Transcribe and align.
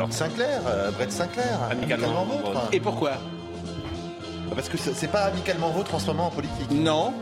Lord 0.00 0.14
Sinclair, 0.14 0.62
euh, 0.66 0.90
Brett 0.92 1.12
Sinclair, 1.12 1.58
amicalement, 1.70 2.24
vôtre. 2.24 2.68
Et 2.72 2.80
pourquoi? 2.80 3.18
Parce 4.54 4.70
que 4.70 4.78
c'est 4.78 5.08
pas 5.08 5.24
amicalement 5.24 5.68
vôtre 5.68 5.94
en 5.94 5.98
ce 5.98 6.06
moment 6.06 6.28
en 6.28 6.30
politique. 6.30 6.70
Non. 6.70 7.12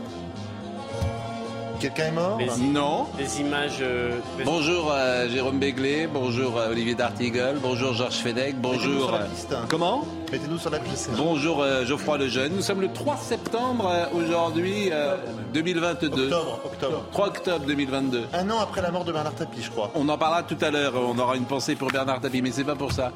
Quelqu'un 1.79 2.07
est 2.07 2.11
mort 2.11 2.37
Les- 2.37 2.47
Non. 2.67 3.07
Des 3.17 3.39
images. 3.39 3.77
euh, 3.81 4.17
des- 4.37 4.43
Bonjour 4.43 4.91
euh, 4.91 5.29
Jérôme 5.29 5.59
Béglé, 5.59 6.07
bonjour 6.07 6.57
euh, 6.57 6.71
Olivier 6.71 6.93
D'Artigol, 6.93 7.57
bonjour 7.61 7.93
Georges 7.93 8.15
Fedec, 8.17 8.55
Mettez-nous 8.57 8.61
bonjour. 8.61 9.03
sur 9.09 9.11
la 9.17 9.25
piste. 9.25 9.55
Comment 9.69 10.03
Mettez-nous 10.31 10.57
sur 10.57 10.69
la 10.71 10.79
piste. 10.79 11.09
Bonjour 11.15 11.61
euh, 11.61 11.85
Geoffroy 11.85 12.17
Lejeune. 12.17 12.51
Nous 12.53 12.61
sommes 12.61 12.81
le 12.81 12.91
3 12.91 13.15
septembre 13.17 13.89
euh, 13.89 14.05
aujourd'hui 14.17 14.89
euh, 14.91 15.15
2022. 15.53 16.23
Octobre, 16.25 16.59
octobre. 16.65 17.05
3 17.13 17.27
octobre 17.27 17.65
2022. 17.65 18.23
Un 18.33 18.49
an 18.49 18.59
après 18.59 18.81
la 18.81 18.91
mort 18.91 19.05
de 19.05 19.13
Bernard 19.13 19.35
Tapie, 19.35 19.61
je 19.63 19.69
crois. 19.71 19.89
On 19.95 20.09
en 20.09 20.17
parlera 20.17 20.43
tout 20.43 20.57
à 20.61 20.71
l'heure, 20.71 20.93
on 20.95 21.17
aura 21.17 21.37
une 21.37 21.45
pensée 21.45 21.75
pour 21.75 21.89
Bernard 21.91 22.19
Tapie, 22.19 22.41
mais 22.41 22.51
c'est 22.51 22.65
pas 22.65 22.75
pour 22.75 22.91
ça. 22.91 23.11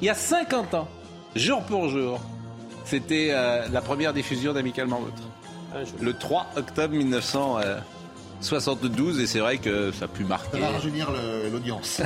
Il 0.00 0.06
y 0.06 0.10
a 0.10 0.14
50 0.14 0.74
ans, 0.74 0.86
jour 1.34 1.62
pour 1.62 1.88
jour, 1.88 2.20
c'était 2.84 3.30
euh, 3.32 3.66
la 3.72 3.80
première 3.80 4.12
diffusion 4.12 4.52
d'Amicalement 4.52 5.00
Vôtre. 5.00 5.22
Ah, 5.74 5.78
Le 6.00 6.12
3 6.14 6.46
octobre 6.56 6.94
1972, 8.44 9.20
et 9.20 9.26
c'est 9.26 9.38
vrai 9.38 9.56
que 9.56 9.90
ça 9.90 10.04
a 10.04 10.08
pu 10.08 10.22
marquer 10.24 10.50
Ça 10.52 10.58
va 10.58 10.68
rajeunir 10.68 11.10
l'audience. 11.50 12.02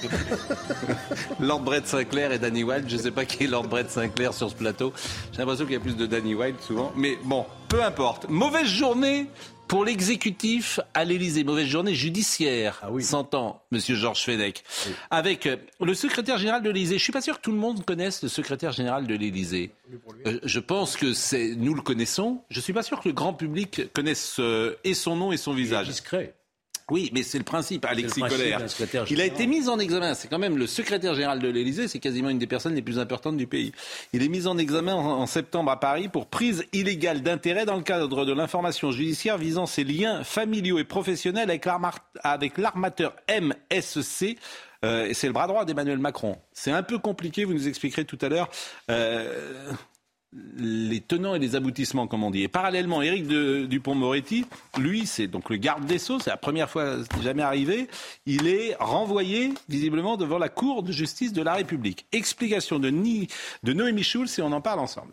Lord 1.40 1.60
Brett 1.60 1.86
Sinclair 1.86 2.32
et 2.32 2.38
Danny 2.40 2.64
Wilde. 2.64 2.86
Je 2.88 2.96
ne 2.96 3.02
sais 3.02 3.10
pas 3.12 3.24
qui 3.24 3.44
est 3.44 3.46
Lord 3.46 3.68
Brett 3.68 3.88
Sinclair 3.88 4.34
sur 4.34 4.50
ce 4.50 4.56
plateau. 4.56 4.92
J'ai 5.30 5.38
l'impression 5.38 5.64
qu'il 5.64 5.74
y 5.74 5.76
a 5.76 5.80
plus 5.80 5.96
de 5.96 6.06
Danny 6.06 6.34
Wilde 6.34 6.60
souvent. 6.60 6.92
Mais 6.96 7.16
bon, 7.22 7.46
peu 7.68 7.84
importe. 7.84 8.28
Mauvaise 8.28 8.66
journée 8.66 9.26
pour 9.68 9.84
l'exécutif 9.84 10.80
à 10.94 11.04
l'Élysée. 11.04 11.44
Mauvaise 11.44 11.66
journée 11.66 11.94
judiciaire, 11.94 12.82
s'entend, 13.00 13.62
Monsieur 13.70 13.94
Georges 13.94 14.24
Fenech. 14.24 14.64
Avec 15.10 15.46
euh, 15.46 15.56
le 15.80 15.94
secrétaire 15.94 16.38
général 16.38 16.62
de 16.62 16.70
l'Élysée. 16.70 16.98
Je 16.98 17.02
suis 17.02 17.12
pas 17.12 17.20
sûr 17.20 17.36
que 17.36 17.42
tout 17.42 17.52
le 17.52 17.58
monde 17.58 17.84
connaisse 17.84 18.22
le 18.22 18.28
secrétaire 18.28 18.72
général 18.72 19.06
de 19.06 19.14
l'Élysée. 19.14 19.70
Euh, 20.26 20.38
je 20.42 20.60
pense 20.60 20.96
que 20.96 21.12
c'est 21.12 21.54
nous 21.56 21.74
le 21.74 21.82
connaissons. 21.82 22.42
Je 22.50 22.60
suis 22.60 22.72
pas 22.72 22.82
sûr 22.82 23.00
que 23.00 23.08
le 23.08 23.14
grand 23.14 23.32
public 23.32 23.92
connaisse 23.92 24.36
euh, 24.38 24.76
et 24.84 24.94
son 24.94 25.16
nom 25.16 25.32
et 25.32 25.36
son 25.36 25.52
visage. 25.52 25.88
discret. 25.88 26.34
Oui, 26.88 27.10
mais 27.12 27.24
c'est 27.24 27.38
le 27.38 27.44
principe, 27.44 27.84
Alexis 27.84 28.20
principe 28.20 28.38
Collère. 28.38 28.60
Il 29.10 29.20
a 29.20 29.24
été 29.24 29.48
mis 29.48 29.68
en 29.68 29.78
examen. 29.80 30.14
C'est 30.14 30.28
quand 30.28 30.38
même 30.38 30.56
le 30.56 30.68
secrétaire 30.68 31.14
général 31.14 31.40
de 31.40 31.48
l'Élysée. 31.48 31.88
C'est 31.88 31.98
quasiment 31.98 32.28
une 32.28 32.38
des 32.38 32.46
personnes 32.46 32.74
les 32.74 32.82
plus 32.82 33.00
importantes 33.00 33.36
du 33.36 33.48
pays. 33.48 33.72
Il 34.12 34.22
est 34.22 34.28
mis 34.28 34.46
en 34.46 34.56
examen 34.56 34.94
en, 34.94 35.20
en 35.20 35.26
septembre 35.26 35.72
à 35.72 35.80
Paris 35.80 36.08
pour 36.08 36.26
prise 36.26 36.64
illégale 36.72 37.22
d'intérêt 37.22 37.64
dans 37.66 37.76
le 37.76 37.82
cadre 37.82 38.24
de 38.24 38.32
l'information 38.32 38.92
judiciaire 38.92 39.36
visant 39.36 39.66
ses 39.66 39.82
liens 39.82 40.22
familiaux 40.22 40.78
et 40.78 40.84
professionnels 40.84 41.50
avec 42.22 42.56
l'armateur 42.56 43.16
MSC. 43.28 44.36
Euh, 44.84 45.06
et 45.06 45.14
c'est 45.14 45.26
le 45.26 45.32
bras 45.32 45.48
droit 45.48 45.64
d'Emmanuel 45.64 45.98
Macron. 45.98 46.38
C'est 46.52 46.70
un 46.70 46.82
peu 46.82 46.98
compliqué, 46.98 47.44
vous 47.44 47.54
nous 47.54 47.66
expliquerez 47.66 48.04
tout 48.04 48.18
à 48.20 48.28
l'heure. 48.28 48.48
Euh, 48.90 49.72
les 50.58 51.00
tenants 51.00 51.34
et 51.34 51.38
les 51.38 51.56
aboutissements, 51.56 52.06
comme 52.06 52.24
on 52.24 52.30
dit. 52.30 52.42
Et 52.42 52.48
parallèlement, 52.48 53.00
Éric 53.02 53.26
Dupont-Moretti, 53.26 54.44
lui, 54.78 55.06
c'est 55.06 55.26
donc 55.26 55.50
le 55.50 55.56
garde 55.56 55.86
des 55.86 55.98
Sceaux, 55.98 56.18
c'est 56.18 56.30
la 56.30 56.36
première 56.36 56.68
fois, 56.68 56.96
jamais 57.22 57.42
arrivé, 57.42 57.88
il 58.26 58.46
est 58.46 58.74
renvoyé 58.78 59.52
visiblement 59.68 60.16
devant 60.16 60.38
la 60.38 60.48
Cour 60.48 60.82
de 60.82 60.92
justice 60.92 61.32
de 61.32 61.42
la 61.42 61.54
République. 61.54 62.06
Explication 62.12 62.78
de, 62.78 62.90
Ni- 62.90 63.28
de 63.62 63.72
Noémie 63.72 64.02
Schulz 64.02 64.38
et 64.38 64.42
on 64.42 64.52
en 64.52 64.60
parle 64.60 64.80
ensemble. 64.80 65.12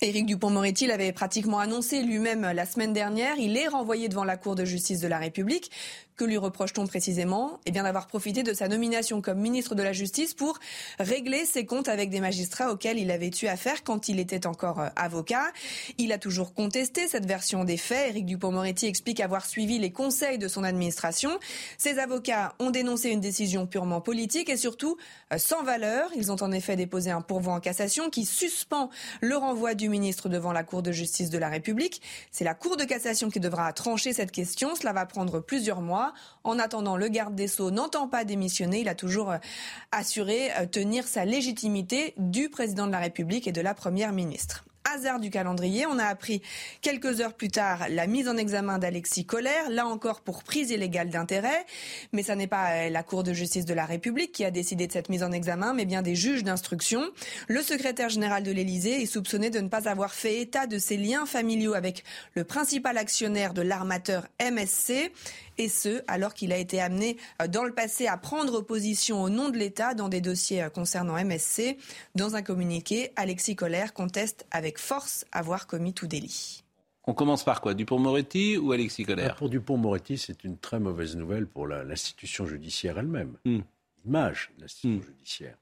Éric 0.00 0.26
Dupont-Moretti 0.26 0.86
l'avait 0.86 1.12
pratiquement 1.12 1.58
annoncé 1.58 2.02
lui-même 2.02 2.42
la 2.42 2.66
semaine 2.66 2.92
dernière. 2.92 3.36
Il 3.38 3.56
est 3.56 3.66
renvoyé 3.66 4.08
devant 4.08 4.22
la 4.22 4.36
Cour 4.36 4.54
de 4.54 4.64
justice 4.64 5.00
de 5.00 5.08
la 5.08 5.18
République. 5.18 5.72
Que 6.18 6.24
lui 6.24 6.36
reproche-t-on 6.36 6.86
précisément? 6.88 7.60
Eh 7.64 7.70
bien 7.70 7.84
d'avoir 7.84 8.08
profité 8.08 8.42
de 8.42 8.52
sa 8.52 8.66
nomination 8.66 9.20
comme 9.20 9.38
ministre 9.38 9.76
de 9.76 9.84
la 9.84 9.92
Justice 9.92 10.34
pour 10.34 10.58
régler 10.98 11.44
ses 11.44 11.64
comptes 11.64 11.88
avec 11.88 12.10
des 12.10 12.18
magistrats 12.18 12.72
auxquels 12.72 12.98
il 12.98 13.12
avait 13.12 13.30
eu 13.40 13.46
affaire 13.46 13.84
quand 13.84 14.08
il 14.08 14.18
était 14.18 14.44
encore 14.44 14.80
euh, 14.80 14.88
avocat. 14.96 15.52
Il 15.96 16.10
a 16.10 16.18
toujours 16.18 16.54
contesté 16.54 17.06
cette 17.06 17.24
version 17.24 17.62
des 17.62 17.76
faits. 17.76 18.10
Éric 18.10 18.26
Dupont-Moretti 18.26 18.86
explique 18.86 19.20
avoir 19.20 19.46
suivi 19.46 19.78
les 19.78 19.92
conseils 19.92 20.38
de 20.38 20.48
son 20.48 20.64
administration. 20.64 21.30
Ses 21.76 22.00
avocats 22.00 22.54
ont 22.58 22.70
dénoncé 22.70 23.10
une 23.10 23.20
décision 23.20 23.68
purement 23.68 24.00
politique 24.00 24.48
et 24.48 24.56
surtout 24.56 24.96
euh, 25.32 25.38
sans 25.38 25.62
valeur. 25.62 26.10
Ils 26.16 26.32
ont 26.32 26.42
en 26.42 26.50
effet 26.50 26.74
déposé 26.74 27.12
un 27.12 27.20
pourvoi 27.20 27.54
en 27.54 27.60
cassation 27.60 28.10
qui 28.10 28.24
suspend 28.24 28.90
le 29.20 29.36
renvoi 29.36 29.74
du 29.74 29.87
ministre 29.88 30.28
devant 30.28 30.52
la 30.52 30.62
Cour 30.62 30.82
de 30.82 30.92
justice 30.92 31.30
de 31.30 31.38
la 31.38 31.48
République. 31.48 32.02
C'est 32.30 32.44
la 32.44 32.54
Cour 32.54 32.76
de 32.76 32.84
cassation 32.84 33.30
qui 33.30 33.40
devra 33.40 33.72
trancher 33.72 34.12
cette 34.12 34.30
question. 34.30 34.74
Cela 34.74 34.92
va 34.92 35.06
prendre 35.06 35.40
plusieurs 35.40 35.80
mois. 35.80 36.12
En 36.44 36.58
attendant, 36.58 36.96
le 36.96 37.08
garde 37.08 37.34
des 37.34 37.48
Sceaux 37.48 37.70
n'entend 37.70 38.08
pas 38.08 38.24
démissionner. 38.24 38.80
Il 38.80 38.88
a 38.88 38.94
toujours 38.94 39.30
euh, 39.30 39.38
assuré 39.92 40.50
euh, 40.52 40.66
tenir 40.66 41.08
sa 41.08 41.24
légitimité 41.24 42.14
du 42.16 42.48
président 42.48 42.86
de 42.86 42.92
la 42.92 43.00
République 43.00 43.48
et 43.48 43.52
de 43.52 43.60
la 43.60 43.74
première 43.74 44.12
ministre. 44.12 44.64
Hasard 44.94 45.20
du 45.20 45.30
calendrier, 45.30 45.86
on 45.86 45.98
a 45.98 46.04
appris 46.04 46.40
quelques 46.80 47.20
heures 47.20 47.34
plus 47.34 47.48
tard 47.48 47.86
la 47.90 48.06
mise 48.06 48.28
en 48.28 48.36
examen 48.36 48.78
d'Alexis 48.78 49.26
Collère, 49.26 49.70
là 49.70 49.86
encore 49.86 50.20
pour 50.20 50.42
prise 50.42 50.70
illégale 50.70 51.10
d'intérêt. 51.10 51.66
Mais 52.12 52.22
ça 52.22 52.36
n'est 52.36 52.46
pas 52.46 52.72
euh, 52.72 52.88
la 52.90 53.02
Cour 53.02 53.22
de 53.22 53.32
justice 53.32 53.64
de 53.64 53.74
la 53.74 53.84
République 53.84 54.32
qui 54.32 54.44
a 54.44 54.50
décidé 54.50 54.86
de 54.86 54.92
cette 54.92 55.08
mise 55.08 55.22
en 55.22 55.32
examen, 55.32 55.74
mais 55.74 55.84
bien 55.84 56.02
des 56.02 56.14
juges 56.14 56.44
d'instruction. 56.44 57.02
Le 57.48 57.62
secrétaire 57.62 58.08
général 58.08 58.42
de 58.42 58.50
l'Élysée 58.50 59.02
est 59.02 59.06
soupçonné 59.06 59.50
de 59.50 59.60
ne 59.60 59.68
pas 59.68 59.88
avoir 59.88 60.14
fait 60.14 60.40
état 60.40 60.66
de 60.66 60.78
ses 60.78 60.96
liens 60.96 61.26
familiaux 61.26 61.74
avec 61.74 62.04
le 62.34 62.44
principal 62.44 62.96
actionnaire 62.98 63.54
de 63.54 63.62
l'armateur 63.62 64.26
MSC. 64.40 65.12
Et 65.58 65.68
ce, 65.68 66.02
alors 66.06 66.34
qu'il 66.34 66.52
a 66.52 66.56
été 66.56 66.80
amené 66.80 67.16
euh, 67.42 67.48
dans 67.48 67.64
le 67.64 67.74
passé 67.74 68.06
à 68.06 68.16
prendre 68.16 68.60
position 68.60 69.22
au 69.22 69.28
nom 69.28 69.48
de 69.48 69.58
l'État 69.58 69.94
dans 69.94 70.08
des 70.08 70.20
dossiers 70.20 70.62
euh, 70.62 70.70
concernant 70.70 71.22
MSC. 71.22 71.76
Dans 72.14 72.36
un 72.36 72.42
communiqué, 72.42 73.10
Alexis 73.16 73.56
Collère 73.56 73.92
conteste 73.92 74.46
avec 74.50 74.78
force 74.78 75.24
avoir 75.32 75.66
commis 75.66 75.92
tout 75.92 76.06
délit. 76.06 76.62
On 77.06 77.14
commence 77.14 77.42
par 77.42 77.60
quoi? 77.60 77.74
Dupont-Moretti 77.74 78.58
ou 78.58 78.72
Alexis 78.72 79.04
Collère? 79.04 79.34
Pour 79.36 79.48
Dupont-Moretti, 79.48 80.18
c'est 80.18 80.44
une 80.44 80.58
très 80.58 80.78
mauvaise 80.78 81.16
nouvelle 81.16 81.46
pour 81.46 81.66
l'institution 81.66 82.46
judiciaire 82.46 82.98
elle-même. 82.98 83.36
Hmm. 83.44 83.60
L'image 84.04 84.50
de 84.56 84.62
l'institution 84.62 85.00
Hmm. 85.00 85.02
judiciaire. 85.02 85.56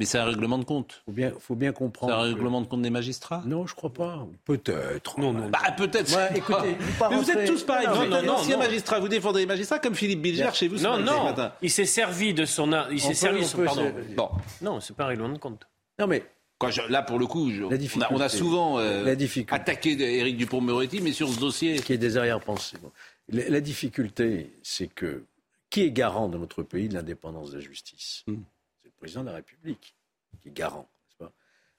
Mais 0.00 0.06
c'est 0.06 0.18
un 0.18 0.24
règlement 0.24 0.56
de 0.58 0.64
compte. 0.64 1.02
Il 1.06 1.10
faut 1.10 1.12
bien, 1.12 1.32
faut 1.38 1.54
bien 1.54 1.68
C'est 1.70 1.74
comprendre. 1.76 2.14
un 2.14 2.22
que- 2.22 2.34
règlement 2.34 2.60
de 2.62 2.66
compte 2.66 2.80
des 2.82 2.88
magistrats? 2.90 3.42
Non, 3.46 3.66
je 3.66 3.74
crois 3.74 3.92
pas. 3.92 4.26
Peut-être. 4.46 5.20
Non, 5.20 5.32
non. 5.32 5.48
Bah 5.50 5.58
peut-être. 5.76 6.16
Ouais, 6.16 6.38
écoutez, 6.38 6.74
vous 6.80 7.04
mais 7.10 7.16
vous 7.16 7.30
êtes 7.30 7.46
tous 7.46 7.62
pareils. 7.64 7.86
Non, 7.86 7.92
vous 7.92 8.00
mais 8.00 8.16
êtes 8.16 8.24
non, 8.24 8.42
non. 8.48 8.58
magistrats. 8.58 8.98
Vous 8.98 9.08
défendez 9.08 9.40
les 9.40 9.46
magistrats 9.46 9.78
comme 9.78 9.94
Philippe 9.94 10.22
Bilger 10.22 10.48
chez 10.54 10.68
vous 10.68 10.78
ce 10.78 10.82
Non, 10.84 10.98
matin- 10.98 11.12
ce 11.12 11.16
non. 11.18 11.24
matin. 11.24 11.52
Il 11.62 11.70
s'est 11.70 11.84
servi 11.84 12.32
de 12.34 12.44
son. 12.46 12.72
a- 12.72 12.88
Il 12.90 12.98
s'est 13.00 13.14
servi 13.14 13.40
de 13.40 13.44
on 13.44 13.48
son. 13.48 13.62
Pardon. 13.64 13.92
Bon, 14.16 14.30
Non, 14.62 14.80
c'est 14.80 14.96
pas 14.96 15.04
un 15.04 15.08
règlement 15.08 15.28
de 15.28 15.38
compte. 15.38 15.68
Non, 15.98 16.06
mais 16.06 16.24
je- 16.70 16.80
là 16.90 17.02
pour 17.02 17.18
le 17.18 17.26
coup, 17.26 17.50
je- 17.50 17.62
on, 17.64 17.70
a, 17.70 17.76
difficulté. 17.76 18.06
on 18.10 18.20
a 18.20 18.28
souvent 18.30 18.78
euh, 18.78 19.04
La 19.04 19.54
attaqué 19.54 20.00
Éric 20.00 20.38
Dupont-Moretti, 20.38 21.02
mais 21.02 21.12
sur 21.12 21.28
ce 21.28 21.38
dossier, 21.38 21.78
qui 21.80 21.92
est 21.92 21.98
des 21.98 22.16
arrière-pensées. 22.16 22.78
Bon. 22.82 22.90
La, 23.28 23.48
la 23.50 23.60
difficulté, 23.60 24.54
c'est 24.62 24.88
que 24.88 25.24
qui 25.68 25.82
est 25.82 25.90
garant 25.92 26.28
dans 26.28 26.38
notre 26.38 26.62
pays 26.62 26.88
de 26.88 26.94
l'indépendance 26.94 27.50
de 27.50 27.56
la 27.58 27.60
justice? 27.62 28.24
Hmm. 28.26 28.36
Président 29.00 29.22
de 29.22 29.28
la 29.30 29.36
République 29.36 29.94
qui 30.40 30.48
est 30.48 30.52
garant. 30.52 30.88
pas? 31.18 31.32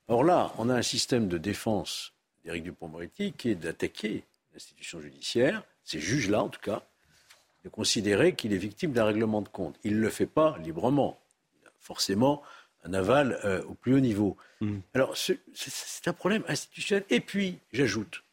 Or 0.07 0.23
là, 0.23 0.51
on 0.57 0.69
a 0.69 0.75
un 0.75 0.81
système 0.81 1.27
de 1.27 1.38
défense 1.38 2.13
d'Éric 2.44 2.63
Dupond-Moretti 2.63 3.33
qui 3.33 3.50
est 3.50 3.56
d'attaquer 3.56 4.25
l'institution 4.53 5.00
judiciaire, 5.00 5.63
ces 5.83 6.00
juges-là 6.00 6.44
en 6.44 6.50
tout 6.50 6.59
cas, 6.59 6.83
de 7.63 7.69
considérer 7.69 8.33
qu'il 8.35 8.53
est 8.53 8.57
victime 8.57 8.91
d'un 8.91 9.06
règlement 9.06 9.41
de 9.41 9.47
compte. 9.50 9.77
Il 9.83 9.95
ne 9.97 10.01
le 10.01 10.09
fait 10.09 10.25
pas 10.25 10.57
librement. 10.57 11.21
Il 11.62 11.68
a 11.68 11.71
forcément 11.79 12.41
un 12.83 12.94
aval 12.95 13.39
euh, 13.45 13.63
au 13.65 13.75
plus 13.75 13.94
haut 13.94 14.00
niveau. 14.00 14.35
Hmm. 14.59 14.79
Alors, 14.95 15.15
ce- 15.15 15.33
c'est 15.53 15.69
c'est 15.71 16.07
un 16.07 16.13
problème 16.13 16.44
institutionnel. 16.47 17.06
Et 17.12 17.19
puis, 17.19 17.59
j'ajoute, 17.71 18.23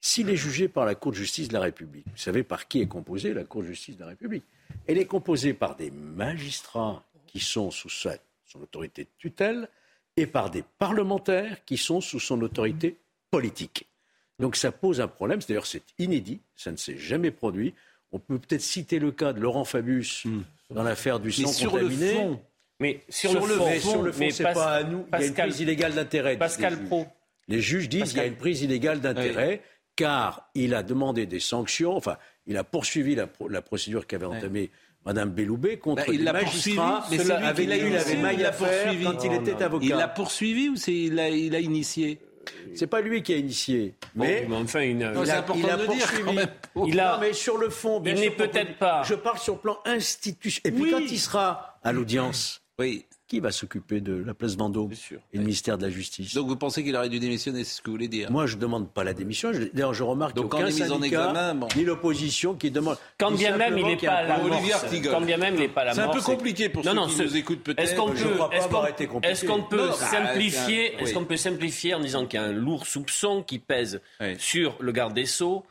s'il 0.00 0.30
est 0.30 0.36
jugé 0.36 0.68
par 0.68 0.86
la 0.86 0.94
Cour 0.94 1.12
de 1.12 1.16
justice 1.18 1.48
de 1.48 1.52
la 1.52 1.60
République, 1.60 2.06
vous 2.06 2.16
savez 2.16 2.42
par 2.42 2.66
qui 2.66 2.80
est 2.80 2.86
composée 2.88 3.34
la 3.34 3.44
Cour 3.44 3.60
de 3.62 3.66
justice 3.68 3.96
de 3.96 4.00
la 4.00 4.08
République? 4.08 4.44
Elle 4.86 4.96
est 4.96 5.04
composée 5.06 5.52
par 5.52 5.76
des 5.76 5.90
magistrats 5.90 7.04
qui 7.34 7.40
sont 7.40 7.70
sous 7.72 7.88
sa- 7.90 8.16
son 8.46 8.60
autorité 8.62 9.04
de 9.04 9.08
tutelle 9.18 9.68
et 10.16 10.26
par 10.26 10.50
des 10.50 10.62
parlementaires 10.78 11.64
qui 11.64 11.76
sont 11.76 12.00
sous 12.00 12.20
son 12.20 12.40
autorité 12.42 12.96
politique. 13.30 13.86
Donc 14.38 14.54
ça 14.54 14.70
pose 14.70 15.00
un 15.00 15.08
problème. 15.08 15.40
D'ailleurs, 15.48 15.66
c'est 15.66 15.82
inédit. 15.98 16.40
Ça 16.54 16.70
ne 16.70 16.76
s'est 16.76 16.96
jamais 16.96 17.32
produit. 17.32 17.74
On 18.12 18.20
peut 18.20 18.38
peut-être 18.38 18.62
citer 18.62 19.00
le 19.00 19.10
cas 19.10 19.32
de 19.32 19.40
Laurent 19.40 19.64
Fabius 19.64 20.26
dans 20.70 20.84
l'affaire 20.84 21.18
du 21.18 21.28
Mais 21.28 21.32
sang 21.46 21.52
sur 21.52 21.72
contaminé. 21.72 22.12
le 22.12 22.14
fond, 22.14 22.40
Mais 22.80 23.00
sur, 23.08 23.30
Sur 23.30 23.46
le 23.46 23.54
fond, 23.56 23.64
mais 23.66 23.80
sur 23.80 24.02
le 24.02 24.12
fond, 24.12 24.28
c'est 24.30 24.42
Pas- 24.44 24.74
à 24.76 24.82
nous. 24.84 25.04
Il 25.12 25.12
y 25.12 25.22
a 25.22 25.26
une 25.26 25.28
Pascal, 25.32 25.48
prise 25.48 25.60
illégale 25.60 25.94
d'intérêt. 25.94 26.36
Pascal 26.36 26.72
les 26.74 26.78
juges. 26.78 26.88
Pro. 26.88 27.06
Les 27.48 27.60
juges 27.60 27.88
disent 27.88 28.08
qu'il 28.10 28.16
y 28.18 28.20
a 28.20 28.26
une 28.26 28.36
prise 28.36 28.62
illégale 28.62 29.00
d'intérêt 29.00 29.62
car 29.96 30.48
il 30.54 30.74
a 30.74 30.82
demandé 30.82 31.26
des 31.26 31.38
sanctions, 31.40 31.96
enfin, 31.96 32.16
il 32.46 32.56
a 32.56 32.64
poursuivi 32.64 33.14
la, 33.14 33.28
la 33.48 33.62
procédure 33.62 34.06
qu'avait 34.08 34.26
entamée 34.26 34.70
Madame 35.06 35.30
Belloubet 35.30 35.78
contre 35.78 36.06
Bah, 36.06 36.12
il 36.12 36.18
des 36.18 36.24
l'a 36.24 36.32
magistrats 36.32 37.00
poursuivi, 37.02 37.18
mais 37.18 37.18
c'est 37.18 37.24
lui 37.24 37.46
avec 37.46 37.56
qui 37.56 37.62
il 37.62 37.70
initié 37.72 37.96
avait 37.98 38.16
ou 38.16 38.22
maille 38.22 38.34
il 38.36 38.42
l'a 38.42 38.48
à 38.48 38.52
faire 38.52 38.68
poursuivi 38.82 39.04
quand 39.04 39.24
il 39.24 39.30
Non, 39.30 39.40
était 39.40 39.52
non. 39.52 39.60
avocat. 39.60 39.84
il 39.86 39.90
l'a 39.94 40.08
poursuivi 40.08 40.68
ou 40.70 40.76
c'est 40.76 40.92
il 40.94 41.18
a, 41.18 41.28
il 41.28 41.54
a 41.54 41.60
initié? 41.60 42.18
C'est 42.74 42.86
pas 42.86 43.00
lui 43.00 43.22
qui 43.22 43.32
a 43.32 43.36
initié, 43.36 43.94
mais 44.14 44.46
Mais 44.48 44.56
enfin, 44.56 44.80
une, 44.80 45.10
Non, 45.12 45.22
il 45.24 45.30
a, 45.30 45.38
important 45.38 45.60
il 45.62 45.70
a 45.70 45.76
de 45.76 45.86
dire, 45.86 45.88
poursuivi. 45.98 46.22
quand 46.24 46.32
même. 46.32 46.48
Il 46.86 47.00
a- 47.00 47.12
Non, 47.14 47.20
mais 47.20 47.32
sur 47.32 47.56
le 47.58 47.70
fond, 47.70 48.00
bien 48.00 48.12
il 48.14 48.18
sûr 48.18 48.30
n'est 48.30 48.36
peut-être 48.36 48.68
peut- 48.72 48.78
pas- 48.80 49.02
Je 49.04 49.14
parle 49.14 49.38
sur 49.38 49.54
le 49.54 49.60
plan 49.60 49.78
institutionnel. 49.84 50.78
Et 50.78 50.82
puis 50.82 50.92
Oui. 50.94 50.98
quand 51.06 51.12
il 51.12 51.18
sera 51.18 51.78
à 51.82 51.92
l'audience, 51.92 52.60
Oui. 52.78 53.06
Qui 53.26 53.40
va 53.40 53.50
s'occuper 53.50 54.00
de 54.00 54.12
la 54.14 54.34
place 54.34 54.54
Vendôme 54.56 54.92
sûr. 54.94 55.18
et 55.32 55.38
le 55.38 55.42
ministère 55.44 55.78
de 55.78 55.84
la 55.86 55.90
Justice? 55.90 56.34
Donc 56.34 56.46
vous 56.46 56.56
pensez 56.56 56.84
qu'il 56.84 56.94
aurait 56.94 57.08
dû 57.08 57.18
démissionner, 57.18 57.64
c'est 57.64 57.76
ce 57.76 57.80
que 57.82 57.86
vous 57.86 57.94
voulez 57.94 58.08
dire? 58.08 58.30
Moi, 58.30 58.46
je 58.46 58.56
ne 58.56 58.60
demande 58.60 58.90
pas 58.90 59.02
la 59.02 59.14
démission. 59.14 59.50
D'ailleurs, 59.72 59.94
je 59.94 60.02
remarque 60.02 60.34
Donc, 60.36 60.52
aucun 60.54 60.66
mis 60.66 60.82
en 60.82 60.86
syndicat, 60.88 61.06
examen, 61.30 61.54
bon. 61.54 61.68
ni 61.76 61.84
l'opposition 61.84 62.54
qui 62.54 62.70
demande. 62.70 62.96
Quand 63.18 63.30
bien 63.30 63.56
même 63.56 63.78
il 63.78 63.86
n'est 63.86 63.96
pas 63.96 64.12
à 64.12 64.22
la 64.24 64.38
morse. 64.38 64.84
Quand 65.10 65.20
bien 65.22 65.36
même 65.38 65.54
il 65.54 65.60
n'est 65.60 65.68
pas 65.68 65.80
à 65.82 65.84
la 65.86 65.94
C'est 65.94 66.00
un 66.02 66.08
peu 66.08 66.20
compliqué 66.20 66.68
pour 66.68 66.84
non, 66.84 66.90
ceux 66.90 66.96
non, 66.96 67.06
qui 67.06 67.14
ce- 67.14 67.22
nous 67.22 67.36
écoutent 67.36 67.62
peut-être. 67.62 67.80
Est-ce 67.80 67.94
qu'on 67.94 68.10
peut, 68.12 69.06
qu'on- 69.46 69.62
peut 69.62 69.86
Non, 69.88 69.92
simplifier, 69.92 70.94
est-ce 71.00 71.14
qu'on 71.14 71.24
peut 71.24 71.36
simplifier 71.36 71.94
en 71.94 72.00
disant 72.00 72.26
qu'il 72.26 72.38
y 72.40 72.42
a 72.42 72.46
un 72.46 72.52
lourd 72.52 72.86
soupçon 72.86 73.42
qui 73.42 73.58
pèse 73.58 74.00
sur 74.38 74.76
le 74.80 74.92
garde 74.92 75.14
des 75.14 75.26
sceaux, 75.26 75.64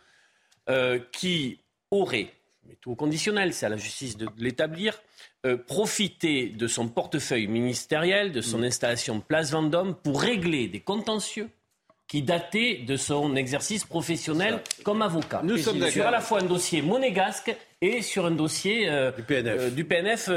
euh, 0.69 0.97
qui 1.11 1.59
aurait, 1.91 2.33
mets 2.67 2.77
tout 2.81 2.91
au 2.91 2.95
conditionnel, 2.95 3.53
c'est 3.53 3.65
à 3.65 3.69
la 3.69 3.77
justice 3.77 4.17
de 4.17 4.27
l'établir, 4.37 5.01
euh, 5.45 5.57
profité 5.57 6.47
de 6.49 6.67
son 6.67 6.87
portefeuille 6.87 7.47
ministériel, 7.47 8.31
de 8.31 8.39
Mm. 8.39 8.43
son 8.43 8.63
installation 8.63 9.19
Place 9.19 9.51
Vendôme 9.51 9.95
pour 9.95 10.21
régler 10.21 10.67
des 10.67 10.79
contentieux 10.79 11.49
qui 12.07 12.21
dataient 12.21 12.83
de 12.85 12.95
son 12.97 13.35
exercice 13.35 13.85
professionnel 13.85 14.61
comme 14.83 15.01
avocat. 15.01 15.41
Nous 15.43 15.57
sommes 15.57 15.89
sur 15.89 16.05
à 16.05 16.11
la 16.11 16.19
fois 16.21 16.41
un 16.41 16.45
dossier 16.45 16.81
monégasque 16.81 17.55
et 17.81 18.01
sur 18.01 18.25
un 18.25 18.31
dossier 18.31 18.87
euh, 18.89 19.11
Du 19.11 19.23
PNF. 19.23 19.55
euh, 19.59 19.69
du 19.69 19.83
PNF 19.85 20.29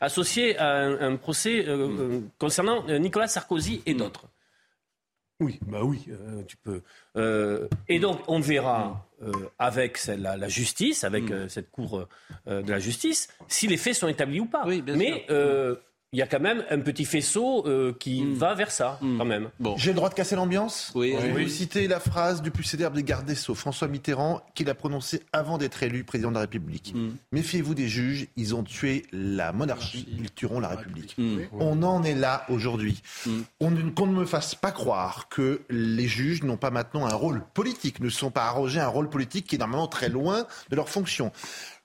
associé 0.00 0.56
à 0.58 0.68
un, 0.76 1.12
un 1.12 1.16
procès 1.16 1.64
euh, 1.66 2.20
concernant 2.38 2.84
Nicolas 2.98 3.26
Sarkozy 3.28 3.82
et 3.86 3.94
d'autres. 3.94 4.26
Oui, 5.40 5.58
bah 5.66 5.80
oui, 5.82 6.06
tu 6.46 6.56
peux. 6.56 6.80
Et 7.88 7.98
donc, 7.98 8.20
on 8.28 8.38
verra 8.38 9.04
avec 9.58 9.96
celle- 9.98 10.22
la, 10.22 10.36
la 10.36 10.48
justice, 10.48 11.04
avec 11.04 11.30
euh, 11.30 11.48
cette 11.48 11.70
cour 11.70 12.06
euh, 12.48 12.62
de 12.62 12.70
la 12.70 12.78
justice, 12.78 13.28
si 13.48 13.66
les 13.66 13.76
faits 13.76 13.94
sont 13.94 14.08
établis 14.08 14.40
ou 14.40 14.46
pas. 14.46 14.64
Oui, 14.66 14.82
bien 14.82 14.96
Mais 14.96 15.24
sûr. 15.28 15.78
Il 16.14 16.18
y 16.18 16.22
a 16.22 16.28
quand 16.28 16.38
même 16.40 16.64
un 16.70 16.78
petit 16.78 17.04
faisceau 17.04 17.66
euh, 17.66 17.92
qui 17.98 18.24
va 18.34 18.54
vers 18.54 18.70
ça, 18.70 19.00
quand 19.00 19.24
même. 19.24 19.48
Bon. 19.58 19.76
J'ai 19.76 19.90
le 19.90 19.96
droit 19.96 20.08
de 20.08 20.14
casser 20.14 20.36
l'ambiance? 20.36 20.92
Oui. 20.94 21.12
Je 21.20 21.26
vais 21.26 21.32
Oui. 21.32 21.42
vous 21.44 21.50
citer 21.50 21.88
la 21.88 21.98
phrase 21.98 22.40
du 22.40 22.52
plus 22.52 22.62
célèbre 22.62 22.94
des 22.94 23.02
gardes 23.02 23.26
des 23.26 23.34
Sceaux, 23.34 23.56
François 23.56 23.88
Mitterrand, 23.88 24.40
qu'il 24.54 24.70
a 24.70 24.74
prononcée 24.76 25.22
avant 25.32 25.58
d'être 25.58 25.82
élu 25.82 26.04
président 26.04 26.28
de 26.28 26.34
la 26.34 26.42
République. 26.42 26.92
Mm. 26.94 27.16
Méfiez-vous 27.32 27.74
des 27.74 27.88
juges, 27.88 28.28
ils 28.36 28.54
ont 28.54 28.62
tué 28.62 29.06
la 29.12 29.52
monarchie, 29.52 30.06
ils 30.16 30.30
tueront 30.30 30.60
la 30.60 30.68
République. 30.68 31.16
On 31.52 31.82
en 31.82 32.04
est 32.04 32.14
là 32.14 32.44
aujourd'hui. 32.48 33.02
On 33.60 33.72
ne- 33.72 33.90
Qu'on 33.90 34.06
ne 34.06 34.14
me 34.14 34.24
fasse 34.24 34.54
pas 34.54 34.70
croire 34.70 35.28
que 35.28 35.62
les 35.68 36.06
juges 36.06 36.44
n'ont 36.44 36.56
pas 36.56 36.70
maintenant 36.70 37.06
un 37.06 37.14
rôle 37.14 37.42
politique, 37.54 37.98
ne 37.98 38.08
sont 38.08 38.30
pas 38.30 38.44
arrogés 38.44 38.78
un 38.80 38.86
rôle 38.88 39.10
politique 39.10 39.46
qui 39.48 39.56
est 39.56 39.58
normalement 39.58 39.88
très 39.88 40.08
loin 40.08 40.46
de 40.70 40.76
leur 40.76 40.88
fonction. 40.88 41.32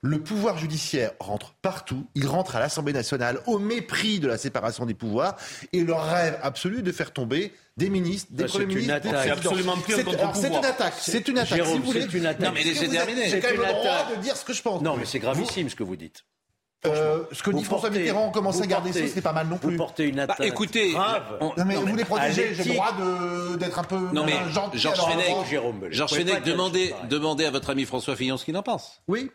Le 0.02 0.18
pouvoir 0.22 0.56
judiciaire 0.56 1.12
rentre 1.20 1.52
partout, 1.60 2.06
il 2.14 2.26
rentre 2.26 2.56
à 2.56 2.60
l'Assemblée 2.60 2.94
nationale 2.94 3.38
au 3.46 3.58
mépris 3.58 4.18
de 4.18 4.28
la 4.28 4.38
séparation 4.38 4.86
des 4.86 4.94
pouvoirs 4.94 5.36
et 5.74 5.84
leur 5.84 6.02
rêve 6.06 6.38
absolu 6.42 6.80
de 6.82 6.90
faire 6.90 7.12
tomber 7.12 7.52
des 7.76 7.90
ministres, 7.90 8.28
des 8.30 8.44
c'est 8.44 8.48
premiers 8.48 8.72
une 8.72 8.78
ministres. 8.80 9.08
C'est 9.22 9.30
absolument 9.30 9.76
plus 9.76 9.94
un 9.94 9.98
alors, 9.98 10.12
C'est 10.34 10.46
une 10.46 10.54
contre-pouvoir. 10.54 10.64
attaque, 10.64 10.94
c'est 10.98 11.28
une 11.28 11.38
attaque. 11.38 11.54
Jérôme, 11.56 11.72
si 11.74 11.78
vous 11.80 11.84
voulez. 11.84 12.00
c'est 12.10 12.16
une 12.16 12.24
attaque. 12.26 12.46
Non, 12.48 12.52
mais 12.54 12.64
laissez 12.64 12.86
vous 12.86 12.92
terminer. 12.92 13.28
J'ai 13.28 13.40
quand 13.40 13.48
même 13.50 13.60
le 13.60 13.66
droit 13.66 14.06
de 14.16 14.22
dire 14.22 14.36
ce 14.38 14.44
que 14.46 14.54
je 14.54 14.62
pense. 14.62 14.80
Non, 14.80 14.96
mais 14.96 15.04
c'est 15.04 15.18
gravissime 15.18 15.68
ce 15.68 15.76
que 15.76 15.82
vous 15.82 15.96
dites. 15.96 16.24
Euh, 16.86 17.24
ce 17.32 17.42
que 17.42 17.50
Vous 17.50 17.58
dit 17.58 17.64
François 17.64 17.90
Mitterrand, 17.90 18.30
commencer 18.30 18.60
vous 18.60 18.64
à 18.64 18.68
garder 18.68 18.94
ça, 18.94 19.00
c'est 19.06 19.20
pas 19.20 19.34
mal 19.34 19.48
non 19.48 19.58
Vous 19.60 19.68
plus. 19.68 19.76
portez 19.76 20.04
une 20.04 20.18
attaque 20.18 20.40
écoutez, 20.40 20.92
grave. 20.92 21.36
on- 21.42 21.48
Non 21.48 21.64
mais 21.66 21.74
Non, 21.74 21.80
vous 21.80 21.86
mais 21.88 21.92
les 21.96 22.04
protégez, 22.06 22.54
j'ai 22.54 22.64
le 22.64 22.72
droit 22.72 22.92
de- 22.92 23.56
d'être 23.56 23.78
un 23.78 23.84
peu 23.84 23.98
Non, 24.14 24.24
mais 24.24 24.32
gentil. 24.50 24.78
Georges 24.78 24.98
Fenech. 24.98 25.90
Georges 25.90 26.12
Vous 26.12 26.18
Fenech, 26.20 26.42
demandez, 26.42 26.94
demandez 27.10 27.44
à 27.44 27.50
votre 27.50 27.68
ami 27.68 27.84
François 27.84 28.16
Fillon 28.16 28.38
ce 28.38 28.46
qu'il 28.46 28.56
en 28.56 28.62
pense. 28.62 29.02
Oui. 29.08 29.30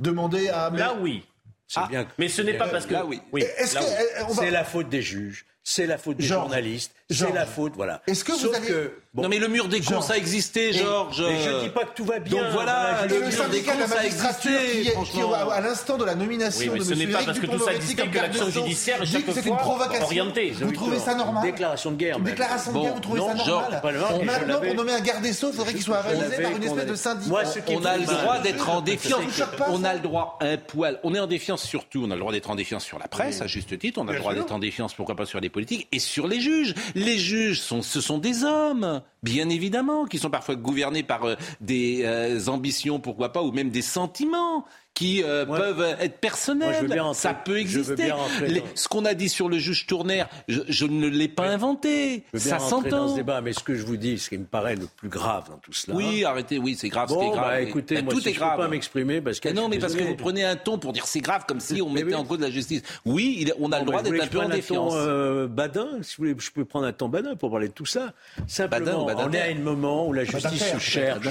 Demandez 0.00 0.48
à. 0.48 0.70
mais- 0.70 0.78
Là, 0.78 0.94
oui. 0.98 1.24
C'est 1.68 1.80
Ah, 1.80 1.86
bien. 1.88 2.08
Mais 2.18 2.28
ce 2.28 2.42
n'est 2.42 2.54
pas 2.54 2.68
parce 2.68 2.86
que. 2.86 2.92
là, 2.94 3.04
oui. 3.04 3.20
Oui. 3.32 3.42
va- 3.44 4.34
C'est 4.34 4.50
la 4.50 4.64
faute 4.64 4.88
des 4.88 5.02
juges, 5.02 5.46
c'est 5.62 5.86
la 5.86 5.98
faute 5.98 6.16
des 6.16 6.24
journalistes, 6.24 6.92
c'est 7.10 7.32
la 7.32 7.46
faute, 7.46 7.72
voilà. 7.76 8.02
est-ce 8.06 8.24
que 8.24 8.32
vous 8.32 8.38
Sauf 8.38 8.60
que, 8.66 8.92
bon, 9.14 9.22
non 9.22 9.28
mais 9.28 9.38
le 9.38 9.48
mur 9.48 9.68
des 9.68 9.80
cons, 9.80 10.00
ça 10.00 10.16
existait, 10.16 10.72
Georges. 10.72 11.22
mais 11.26 11.40
je 11.44 11.60
dis 11.64 11.68
pas 11.70 11.84
que 11.84 11.94
tout 11.94 12.04
va 12.04 12.18
bien. 12.18 12.42
Donc 12.42 12.52
voilà, 12.52 13.04
Et 13.04 13.08
le 13.08 13.14
le 13.14 13.20
mur 13.20 13.28
des 13.30 13.36
syndicat 13.36 13.74
de 13.74 13.80
la 13.80 13.84
cons, 13.86 13.90
ça 13.90 13.96
magistrature 14.02 14.50
existait, 14.60 14.82
qui, 14.82 14.88
est- 14.88 15.10
qui, 15.12 15.20
à, 15.52 15.60
l'instant 15.60 15.96
de 15.98 16.04
la 16.04 16.14
nomination 16.14 16.60
Oui, 16.60 16.70
mais 16.72 16.78
de 16.80 16.84
ce 16.84 16.92
M. 16.92 16.98
n'est 16.98 17.06
pas 17.06 17.12
Éric 17.14 17.26
parce 17.26 17.38
que 17.40 17.46
tout 17.46 17.58
ça 17.64 17.74
existait 17.74 18.02
comme 18.02 18.10
que 18.10 18.18
l'action 18.18 18.50
judiciaire 18.50 19.04
chaque 19.04 19.26
que 19.26 19.32
c'est 19.32 19.46
une 19.46 19.56
provocation. 19.56 20.04
orientée. 20.04 20.52
Vous 20.60 20.72
trouvez 20.72 20.98
ça 20.98 21.14
normal 21.14 21.42
Déclaration 21.42 21.90
de 21.92 21.96
guerre. 21.96 22.18
Une 22.18 22.24
déclaration 22.24 22.72
de 22.72 22.78
guerre, 22.78 22.94
vous 22.94 23.00
trouvez 23.00 23.20
non, 23.20 23.28
ça 23.28 23.34
normal 23.34 23.82
et 24.20 24.24
Maintenant, 24.24 24.60
pour 24.60 24.74
nommer 24.74 24.92
un 24.92 25.00
garde 25.00 25.22
des 25.22 25.32
Sceaux, 25.32 25.50
il 25.52 25.56
faudrait 25.56 25.72
qu'il 25.72 25.82
soit 25.82 25.98
avalisé 25.98 26.42
par 26.42 26.52
une 26.52 26.62
espèce 26.62 26.86
de 26.86 26.94
syndicat. 26.94 27.34
On 27.68 27.84
a 27.84 27.96
le 27.96 28.04
droit 28.04 28.38
d'être 28.38 28.68
en 28.70 28.80
défiance. 28.80 29.20
On 29.68 29.84
a 29.84 29.94
le 29.94 30.00
droit 30.00 30.38
un 30.40 30.56
poil. 30.56 30.98
On 31.02 31.14
est 31.14 31.20
en 31.20 31.26
défiance 31.26 31.62
surtout. 31.64 32.02
On 32.06 32.10
a 32.10 32.14
le 32.14 32.20
droit 32.20 32.32
d'être 32.32 32.50
en 32.50 32.54
défiance 32.54 32.84
sur 32.84 32.98
la 32.98 33.08
presse, 33.08 33.40
à 33.40 33.46
juste 33.46 33.78
titre. 33.78 34.00
On 34.00 34.08
a 34.08 34.12
le 34.12 34.18
droit 34.18 34.34
d'être 34.34 34.52
en 34.52 34.58
défiance, 34.58 34.94
pourquoi 34.94 35.16
pas, 35.16 35.26
sur 35.26 35.40
les 35.40 35.48
politiques 35.48 35.88
et 35.92 35.98
sur 35.98 36.26
les 36.26 36.40
juges. 36.40 36.74
Les 37.00 37.16
juges 37.16 37.62
ce 37.62 38.00
sont 38.02 38.18
des 38.18 38.44
hommes, 38.44 39.00
bien 39.22 39.48
évidemment, 39.48 40.04
qui 40.04 40.18
sont 40.18 40.28
parfois 40.28 40.54
gouvernés 40.54 41.02
par 41.02 41.24
euh, 41.24 41.34
des 41.62 42.02
euh, 42.04 42.46
ambitions, 42.48 43.00
pourquoi 43.00 43.32
pas, 43.32 43.42
ou 43.42 43.52
même 43.52 43.70
des 43.70 43.80
sentiments 43.80 44.66
qui 44.94 45.22
euh, 45.22 45.46
peuvent 45.46 45.96
être. 45.98 46.20
Moi, 46.54 46.66
rentrer- 47.02 47.14
Ça 47.14 47.32
peut 47.32 47.58
exister. 47.58 48.10
rentrer 48.10 48.48
Les- 48.48 48.62
ce 48.74 48.86
qu'on 48.88 49.04
a 49.06 49.14
dit 49.14 49.28
sur 49.30 49.48
le 49.48 49.56
juge 49.58 49.86
Tournaire, 49.86 50.28
je, 50.48 50.60
je 50.68 50.84
ne 50.84 51.06
l'ai 51.06 51.28
pas 51.28 51.46
inventé. 51.46 52.24
Je 52.34 52.38
veux 52.38 52.44
bien 52.44 52.58
Ça 52.58 52.68
s'entend. 52.68 53.08
ce 53.08 53.14
débat, 53.14 53.40
mais 53.40 53.52
ce 53.54 53.60
que 53.60 53.74
je 53.74 53.84
vous 53.86 53.96
dis, 53.96 54.18
ce 54.18 54.28
qui 54.28 54.36
me 54.36 54.44
paraît 54.44 54.76
le 54.76 54.86
plus 54.96 55.08
grave 55.08 55.48
dans 55.48 55.56
tout 55.56 55.72
cela. 55.72 55.96
Oui, 55.96 56.24
arrêtez, 56.24 56.58
oui, 56.58 56.76
c'est 56.78 56.88
grave, 56.90 57.08
ce 57.08 57.14
qui 57.14 57.20
Bon, 57.20 57.32
est 57.32 57.36
grave. 57.36 57.46
bah, 57.48 57.60
écoutez, 57.62 57.94
Bah, 57.96 58.02
moi, 58.02 58.12
tout 58.14 58.20
si 58.20 58.28
est 58.28 58.32
je 58.34 58.38
grave. 58.38 58.56
peux 58.56 58.62
pas 58.64 58.68
m'exprimer 58.68 59.20
parce 59.22 59.40
que. 59.40 59.48
Mais 59.48 59.54
non, 59.54 59.68
mais 59.68 59.78
parce 59.78 59.94
que 59.94 60.02
vous 60.02 60.16
prenez 60.16 60.44
un 60.44 60.56
ton 60.56 60.76
pour 60.78 60.92
dire 60.92 61.06
c'est 61.06 61.20
grave, 61.20 61.44
comme 61.48 61.60
si 61.60 61.80
on 61.82 61.88
Mais 61.88 62.02
mettait 62.02 62.14
oui. 62.16 62.20
en 62.20 62.24
cause 62.24 62.40
la 62.40 62.50
justice. 62.50 62.82
Oui, 63.06 63.36
il 63.40 63.54
on 63.58 63.72
a 63.72 63.78
le 63.78 63.86
droit 63.86 64.02
bah, 64.02 64.10
d'être 64.10 64.22
un 64.22 64.26
que 64.26 64.32
peu 64.32 64.40
en 64.40 64.48
défiance. 64.48 64.92
euh, 64.96 65.46
badin, 65.46 65.88
si 66.02 66.16
vous 66.16 66.24
voulez, 66.24 66.36
je 66.38 66.50
peux 66.50 66.64
prendre 66.66 66.86
un 66.86 66.92
ton 66.92 67.08
badin 67.08 67.36
pour 67.36 67.50
parler 67.50 67.68
de 67.68 67.72
tout 67.72 67.86
ça. 67.86 68.12
Simplement, 68.46 69.06
Badin 69.06 69.26
on 69.28 69.32
est 69.32 69.40
à 69.40 69.44
un 69.46 69.54
moment 69.54 70.06
où 70.08 70.12
la 70.12 70.24
justice 70.24 70.62
se 70.72 70.78
cherche. 70.78 71.26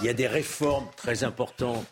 Il 0.00 0.06
y 0.06 0.08
a 0.10 0.12
des 0.12 0.26
réformes 0.26 0.86
très 0.96 1.24
importantes. 1.24 1.84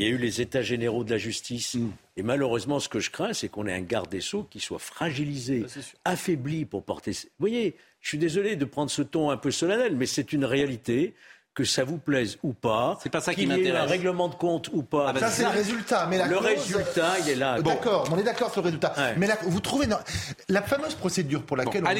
Il 0.00 0.06
y 0.06 0.06
a 0.06 0.12
eu 0.14 0.16
les 0.16 0.40
états 0.40 0.62
généraux 0.62 1.04
de 1.04 1.10
la 1.10 1.18
justice. 1.18 1.74
Mm. 1.74 1.90
Et 2.16 2.22
malheureusement, 2.22 2.80
ce 2.80 2.88
que 2.88 3.00
je 3.00 3.10
crains, 3.10 3.34
c'est 3.34 3.50
qu'on 3.50 3.66
ait 3.66 3.74
un 3.74 3.82
garde 3.82 4.08
des 4.08 4.22
Sceaux 4.22 4.46
qui 4.48 4.58
soit 4.58 4.78
fragilisé, 4.78 5.66
affaibli 6.06 6.64
pour 6.64 6.82
porter. 6.84 7.10
Vous 7.10 7.28
voyez, 7.38 7.76
je 8.00 8.08
suis 8.08 8.16
désolé 8.16 8.56
de 8.56 8.64
prendre 8.64 8.90
ce 8.90 9.02
ton 9.02 9.28
un 9.28 9.36
peu 9.36 9.50
solennel, 9.50 9.94
mais 9.96 10.06
c'est 10.06 10.32
une 10.32 10.46
réalité. 10.46 11.14
Que 11.52 11.64
ça 11.64 11.82
vous 11.82 11.98
plaise 11.98 12.38
ou 12.44 12.52
pas, 12.52 12.96
C'est 13.02 13.10
pas 13.10 13.20
ça 13.20 13.34
qui 13.34 13.42
eu 13.42 13.46
un 13.50 13.56
m'intéresse. 13.56 13.90
règlement 13.90 14.28
de 14.28 14.34
compte 14.36 14.70
ou 14.72 14.84
pas. 14.84 15.06
Ah 15.08 15.12
bah, 15.12 15.18
Ça, 15.20 15.30
c'est 15.30 15.42
le 15.42 15.48
résultat. 15.50 16.06
Mais 16.08 16.16
la 16.16 16.26
le 16.28 16.36
cause- 16.36 16.46
résultat, 16.46 17.18
il 17.24 17.28
est 17.30 17.34
là. 17.34 17.60
Bon. 17.60 17.70
D'accord, 17.70 18.08
on 18.12 18.16
est 18.18 18.22
d'accord 18.22 18.52
sur 18.52 18.60
le 18.62 18.66
résultat. 18.66 18.94
Ouais. 18.96 19.14
Mais 19.16 19.26
la- 19.26 19.36
vous 19.42 19.58
trouvez 19.60 19.88
non, 19.88 19.96
la 20.48 20.62
fameuse 20.62 20.94
procédure 20.94 21.42
pour 21.42 21.56
laquelle 21.56 21.82
Bon, 21.82 21.90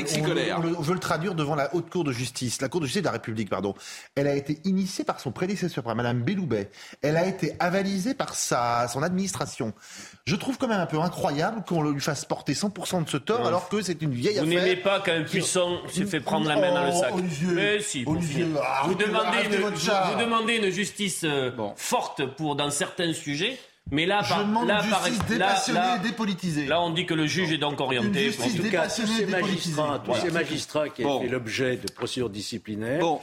on, 0.79 0.81
veut 0.83 0.95
le 0.95 1.01
traduire 1.01 1.35
devant 1.35 1.57
la 1.57 1.75
haute 1.75 1.91
cour 1.91 2.05
de 2.05 2.13
justice, 2.13 2.63
la 2.63 2.69
cour 2.69 2.81
de 2.81 2.87
justice 2.87 3.03
de 3.03 3.07
la 3.07 3.13
République, 3.13 3.51
pardon, 3.51 3.75
elle 4.15 4.29
a 4.29 4.35
été 4.37 4.61
initiée 4.65 5.05
par 5.05 5.19
son 5.21 5.33
prédécesseur, 5.33 5.83
par 5.83 5.97
Madame 5.97 6.23
Belloubet. 6.23 6.71
Elle 7.03 7.17
a 7.17 7.27
été 7.27 7.55
avalisée 7.59 8.15
par 8.15 8.35
sa 8.37 8.87
son 8.89 9.03
administration. 9.03 9.73
Je 10.27 10.37
trouve 10.37 10.59
quand 10.59 10.69
même 10.69 10.81
un 10.81 10.87
peu 10.87 11.01
incroyable 11.01 11.65
qu'on 11.67 11.83
lui 11.83 12.01
fasse 12.01 12.25
porter 12.25 12.55
100% 12.55 13.03
de 13.05 13.09
ce 13.11 13.17
tort, 13.17 13.45
alors 13.47 13.69
que 13.69 13.83
c'est 13.83 14.01
une 14.01 14.13
vieille 14.13 14.35
Vous 14.39 14.45
affaire. 14.45 14.63
n'aimez 14.63 14.77
pas 14.77 15.01
quand 15.05 15.13
un 15.13 15.25
puissant 15.25 15.71
se 15.89 16.05
fait 16.07 16.21
prendre 16.21 16.47
la 16.49 16.55
main 16.57 16.73
dans 16.73 16.87
le 16.87 16.93
sac. 16.93 17.11
Oh, 17.15 17.19
Olivier, 17.19 17.49
Mais 17.53 17.81
si, 17.81 18.05
vous, 18.05 18.15
demandez 18.17 19.40
une, 19.45 19.57
votre 19.57 19.77
vous- 19.77 20.21
demandez 20.21 20.57
une 20.57 20.71
justice 20.71 21.23
euh, 21.25 21.51
Bon. 21.51 21.73
forte 21.77 22.25
pour 22.37 22.57
dans 22.57 22.71
certains 22.71 23.13
sujets, 23.13 23.59
mais 23.91 24.07
là, 24.07 24.21
Je 24.23 24.29
par, 24.29 24.45
demande 24.47 24.69
là, 24.69 24.83
une 24.83 24.89
justice 24.89 25.19
là, 25.19 25.25
dépassionnée 25.29 25.79
là- 25.81 25.97
et 25.97 26.09
dépolitisée. 26.09 26.67
là, 26.67 26.81
on 26.83 26.91
dit 26.91 27.07
que 27.07 27.15
le 27.15 27.27
juge 27.27 27.53
est 27.53 27.59
donc 27.59 27.81
orienté. 27.81 28.25
justice 28.27 28.55
En 28.55 28.63
tout 28.63 28.71
cas, 28.71 28.87
tous 28.89 29.07
ces 29.07 29.27
magistrats, 29.27 29.99
tous 29.99 30.07
Voilà. 30.07 30.23
ces 30.23 30.31
magistrats 30.31 30.89
qui 30.89 31.03
Bon. 31.03 31.17
ont 31.17 31.21
fait 31.23 31.29
l'objet 31.29 31.77
de 31.77 31.91
procédures 31.93 32.31
disciplinaires 32.31 33.01
Bon, 33.01 33.21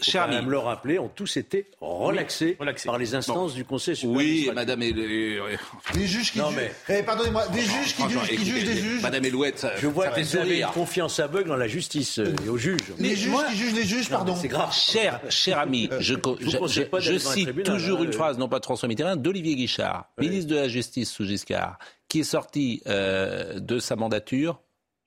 cher 0.00 0.28
même 0.28 0.50
le 0.50 0.58
rappeler, 0.58 0.98
ont 0.98 1.08
tous 1.08 1.36
été 1.36 1.66
relaxés, 1.80 2.56
relaxés. 2.58 2.86
par 2.86 2.98
les 2.98 3.14
instances 3.14 3.54
du 3.54 3.64
Conseil 3.64 3.96
supérieur. 3.96 4.18
Oui, 4.18 4.50
madame 4.54 4.82
et 4.82 4.92
Les 4.92 6.06
juges 6.06 6.32
qui 6.32 6.38
Non, 6.38 6.50
jugent. 6.50 6.58
mais- 6.88 6.98
Eh, 6.98 7.02
pardonnez-moi, 7.02 7.46
des 7.48 7.60
juges 7.62 7.94
qui 7.96 8.02
jugent, 8.08 8.22
qui 8.28 8.34
écoutez, 8.34 8.44
jugent 8.50 8.64
des 8.64 8.76
juges. 8.76 9.02
Madame 9.02 9.24
Elouette, 9.24 9.58
ça, 9.58 9.72
Je 9.76 9.86
vois 9.86 10.06
ça 10.06 10.10
que 10.12 10.20
vous 10.20 10.36
avez 10.36 10.58
une 10.60 10.66
confiance 10.66 11.20
aveugle 11.20 11.48
dans 11.48 11.56
la 11.56 11.68
justice 11.68 12.18
euh, 12.18 12.34
et 12.44 12.48
aux 12.48 12.56
juges. 12.58 12.78
Les 12.98 13.14
juges 13.16 13.30
moi- 13.30 13.44
qui 13.48 13.56
jugent 13.56 13.74
les 13.74 13.84
juges, 13.84 14.08
pardon. 14.10 14.34
C'est 14.36 14.48
grave. 14.48 14.72
Cher, 14.74 15.20
cher 15.28 15.58
ami, 15.58 15.88
je, 16.00 16.14
co- 16.14 16.36
je 16.40 16.56
un 16.56 16.68
cite 17.18 17.44
tribunal, 17.44 17.64
toujours 17.76 18.00
hein, 18.00 18.04
une 18.04 18.08
euh. 18.10 18.12
phrase, 18.12 18.38
non 18.38 18.48
pas 18.48 18.58
de 18.58 18.64
François 18.64 18.88
Mitterrand, 18.88 19.16
d'Olivier 19.16 19.54
Guichard, 19.56 20.06
ministre 20.18 20.50
de 20.50 20.56
la 20.56 20.68
Justice 20.68 21.10
sous 21.10 21.24
Giscard, 21.24 21.78
qui 22.08 22.20
est 22.20 22.24
sorti 22.24 22.82
euh, 22.86 23.58
de 23.60 23.78
sa 23.78 23.96
mandature. 23.96 24.60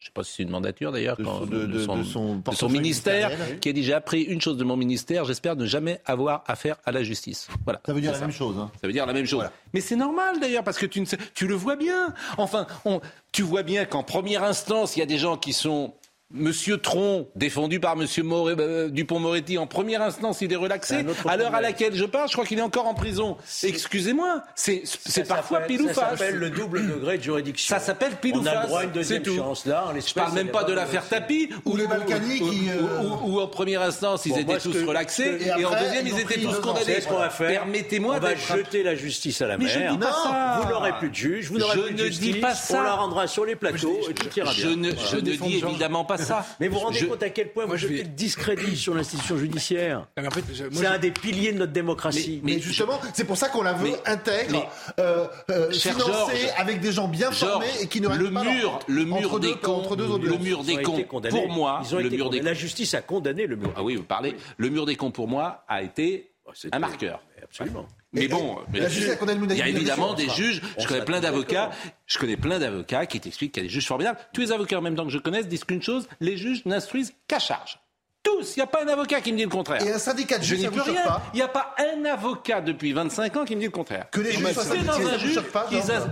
Je 0.06 0.10
ne 0.12 0.12
sais 0.12 0.14
pas 0.14 0.24
si 0.24 0.34
c'est 0.36 0.44
une 0.44 0.52
mandature 0.52 0.92
d'ailleurs, 0.92 1.18
De 1.18 1.24
son- 1.24 1.46
de- 1.48 1.66
de- 1.66 1.66
de 1.66 1.80
son 1.80 1.98
de 1.98 2.04
son 2.04 2.40
portefeuille 2.42 2.70
ministère, 2.74 3.32
qui 3.60 3.70
a 3.70 3.74
dit 3.74 3.82
j'ai 3.84 3.94
appris 3.96 4.22
une 4.22 4.40
chose 4.40 4.56
de 4.56 4.64
mon 4.64 4.78
ministère, 4.78 5.26
j'espère 5.26 5.56
ne 5.56 5.66
jamais 5.66 6.00
avoir 6.06 6.44
affaire 6.46 6.76
à 6.86 6.92
la 6.92 7.02
justice. 7.02 7.48
Voilà. 7.64 7.82
Ça 7.84 7.92
veut 7.92 8.02
dire 8.02 8.12
la 8.12 8.20
même 8.20 8.32
chose. 8.32 8.56
hein. 8.60 8.70
Ça 8.80 8.86
veut 8.86 8.94
dire 8.94 9.08
la 9.08 9.14
même 9.14 9.26
chose. 9.26 9.40
Voilà. 9.40 9.52
Mais 9.74 9.82
c'est 9.82 9.96
normal 9.96 10.40
d'ailleurs, 10.40 10.64
parce 10.64 10.78
que 10.78 10.86
tu, 10.86 11.02
ne 11.02 11.06
sais- 11.06 11.18
tu 11.34 11.48
le 11.48 11.56
vois 11.56 11.76
bien. 11.76 12.14
Enfin, 12.38 12.68
on- 12.86 13.02
tu 13.32 13.42
vois 13.42 13.64
bien 13.64 13.86
qu'en 13.86 14.04
première 14.04 14.44
instance, 14.44 14.96
il 14.96 15.00
y 15.00 15.02
a 15.04 15.08
des 15.08 15.18
gens 15.18 15.38
qui 15.38 15.54
sont. 15.54 15.96
Monsieur 16.34 16.77
Tron, 16.79 17.27
défendu 17.36 17.79
par 17.79 17.96
Monsieur 17.96 18.24
euh, 18.27 18.89
Dupont-Moretti, 18.89 19.60
en 19.60 19.67
première 19.67 20.01
instance, 20.01 20.41
il 20.41 20.51
est 20.51 20.55
relaxé. 20.55 21.05
À 21.27 21.38
l'heure 21.38 21.53
à 21.53 21.62
laquelle 21.62 21.94
je 21.94 22.03
parle, 22.03 22.27
je 22.27 22.34
crois 22.34 22.46
qu'il 22.46 22.58
est 22.58 22.63
encore 22.63 22.88
en 22.88 22.96
prison. 22.96 23.38
Excusez-moi, 23.62 24.41
c'est 24.55 24.82
Ça 24.86 25.22
parfois 25.22 25.60
pile 25.62 25.84
ou 25.84 25.88
Ça 25.89 25.94
face. 25.94 26.20
s'appelle 26.20 26.36
le 26.38 26.50
double 26.50 26.88
degré 26.88 27.20
de 27.20 27.24
juridiction. 27.24 27.75
Ça 27.75 27.79
s'appelle 27.79 28.13
pile 28.20 28.38
ou 28.38 28.39
On 28.41 28.46
a 28.48 28.51
face. 28.51 28.62
le 28.63 28.67
droit 28.67 28.79
à 28.82 28.84
une 28.86 28.91
deuxième 28.91 29.22
tout. 29.22 29.36
chance. 29.36 29.67
Là, 29.67 29.86
en 29.88 30.00
Je 30.00 30.13
parle 30.15 30.34
même 30.34 30.48
pas 30.50 30.63
de 30.63 30.72
de- 30.72 30.74
l'affaire 30.75 31.08
Tapi, 31.08 31.50
Ou 31.63 31.77
les 31.77 31.86
Balkany 31.86 32.41
où- 32.41 32.50
qui, 32.50 32.70
euh, 32.72 33.03
où- 33.03 33.05
où- 33.29 33.36
où 33.36 33.39
en 33.39 33.48
première 33.48 33.84
instance 33.84 34.25
ils 34.25 34.32
Bon, 34.32 34.38
étaient 34.39 34.58
tous 34.58 34.72
que- 34.74 34.84
relaxés 34.86 35.38
et, 35.41 35.48
et 35.62 35.65
en 35.65 35.70
deuxième 35.79 36.08
ils 36.08 36.20
étaient 36.20 36.39
tous 36.39 36.60
condamnés. 36.60 36.98
Permettez-moi 37.38 38.15
On 38.17 38.20
va 38.20 38.29
d'être 38.29 38.51
un- 38.51 38.58
jeter 38.58 38.82
la 38.82 38.96
justice 38.96 39.41
à 39.44 39.48
la 39.48 39.60
Mais 39.60 39.67
je 39.67 39.77
mer. 39.77 39.91
dis 39.91 40.00
pas 40.00 40.12
ça. 40.12 40.60
Vous 40.63 40.70
n'aurez 40.70 40.94
plus 40.98 41.10
de 41.12 41.15
juge, 41.15 41.50
vous 41.51 41.60
n'aurez 41.60 41.77
Je 41.77 41.82
plus 41.84 41.94
de 41.94 42.01
ne 42.01 42.08
justice. 42.08 42.34
dis 42.34 42.39
pas 42.41 42.55
ça. 42.55 42.79
On 42.79 42.82
la 42.82 42.94
rendra 42.96 43.27
sur 43.27 43.46
les 43.46 43.55
plateaux 43.55 44.00
et 44.10 44.13
tout 44.15 44.27
ira 44.36 44.51
Je 44.51 44.67
bien. 44.70 44.75
ne, 44.75 44.89
je 44.96 45.17
dis 45.17 45.39
évidemment 45.63 46.03
pas 46.03 46.14
ça. 46.17 46.45
Mais 46.60 46.67
vous 46.67 46.75
vous 46.75 46.79
rendez 46.86 47.00
Je- 47.00 47.05
compte 47.05 47.24
à 47.24 47.29
quel 47.29 47.51
point 47.51 47.65
Moi, 47.65 47.75
vous 47.75 47.81
je 47.81 47.88
jetez 47.88 47.98
vais- 48.00 48.03
le 48.03 48.10
discrédit 48.10 48.75
sur 48.77 48.93
l'institution 48.93 49.38
judiciaire 49.38 50.07
en 50.17 50.29
fait, 50.31 50.43
je- 50.53 50.63
C'est 50.72 50.84
je- 50.84 50.86
un 50.88 50.98
des 50.98 51.12
piliers 51.12 51.53
de 51.53 51.60
notre 51.60 51.72
démocratie. 51.74 52.41
Mais 52.43 52.60
justement, 52.60 53.00
c'est 53.13 53.24
pour 53.25 53.38
ça 53.38 53.50
qu'on 53.50 53.62
la 53.63 53.74
veut 53.74 53.89
Mais- 53.91 54.10
intègre, 54.12 54.51
mais- 54.51 54.67
euh, 55.03 55.27
euh, 55.51 55.72
financée 55.72 56.50
avec 56.57 56.79
des 56.81 56.91
gens 56.91 57.07
bien 57.07 57.31
formés 57.31 57.65
et 57.81 57.88
qui 57.88 58.01
ne 58.01 58.10
le 58.10 58.31
pas 58.31 58.43
mur, 58.43 58.79
le 58.88 59.05
mur 59.05 59.15
entre 59.17 59.39
des 59.39 59.50
deux- 59.50 59.55
cons, 59.55 59.75
entre 59.75 59.95
deux 59.95 60.07
le 60.07 60.38
mur 60.38 60.63
des 60.63 60.81
cons. 60.81 61.01
condamnés. 61.03 61.41
Pour 61.41 61.50
moi, 61.51 61.81
Ils 61.84 61.95
ont 61.95 62.00
le 62.00 62.05
été 62.07 62.15
mur 62.17 62.29
des 62.29 62.38
condamnés. 62.39 62.41
La 62.50 62.53
justice 62.53 62.93
a 62.93 63.01
condamné 63.01 63.48
le 63.48 63.55
mur. 63.55 63.72
Ah 63.75 63.84
oui, 63.84 63.95
vous 63.95 64.03
parlez. 64.03 64.36
Le 64.57 64.69
mur 64.69 64.86
des 64.86 64.95
cons 64.95 65.12
pour 65.12 65.27
moi 65.27 65.63
a 65.67 65.81
été 65.81 66.31
Oh, 66.48 66.51
un 66.72 66.79
marqueur. 66.79 67.22
Absolument. 67.43 67.88
Mais 68.15 68.27
bon, 68.27 68.57
il 68.74 69.57
y 69.57 69.62
a 69.62 69.67
évidemment 69.67 70.13
des 70.13 70.29
juges. 70.29 70.62
Je 70.79 70.88
connais 70.88 71.05
plein 71.05 71.19
d'avocats. 71.19 71.72
Je 72.07 72.17
connais 72.17 72.38
plein 72.38 72.60
d'avocats 72.60 73.05
qui 73.05 73.19
t'expliquent 73.19 73.53
qu'il 73.53 73.63
y 73.63 73.65
a 73.65 73.67
des 73.67 73.74
juges 73.74 73.88
formidables. 73.88 74.17
Tous 74.34 74.41
les 74.41 74.51
avocats 74.51 74.79
en 74.79 74.81
même 74.81 74.95
temps 74.95 75.05
que 75.05 75.12
je 75.12 75.17
connaisse 75.17 75.48
disent 75.48 75.63
qu'une 75.63 75.81
chose 75.81 76.07
les 76.19 76.38
juges 76.38 76.65
n'instruisent 76.65 77.13
qu'à 77.27 77.39
charge. 77.39 77.79
Tous. 78.25 78.55
Il 78.55 78.60
n'y 78.60 78.63
a 78.63 78.67
pas 78.67 78.84
un 78.84 78.88
avocat 78.88 79.22
qui 79.22 79.32
me 79.32 79.38
dit 79.38 79.44
le 79.44 79.50
contraire. 79.50 79.82
Et 79.86 79.91
un 79.94 80.00
syndicat 80.00 80.38
de 80.39 80.44
Je 80.44 80.50
juges, 80.50 80.58
n'y 80.60 80.65
ça 80.65 80.72
peux 80.72 80.79
vous 80.79 80.86
choque 80.86 80.96
rien. 80.96 81.05
pas 81.05 81.22
Il 81.34 81.38
n'y 81.38 81.41
a 81.44 81.48
pas 81.48 81.75
un 81.77 82.05
avocat 82.05 82.60
depuis 82.62 82.91
25 82.91 83.38
ans 83.38 83.46
qui 83.46 83.55
me 83.55 83.60
dit 83.62 83.65
le 83.67 83.72
contraire. 83.72 84.08
Que 84.12 84.20
les 84.22 84.32
juges 84.32 84.51
soient 84.53 84.63
C'est 84.63 84.70
syndiqués, 84.84 85.34
choque 85.34 85.51
pas 85.51 85.67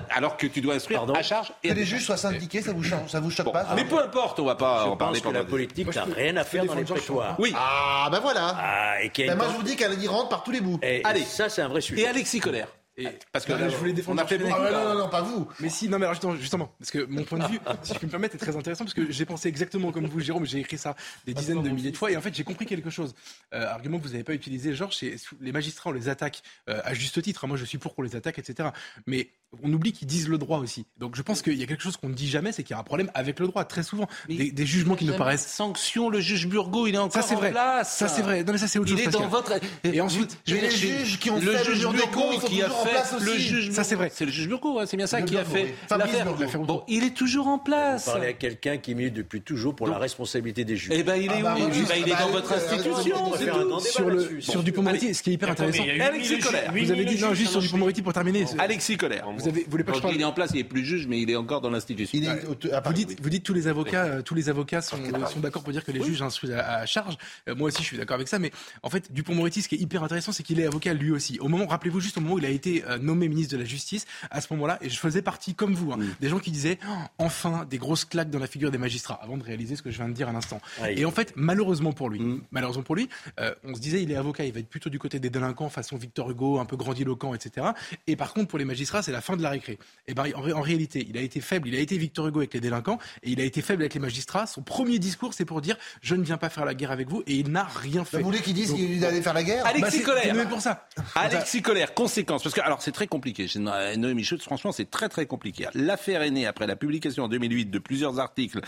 alors 0.09 0.37
que 0.37 0.47
tu 0.47 0.61
dois 0.61 0.75
instruire 0.75 0.99
Pardon 0.99 1.13
à 1.15 1.23
charge 1.23 1.51
et 1.63 1.69
Que 1.69 1.73
les 1.73 1.85
juges 1.85 2.05
soient 2.05 2.17
syndiqués, 2.17 2.61
ça 2.61 2.71
vous, 2.71 2.83
change- 2.83 3.09
ça 3.09 3.19
vous 3.19 3.31
choque 3.31 3.51
pas 3.51 3.65
Mais 3.75 3.85
peu 3.85 3.99
importe, 3.99 4.39
on 4.39 4.45
va 4.45 4.55
pas 4.55 4.83
Je 4.85 4.89
en 4.89 4.95
parler 4.97 5.19
pense 5.19 5.31
que 5.31 5.37
la 5.37 5.43
politique 5.43 5.93
n'a 5.95 6.03
rien 6.03 6.37
à 6.37 6.43
faire 6.43 6.65
dans 6.65 6.75
les 6.75 6.83
prétoires. 6.83 7.35
Oui. 7.39 7.53
Ah, 7.57 8.09
ben 8.11 8.19
voilà. 8.19 8.55
Ah, 8.59 9.03
et 9.03 9.09
Ben 9.17 9.31
une 9.31 9.37
moi, 9.37 9.47
je 9.51 9.55
vous 9.57 9.63
dis 9.63 9.75
qu'elle 9.75 10.01
y 10.01 10.07
rentre 10.07 10.29
par 10.29 10.43
tous 10.43 10.51
les 10.51 10.61
bouts. 10.61 10.79
Et 10.83 11.01
Allez. 11.03 11.23
ça, 11.23 11.49
c'est 11.49 11.61
un 11.61 11.67
vrai 11.67 11.81
sujet. 11.81 12.01
Et 12.03 12.07
Alexis 12.07 12.39
Colère. 12.39 12.67
Et- 12.95 13.07
Parce 13.31 13.45
que 13.45 13.53
là, 13.53 13.69
je 13.69 13.75
voulais 13.75 13.93
défendre 13.93 14.21
on 14.21 14.23
a 14.23 14.27
fait 14.27 14.39
Ah 14.51 14.61
ouais, 14.61 14.71
non, 14.71 14.93
non, 14.93 14.99
non, 14.99 15.09
pas 15.09 15.21
vous. 15.21 15.47
Mais 15.59 15.69
si, 15.69 15.89
non, 15.89 15.97
mais 15.97 16.05
alors 16.05 16.13
justement, 16.13 16.35
justement, 16.35 16.75
parce 16.77 16.91
que 16.91 17.03
mon 17.05 17.23
point 17.23 17.39
de 17.39 17.47
vue, 17.51 17.59
si 17.81 17.93
je 17.93 17.99
peux 17.99 18.05
me 18.05 18.11
permettre, 18.11 18.35
est 18.35 18.39
très 18.39 18.55
intéressant 18.55 18.83
parce 18.83 18.93
que 18.93 19.11
j'ai 19.11 19.25
pensé 19.25 19.47
exactement 19.49 19.91
comme 19.91 20.05
vous, 20.05 20.19
Jérôme. 20.19 20.45
J'ai 20.45 20.59
écrit 20.59 20.77
ça 20.77 20.95
des 21.25 21.33
dizaines 21.33 21.63
de 21.63 21.69
milliers 21.69 21.91
de 21.91 21.97
fois 21.97 22.11
et 22.11 22.17
en 22.17 22.21
fait, 22.21 22.33
j'ai 22.35 22.43
compris 22.43 22.65
quelque 22.67 22.89
chose. 22.91 23.15
Euh, 23.53 23.65
argument 23.67 23.97
que 23.97 24.03
vous 24.03 24.11
n'avez 24.11 24.23
pas 24.23 24.33
utilisé, 24.35 24.75
Georges, 24.75 24.97
c'est 24.97 25.15
les 25.41 25.51
magistrats, 25.51 25.89
on 25.89 25.93
les 25.93 26.07
attaque 26.09 26.43
euh, 26.69 26.81
à 26.83 26.93
juste 26.93 27.19
titre. 27.21 27.47
Moi, 27.47 27.57
je 27.57 27.65
suis 27.65 27.79
pour 27.79 27.95
qu'on 27.95 28.03
les 28.03 28.15
attaque, 28.15 28.37
etc. 28.37 28.69
Mais 29.07 29.29
on 29.61 29.71
oublie 29.73 29.91
qu'ils 29.93 30.07
disent 30.07 30.27
le 30.29 30.37
droit 30.37 30.59
aussi. 30.59 30.85
Donc, 30.97 31.15
je 31.15 31.21
pense 31.21 31.41
qu'il 31.41 31.53
y 31.53 31.63
a 31.63 31.65
quelque 31.65 31.83
chose 31.83 31.97
qu'on 31.97 32.09
ne 32.09 32.13
dit 32.13 32.29
jamais, 32.29 32.51
c'est 32.51 32.63
qu'il 32.63 32.73
y 32.73 32.77
a 32.77 32.79
un 32.79 32.83
problème 32.83 33.11
avec 33.13 33.39
le 33.39 33.47
droit, 33.47 33.63
très 33.65 33.83
souvent. 33.83 34.07
Des, 34.27 34.51
des 34.51 34.65
jugements 34.65 34.95
qui 34.95 35.05
nous 35.05 35.15
paraissent. 35.15 35.45
Sanction, 35.47 36.09
le 36.09 36.19
juge 36.19 36.47
Burgot, 36.47 36.87
il 36.87 36.95
est 36.95 36.97
encore 36.97 37.21
Ça, 37.21 37.27
c'est 37.27 37.35
en 37.35 37.39
vrai. 37.39 37.51
place. 37.51 37.95
Ça, 37.97 38.07
c'est 38.07 38.21
vrai. 38.21 38.43
Non, 38.43 38.53
mais 38.53 38.57
ça, 38.57 38.67
c'est 38.67 38.79
autre 38.79 38.91
Il 38.91 38.97
chose. 38.97 39.07
est 39.07 39.11
dans 39.11 39.27
votre. 39.27 39.53
Et 39.83 40.01
ensuite, 40.01 40.37
je 40.47 40.55
les 40.55 40.71
juges 40.71 41.19
qui 41.19 41.29
ont 41.29 41.39
le 41.39 41.51
fait 41.51 41.63
juge 41.65 41.83
le 41.85 41.91
Burgot 41.91 42.39
qui 42.45 42.61
a 42.61 42.69
fait 42.69 43.19
le 43.25 43.37
juge. 43.37 43.71
Ça, 43.71 43.83
c'est 43.83 43.95
vrai. 43.95 44.09
C'est 44.13 44.25
le 44.25 44.31
juge 44.31 44.47
Burgot, 44.47 44.79
hein, 44.79 44.85
c'est 44.87 44.97
bien 44.97 45.07
ça 45.07 45.19
Le 45.19 45.25
qui 45.25 45.37
a 45.37 45.43
oui. 45.43 45.51
fait 45.89 45.97
l'affaire. 45.97 46.25
Bon, 46.59 46.83
il 46.87 47.03
est 47.03 47.13
toujours 47.15 47.47
en 47.47 47.59
place. 47.59 48.05
Parler 48.05 48.27
à 48.27 48.33
quelqu'un 48.33 48.77
qui 48.77 48.95
milite 48.95 49.13
depuis 49.13 49.41
toujours 49.41 49.75
pour 49.75 49.87
la 49.87 49.97
responsabilité 49.97 50.65
des 50.65 50.75
juges. 50.77 50.91
Eh 50.95 51.03
ben, 51.03 51.15
il 51.15 51.31
est 51.31 51.35
Ah 51.39 51.41
bah, 51.41 51.55
où 51.59 51.69
Eh 51.73 51.81
ben, 51.81 51.95
Il 51.97 52.07
est 52.07 52.11
bah, 52.11 52.19
dans 52.21 52.29
votre 52.29 52.51
euh, 52.51 52.55
institution, 52.57 53.33
Sur, 53.81 54.09
le, 54.09 54.15
là-dessus. 54.17 54.41
sur 54.41 54.63
Dupont-Moretti, 54.63 55.13
ce 55.13 55.23
qui 55.23 55.31
est 55.31 55.33
hyper 55.33 55.49
intéressant. 55.51 55.83
Alexis 55.83 56.33
8000 56.35 56.43
Colère. 56.45 56.71
Vous 56.71 56.91
avez 56.91 57.05
dit, 57.05 57.11
8000 57.13 57.21
non, 57.25 57.33
juste 57.33 57.51
sur 57.51 57.61
Dupont-Moretti 57.61 58.01
pour 58.01 58.13
terminer. 58.13 58.45
Alexis 58.59 58.97
Colère. 58.97 59.25
Vous 59.43 59.49
avez, 59.49 59.63
vous 59.63 59.71
voulez 59.71 59.83
pas 59.83 59.91
que 59.91 59.97
je 59.97 60.01
Quand 60.01 60.07
parle 60.09 60.15
il 60.15 60.21
est 60.21 60.25
en 60.25 60.31
place, 60.33 60.51
il 60.53 60.59
est 60.59 60.63
plus 60.63 60.83
juge, 60.85 61.07
mais 61.07 61.21
il 61.21 61.29
est 61.29 61.35
encore 61.35 61.61
dans 61.61 61.69
l'institution. 61.69 62.17
Est 62.19 62.45
au- 62.45 62.73
à 62.73 62.81
Vous 62.81 62.93
dites, 62.93 63.21
vous 63.21 63.29
dites 63.29 63.43
tous 63.43 63.53
les 63.53 63.67
avocats, 63.67 64.03
euh, 64.05 64.21
tous 64.21 64.35
les 64.35 64.49
avocats 64.49 64.81
sont, 64.81 64.97
sont 65.29 65.39
d'accord 65.39 65.63
pour 65.63 65.71
dire 65.73 65.83
que 65.83 65.91
les 65.91 66.03
juges 66.03 66.21
instruisent 66.21 66.51
à, 66.53 66.77
à 66.79 66.85
charge. 66.85 67.17
Euh, 67.47 67.55
moi 67.55 67.67
aussi, 67.67 67.81
je 67.81 67.87
suis 67.87 67.97
d'accord 67.97 68.15
avec 68.15 68.27
ça. 68.27 68.39
Mais 68.39 68.51
en 68.81 68.89
fait, 68.89 69.11
Dupont-Moretti, 69.11 69.61
ce 69.61 69.67
qui 69.67 69.75
est 69.75 69.79
hyper 69.79 70.03
intéressant, 70.03 70.31
c'est 70.31 70.43
qu'il 70.43 70.59
est 70.59 70.65
avocat 70.65 70.93
lui 70.93 71.11
aussi. 71.11 71.39
Au 71.39 71.47
moment, 71.47 71.67
rappelez-vous 71.67 71.99
juste 71.99 72.17
au 72.17 72.21
moment 72.21 72.35
où 72.35 72.39
il 72.39 72.45
a 72.45 72.49
été 72.49 72.83
euh, 72.85 72.97
nommé 72.97 73.27
ministre 73.27 73.53
de 73.53 73.59
la 73.59 73.65
Justice, 73.65 74.05
à 74.31 74.41
ce 74.41 74.47
moment-là, 74.53 74.77
et 74.81 74.89
je 74.89 74.97
faisais 74.97 75.21
partie 75.21 75.53
comme 75.55 75.73
vous, 75.73 75.91
hein, 75.91 75.99
des 76.19 76.29
gens 76.29 76.39
qui 76.39 76.51
disaient 76.51 76.79
Oh, 76.87 76.93
enfin 77.17 77.65
des 77.69 77.77
grosses 77.77 78.05
claques 78.05 78.29
dans 78.29 78.39
la 78.39 78.47
figure 78.47 78.71
des 78.71 78.77
magistrats, 78.77 79.19
avant 79.21 79.37
de 79.37 79.43
réaliser 79.43 79.75
ce 79.75 79.81
que 79.81 79.91
je 79.91 79.97
viens 79.97 80.07
de 80.09 80.13
dire 80.13 80.29
à 80.29 80.31
l'instant. 80.33 80.61
Et 80.97 81.05
en 81.05 81.11
fait, 81.11 81.33
malheureusement 81.35 81.93
pour 81.93 82.09
lui, 82.09 82.21
malheureusement 82.51 82.83
pour 82.83 82.95
lui, 82.95 83.09
euh, 83.39 83.53
on 83.63 83.75
se 83.75 83.79
disait 83.79 84.01
il 84.01 84.11
est 84.11 84.15
avocat, 84.15 84.45
il 84.45 84.53
va 84.53 84.59
être 84.59 84.69
plutôt 84.69 84.89
du 84.89 84.99
côté 84.99 85.19
des 85.19 85.29
délinquants, 85.29 85.69
façon 85.69 85.97
Victor 85.97 86.29
Hugo, 86.31 86.59
un 86.59 86.65
peu 86.65 86.77
grandiloquent, 86.77 87.33
etc. 87.33 87.67
Et 88.07 88.15
par 88.15 88.33
contre, 88.33 88.47
pour 88.47 88.59
les 88.59 88.65
magistrats, 88.65 89.01
c'est 89.01 89.11
la 89.11 89.21
fin 89.21 89.32
de 89.37 89.43
la 89.43 89.49
récré. 89.49 89.77
Et 90.07 90.13
ben, 90.13 90.25
en, 90.35 90.41
ré- 90.41 90.53
en 90.53 90.61
réalité, 90.61 91.05
il 91.09 91.17
a 91.17 91.21
été 91.21 91.39
faible, 91.41 91.67
il 91.69 91.75
a 91.75 91.79
été 91.79 91.97
Victor 91.97 92.27
Hugo 92.27 92.39
avec 92.39 92.53
les 92.53 92.59
délinquants, 92.59 92.99
et 93.23 93.31
il 93.31 93.39
a 93.41 93.43
été 93.43 93.61
faible 93.61 93.81
avec 93.83 93.93
les 93.93 93.99
magistrats. 93.99 94.45
Son 94.47 94.61
premier 94.61 94.99
discours, 94.99 95.33
c'est 95.33 95.45
pour 95.45 95.61
dire 95.61 95.77
je 96.01 96.15
ne 96.15 96.23
viens 96.23 96.37
pas 96.37 96.49
faire 96.49 96.65
la 96.65 96.73
guerre 96.73 96.91
avec 96.91 97.07
vous, 97.09 97.23
et 97.27 97.35
il 97.35 97.49
n'a 97.51 97.63
rien 97.63 98.03
fait. 98.05 98.17
Vous 98.17 98.25
voulez 98.25 98.39
qu'ils 98.41 98.53
disent 98.53 98.69
Donc, 98.69 98.77
qu'il 98.77 99.03
allait 99.05 99.21
faire 99.21 99.33
la 99.33 99.43
guerre? 99.43 99.65
Alexis 99.65 99.99
bah, 99.99 100.05
Colère. 100.05 100.49
pour 100.49 100.61
ça. 100.61 100.87
Alexis 101.15 101.61
Colère, 101.61 101.93
conséquence. 101.93 102.43
Parce 102.43 102.55
que, 102.55 102.61
alors, 102.61 102.81
c'est 102.81 102.91
très 102.91 103.07
compliqué. 103.07 103.47
Chez 103.47 103.59
No- 103.59 103.71
Noémie 103.97 104.23
Schultz, 104.23 104.43
franchement, 104.43 104.71
c'est 104.71 104.89
très, 104.89 105.09
très 105.09 105.25
compliqué. 105.25 105.67
L'affaire 105.73 106.21
est 106.21 106.31
née 106.31 106.45
après 106.45 106.67
la 106.67 106.75
publication 106.75 107.23
en 107.23 107.27
2008 107.27 107.65
de 107.71 107.79
plusieurs 107.79 108.19
articles 108.19 108.59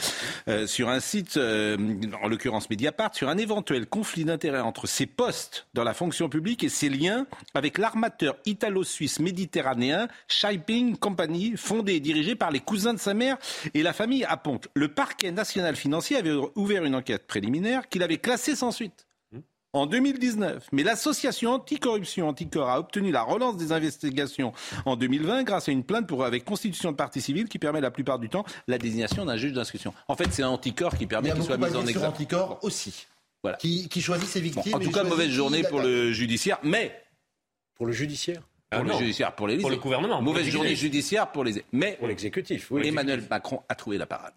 euh, 0.47 0.67
sur 0.67 0.89
un 0.89 0.99
site, 0.99 1.37
euh, 1.37 1.77
en 2.21 2.27
l'occurrence 2.27 2.69
Mediapart, 2.69 3.13
sur 3.15 3.29
un 3.29 3.37
éventuel 3.37 3.85
conflit 3.87 4.25
d'intérêts 4.25 4.59
entre 4.61 4.87
ses 4.87 5.05
postes 5.05 5.67
dans 5.73 5.83
la 5.83 5.93
fonction 5.93 6.29
publique 6.29 6.63
et 6.63 6.69
ses 6.69 6.89
liens 6.89 7.25
avec 7.53 7.77
l'armateur 7.77 8.35
italo-suisse 8.45 9.19
méditerranéen 9.19 10.07
Shipping 10.55 10.95
Company, 10.95 11.53
fondé 11.57 11.95
et 11.95 11.99
dirigé 11.99 12.35
par 12.35 12.49
les 12.49 12.61
cousins 12.61 12.93
de 12.93 12.99
sa 12.99 13.13
mère 13.13 13.37
et 13.73 13.83
la 13.83 13.91
famille 13.91 14.23
Aponte. 14.23 14.69
Le 14.73 14.87
parquet 14.87 15.31
national 15.31 15.75
financier 15.75 16.15
avait 16.15 16.33
ouvert 16.55 16.85
une 16.85 16.95
enquête 16.95 17.27
préliminaire 17.27 17.89
qu'il 17.89 18.03
avait 18.03 18.17
classée 18.19 18.55
sans 18.55 18.71
suite 18.71 19.05
en 19.73 19.85
2019. 19.85 20.69
Mais 20.71 20.83
l'association 20.83 21.51
anticorruption 21.51 22.29
Anticor 22.29 22.69
a 22.69 22.79
obtenu 22.79 23.11
la 23.11 23.23
relance 23.23 23.57
des 23.57 23.73
investigations 23.73 24.53
en 24.85 24.95
2020 24.95 25.43
grâce 25.43 25.67
à 25.67 25.73
une 25.73 25.83
plainte 25.83 26.07
pour, 26.07 26.23
avec 26.23 26.45
constitution 26.45 26.91
de 26.93 26.95
partie 26.95 27.19
civile 27.19 27.49
qui 27.49 27.59
permet 27.59 27.81
la 27.81 27.91
plupart 27.91 28.17
du 28.17 28.29
temps 28.29 28.45
la 28.69 28.77
désignation 28.77 29.25
d'un 29.25 29.35
juge 29.35 29.51
d'instruction. 29.51 29.93
En 30.07 30.15
fait, 30.15 30.31
c'est 30.31 30.45
Anticor 30.45 30.97
qui 30.97 31.05
permet 31.05 31.33
qu'il 31.33 31.43
soit 31.43 31.57
mis 31.57 31.75
en 31.75 31.85
examen. 31.85 32.07
Anticorps 32.07 32.59
aussi. 32.63 33.07
Voilà. 33.43 33.57
Qui, 33.57 33.89
qui 33.89 34.01
choisit 34.01 34.29
ses 34.29 34.39
Bon, 34.39 34.45
victimes. 34.61 34.75
en 34.75 34.79
tout 34.79 34.91
cas, 34.91 35.03
mauvaise 35.03 35.29
journée 35.31 35.63
pour 35.63 35.81
le 35.81 36.13
judiciaire, 36.13 36.59
mais 36.63 36.97
Pour 37.75 37.85
le 37.85 37.91
judiciaire, 37.91 38.41
Ah 38.75 38.81
pour 38.81 38.91
le 38.93 38.97
judiciaire, 38.99 39.35
pour 39.35 39.47
l'Élysée. 39.47 39.61
Pour 39.61 39.69
le 39.71 39.77
gouvernement, 39.77 40.21
Mauvaise 40.21 40.47
journée 40.49 40.75
judiciaire 40.75 41.31
pour 41.31 41.43
les. 41.43 41.63
Mais 41.71 41.95
pour 41.99 42.07
l'exécutif, 42.07 42.71
oui. 42.71 42.87
Emmanuel 42.87 43.23
Macron 43.29 43.61
a 43.69 43.75
trouvé 43.75 43.97
la 43.97 44.05
parade. 44.05 44.33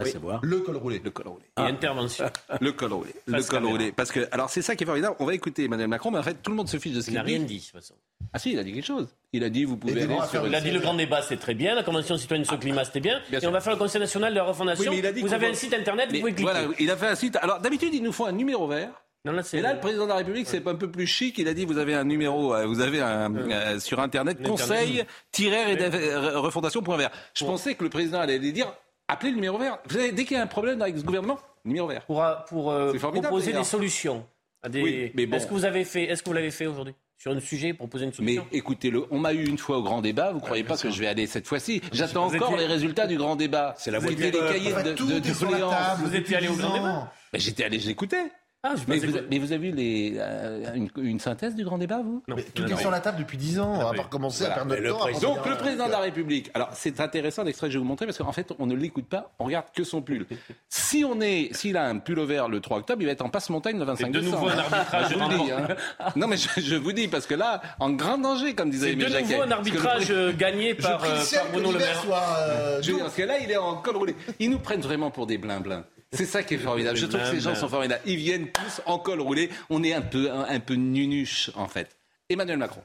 À 0.00 0.04
savoir. 0.04 0.38
Le 0.44 0.60
col 0.60 0.76
roulé. 0.76 1.00
Le 1.02 1.10
col 1.10 1.26
roulé. 1.26 1.44
Et 1.58 1.60
intervention. 1.62 2.30
Le 2.60 2.70
col 2.70 2.92
roulé. 2.92 3.10
Le 3.26 3.32
col 3.42 3.44
caméra. 3.48 3.72
roulé. 3.72 3.90
Parce 3.90 4.12
que, 4.12 4.28
alors 4.30 4.48
c'est 4.48 4.62
ça 4.62 4.76
qui 4.76 4.84
est 4.84 4.86
formidable. 4.86 5.16
On 5.18 5.24
va 5.24 5.34
écouter 5.34 5.64
Emmanuel 5.64 5.88
Macron, 5.88 6.12
mais 6.12 6.18
en 6.18 6.22
fait, 6.22 6.34
tout 6.40 6.52
le 6.52 6.56
monde 6.56 6.68
se 6.68 6.76
fiche 6.78 6.92
de 6.92 7.00
ce 7.00 7.06
Il 7.06 7.14
qu'il 7.14 7.14
n'a 7.14 7.24
dit. 7.24 7.34
rien 7.34 7.44
dit, 7.44 7.56
de 7.58 7.60
toute 7.62 7.72
façon. 7.72 7.94
Ah 8.32 8.38
si, 8.38 8.52
il 8.52 8.58
a 8.60 8.62
dit 8.62 8.72
quelque 8.72 8.86
chose. 8.86 9.08
Il 9.32 9.42
a 9.42 9.50
dit, 9.50 9.64
vous 9.64 9.76
pouvez 9.76 10.00
aller 10.00 10.16
sur... 10.30 10.46
Il 10.46 10.54
a 10.54 10.60
dit 10.60 10.70
le 10.70 10.78
grand 10.78 10.94
débat, 10.94 11.20
c'est 11.22 11.36
très 11.38 11.54
bien. 11.54 11.74
La 11.74 11.82
Convention 11.82 12.16
citoyenne 12.16 12.44
sur 12.44 12.54
le 12.54 12.60
climat, 12.60 12.84
c'était 12.84 13.00
bien. 13.00 13.20
Bien 13.28 13.38
et 13.38 13.40
sûr. 13.40 13.48
on 13.50 13.52
va 13.52 13.60
faire 13.60 13.72
le 13.72 13.78
Conseil 13.80 14.00
national 14.00 14.30
de 14.32 14.38
la 14.38 14.44
refondation. 14.44 14.84
Oui, 14.84 14.90
mais 14.90 14.98
il 14.98 15.06
a 15.06 15.10
dit 15.12 15.20
vous 15.20 15.34
avez 15.34 15.46
va- 15.46 15.52
un 15.52 15.56
site 15.56 15.74
internet, 15.74 16.12
vous 16.12 16.20
pouvez 16.20 16.32
cliquer. 16.32 16.42
voilà, 16.52 16.68
il 16.78 16.90
a 16.92 16.96
fait 16.96 17.08
un 17.08 17.14
site. 17.16 17.34
Alors 17.34 17.58
d'habitude, 17.60 17.92
il 17.92 18.04
nous 18.04 18.12
faut 18.12 18.26
un 18.26 18.30
numéro 18.32 18.68
vert. 18.68 18.90
Non, 19.24 19.32
là, 19.32 19.42
Et 19.52 19.60
là, 19.60 19.74
le 19.74 19.80
président 19.80 20.04
de 20.04 20.10
la 20.10 20.16
République, 20.16 20.46
c'est 20.46 20.64
un 20.66 20.74
peu 20.76 20.90
plus 20.90 21.06
chic. 21.06 21.36
Il 21.38 21.48
a 21.48 21.54
dit, 21.54 21.64
vous 21.64 21.78
avez 21.78 21.94
un 21.94 22.04
numéro, 22.04 22.54
euh, 22.54 22.66
vous 22.66 22.80
avez 22.80 23.00
un 23.00 23.34
euh, 23.34 23.78
sur 23.80 23.98
internet 24.00 24.40
conseil-refondation.vert. 24.42 27.10
Je 27.34 27.44
pensais 27.44 27.74
que 27.74 27.84
le 27.84 27.90
président 27.90 28.20
allait 28.20 28.38
dire, 28.38 28.72
appelez 29.08 29.30
le 29.30 29.36
numéro 29.36 29.58
vert. 29.58 29.78
Vous 29.88 29.96
savez, 29.96 30.12
dès 30.12 30.24
qu'il 30.24 30.36
y 30.36 30.40
a 30.40 30.42
un 30.42 30.46
problème 30.46 30.80
avec 30.82 30.96
ce 30.98 31.02
gouvernement, 31.02 31.38
numéro 31.64 31.88
vert. 31.88 32.04
pour, 32.06 32.22
euh, 32.22 32.34
pour 32.48 32.70
euh, 32.70 32.92
proposer 32.94 33.52
des 33.52 33.64
solutions 33.64 34.24
à 34.62 34.68
des... 34.68 34.82
Oui, 34.82 35.10
mais 35.14 35.26
bon. 35.26 35.36
Est-ce 35.36 35.46
que 35.46 35.54
vous 35.54 35.64
avez 35.64 35.84
fait, 35.84 36.04
est-ce 36.04 36.22
que 36.22 36.28
vous 36.30 36.34
l'avez 36.34 36.50
fait 36.50 36.66
aujourd'hui 36.66 36.94
sur 37.16 37.32
un 37.32 37.40
sujet, 37.40 37.72
proposer 37.74 38.04
une 38.04 38.10
Mais 38.20 38.36
solution? 38.36 38.46
écoutez-le, 38.52 39.04
on 39.10 39.18
m'a 39.18 39.32
eu 39.32 39.44
une 39.44 39.58
fois 39.58 39.78
au 39.78 39.82
grand 39.82 40.00
débat, 40.00 40.30
vous 40.32 40.38
croyez 40.40 40.62
pas 40.64 40.76
que 40.76 40.90
je 40.90 41.00
vais 41.00 41.08
aller 41.08 41.26
cette 41.26 41.46
fois-ci? 41.48 41.80
J'attends 41.92 42.26
encore 42.26 42.52
étiez- 42.52 42.58
les 42.58 42.66
résultats 42.66 43.06
du 43.08 43.16
grand 43.16 43.34
débat. 43.36 43.74
C'est 43.76 43.90
la 43.90 43.98
du 43.98 44.06
les 44.14 44.30
cahiers 44.30 44.72
de, 44.72 44.92
de, 44.92 46.04
Vous 46.04 46.14
étiez 46.14 46.36
allé 46.36 46.48
au 46.48 46.52
10 46.54 46.58
grand 46.60 46.74
débat 46.74 47.12
Mais 47.32 47.40
j'étais 47.40 47.64
allé, 47.64 47.80
j'écoutais. 47.80 48.22
Ah, 48.64 48.72
je 48.74 48.82
Mais 48.88 48.98
vous, 48.98 49.12
que- 49.12 49.24
mais 49.30 49.38
vous 49.38 49.52
avez 49.52 49.70
vu 49.70 49.76
les, 49.76 50.14
euh, 50.18 50.74
une, 50.74 50.88
une 50.96 51.20
synthèse 51.20 51.54
du 51.54 51.62
grand 51.64 51.78
débat, 51.78 52.00
vous? 52.02 52.24
Non, 52.26 52.34
Mais 52.34 52.42
tout 52.42 52.62
non, 52.62 52.68
est 52.68 52.72
non. 52.72 52.76
sur 52.78 52.90
la 52.90 52.98
table 52.98 53.18
depuis 53.20 53.38
10 53.38 53.60
ans. 53.60 53.72
On 53.72 53.84
va 53.84 53.92
pas 53.92 54.02
recommencer 54.02 54.40
Voilà. 54.46 54.54
à 54.54 54.56
perdre 54.56 54.70
Mais 54.74 54.80
notre 54.80 54.88
le 54.88 54.98
temps. 54.98 55.04
président- 55.12 55.34
Donc 55.36 55.46
le 55.46 55.56
président 55.56 55.86
de 55.86 55.92
la 55.92 55.98
République, 56.00 56.50
alors 56.54 56.70
c'est 56.72 56.98
intéressant 56.98 57.44
l'extrait 57.44 57.68
que 57.68 57.72
je 57.72 57.78
vais 57.78 57.82
vous 57.82 57.88
montrer 57.88 58.06
parce 58.06 58.18
qu'en 58.18 58.32
fait 58.32 58.52
on 58.58 58.66
ne 58.66 58.74
l'écoute 58.74 59.06
pas, 59.06 59.30
on 59.38 59.44
regarde 59.44 59.66
que 59.72 59.84
son 59.84 60.02
pull. 60.02 60.26
Si 60.68 61.04
on 61.04 61.20
est, 61.20 61.54
s'il 61.54 61.76
a 61.76 61.84
un 61.86 61.98
pull 62.00 62.18
vert 62.24 62.48
le 62.48 62.58
3 62.60 62.78
octobre, 62.78 63.00
il 63.00 63.06
va 63.06 63.12
être 63.12 63.24
en 63.24 63.28
passe 63.30 63.48
montagne 63.48 63.78
le 63.78 63.84
25 63.84 64.06
C'est 64.06 64.12
de 64.12 64.20
décembre. 64.20 64.42
nouveau 64.48 64.52
un 64.52 64.58
arbitrage 64.58 65.08
Je 65.12 65.14
vous 65.14 65.28
le 65.30 65.36
dis. 65.38 65.52
hein. 65.52 65.68
Non 66.16 66.26
mais 66.26 66.36
je, 66.36 66.48
je 66.60 66.74
vous 66.74 66.92
dis 66.92 67.06
parce 67.06 67.26
que 67.26 67.34
là, 67.36 67.62
en 67.78 67.90
grand 67.90 68.18
danger 68.18 68.54
comme 68.56 68.70
disait 68.70 68.88
C'est 68.88 68.96
de 68.96 69.02
Émile 69.02 69.12
Jacquet. 69.12 69.34
nouveau 69.34 69.42
un 69.42 69.50
arbitrage 69.52 70.06
euh, 70.10 70.32
gagné 70.36 70.74
par, 70.74 71.04
euh, 71.04 71.06
par 71.32 71.46
Bruno 71.52 71.70
Le 71.70 71.78
l'hiver 71.78 71.88
Maire. 71.94 72.02
soit, 72.02 72.24
euh, 72.40 72.82
Je 72.82 72.88
veux 72.88 72.94
dire, 72.96 73.04
parce 73.04 73.14
que 73.16 73.22
là, 73.22 73.38
il 73.38 73.52
est 73.52 73.56
en 73.56 73.76
col 73.76 73.96
roulé. 73.96 74.16
Ils 74.40 74.50
nous 74.50 74.58
prennent 74.58 74.80
vraiment 74.80 75.12
pour 75.12 75.28
des 75.28 75.38
blins-blins. 75.38 75.84
C'est 76.12 76.26
ça 76.26 76.42
qui 76.42 76.54
est 76.54 76.58
formidable. 76.58 76.96
Je 76.96 77.06
trouve 77.06 77.20
que 77.20 77.26
ces 77.26 77.40
gens 77.40 77.54
sont 77.54 77.68
formidables. 77.68 78.00
Ils 78.06 78.16
viennent 78.16 78.50
tous 78.50 78.80
en 78.86 78.98
col 78.98 79.20
roulé. 79.20 79.50
On 79.68 79.82
est 79.82 79.92
un 79.92 80.00
peu, 80.00 80.30
un, 80.30 80.44
un 80.44 80.60
peu 80.60 80.72
nunuche, 80.74 81.50
en 81.54 81.68
fait. 81.68 81.98
Emmanuel 82.28 82.58
Macron. 82.58 82.82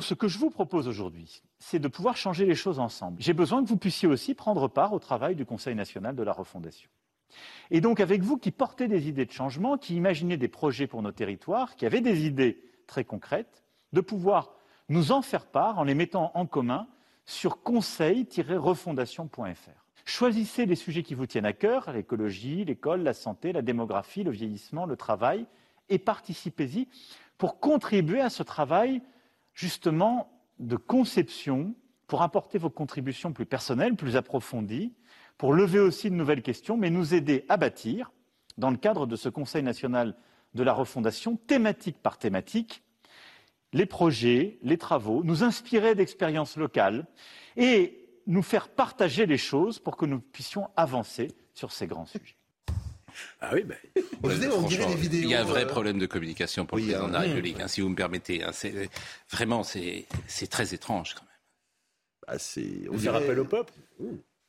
Ce 0.00 0.14
que 0.14 0.26
je 0.26 0.38
vous 0.38 0.50
propose 0.50 0.88
aujourd'hui, 0.88 1.42
c'est 1.58 1.78
de 1.78 1.86
pouvoir 1.86 2.16
changer 2.16 2.46
les 2.46 2.56
choses 2.56 2.80
ensemble. 2.80 3.18
J'ai 3.20 3.32
besoin 3.32 3.62
que 3.62 3.68
vous 3.68 3.76
puissiez 3.76 4.08
aussi 4.08 4.34
prendre 4.34 4.66
part 4.68 4.92
au 4.92 4.98
travail 4.98 5.36
du 5.36 5.46
Conseil 5.46 5.76
national 5.76 6.16
de 6.16 6.24
la 6.24 6.32
refondation. 6.32 6.90
Et 7.70 7.80
donc 7.80 8.00
avec 8.00 8.22
vous 8.22 8.36
qui 8.36 8.50
portez 8.50 8.88
des 8.88 9.06
idées 9.08 9.26
de 9.26 9.32
changement, 9.32 9.78
qui 9.78 9.94
imaginez 9.94 10.36
des 10.36 10.48
projets 10.48 10.88
pour 10.88 11.02
nos 11.02 11.12
territoires, 11.12 11.76
qui 11.76 11.86
avez 11.86 12.00
des 12.00 12.26
idées 12.26 12.58
très 12.86 13.04
concrètes, 13.04 13.62
de 13.92 14.00
pouvoir 14.00 14.54
nous 14.88 15.12
en 15.12 15.22
faire 15.22 15.46
part 15.46 15.78
en 15.78 15.84
les 15.84 15.94
mettant 15.94 16.32
en 16.34 16.46
commun 16.46 16.88
sur 17.24 17.62
conseil-refondation.fr. 17.62 19.83
Choisissez 20.04 20.66
les 20.66 20.76
sujets 20.76 21.02
qui 21.02 21.14
vous 21.14 21.26
tiennent 21.26 21.46
à 21.46 21.54
cœur, 21.54 21.90
l'écologie, 21.92 22.64
l'école, 22.64 23.02
la 23.02 23.14
santé, 23.14 23.52
la 23.52 23.62
démographie, 23.62 24.22
le 24.22 24.30
vieillissement, 24.30 24.84
le 24.84 24.96
travail, 24.96 25.46
et 25.88 25.98
participez-y 25.98 26.88
pour 27.38 27.58
contribuer 27.58 28.20
à 28.20 28.30
ce 28.30 28.42
travail 28.42 29.02
justement 29.54 30.30
de 30.58 30.76
conception, 30.76 31.74
pour 32.06 32.22
apporter 32.22 32.58
vos 32.58 32.70
contributions 32.70 33.32
plus 33.32 33.46
personnelles, 33.46 33.96
plus 33.96 34.16
approfondies, 34.16 34.92
pour 35.38 35.52
lever 35.54 35.80
aussi 35.80 36.10
de 36.10 36.14
nouvelles 36.14 36.42
questions, 36.42 36.76
mais 36.76 36.90
nous 36.90 37.14
aider 37.14 37.44
à 37.48 37.56
bâtir, 37.56 38.12
dans 38.58 38.70
le 38.70 38.76
cadre 38.76 39.06
de 39.06 39.16
ce 39.16 39.28
Conseil 39.28 39.62
national 39.62 40.14
de 40.54 40.62
la 40.62 40.72
refondation, 40.72 41.36
thématique 41.36 42.00
par 42.02 42.18
thématique, 42.18 42.82
les 43.72 43.86
projets, 43.86 44.58
les 44.62 44.78
travaux, 44.78 45.24
nous 45.24 45.42
inspirer 45.42 45.96
d'expériences 45.96 46.56
locales 46.56 47.06
et 47.56 48.03
nous 48.26 48.42
faire 48.42 48.68
partager 48.68 49.26
les 49.26 49.38
choses 49.38 49.78
pour 49.78 49.96
que 49.96 50.06
nous 50.06 50.20
puissions 50.20 50.68
avancer 50.76 51.28
sur 51.54 51.72
ces 51.72 51.86
grands 51.86 52.06
sujets. 52.06 52.36
Ah 53.40 53.50
oui, 53.54 53.62
ben. 53.62 53.76
Vous 54.22 54.30
savez, 54.30 54.48
on 54.48 54.62
dirait 54.62 54.82
Franchement, 54.82 54.88
des 54.96 55.00
vidéos. 55.00 55.22
Il 55.22 55.28
y 55.30 55.34
a 55.36 55.40
un 55.42 55.44
vrai 55.44 55.64
euh, 55.64 55.68
problème 55.68 55.98
de 55.98 56.06
communication 56.06 56.66
pour 56.66 56.76
oui, 56.76 56.86
le 56.86 56.88
président 56.88 57.08
de 57.08 57.12
la 57.12 57.20
hein. 57.20 57.22
République, 57.22 57.60
hein, 57.60 57.68
si 57.68 57.80
vous 57.80 57.88
me 57.88 57.94
permettez. 57.94 58.42
hein. 58.42 58.50
C'est- 58.52 58.90
vraiment, 59.30 59.62
c'est 59.62 60.06
c'est 60.26 60.48
très 60.48 60.74
étrange 60.74 61.14
quand 61.14 61.22
même. 61.22 61.30
bah, 62.26 62.38
c'est- 62.38 62.88
on 62.88 62.94
fait 62.94 62.98
dirait- 62.98 63.18
rappel 63.18 63.38
au 63.38 63.44
peuple. 63.44 63.72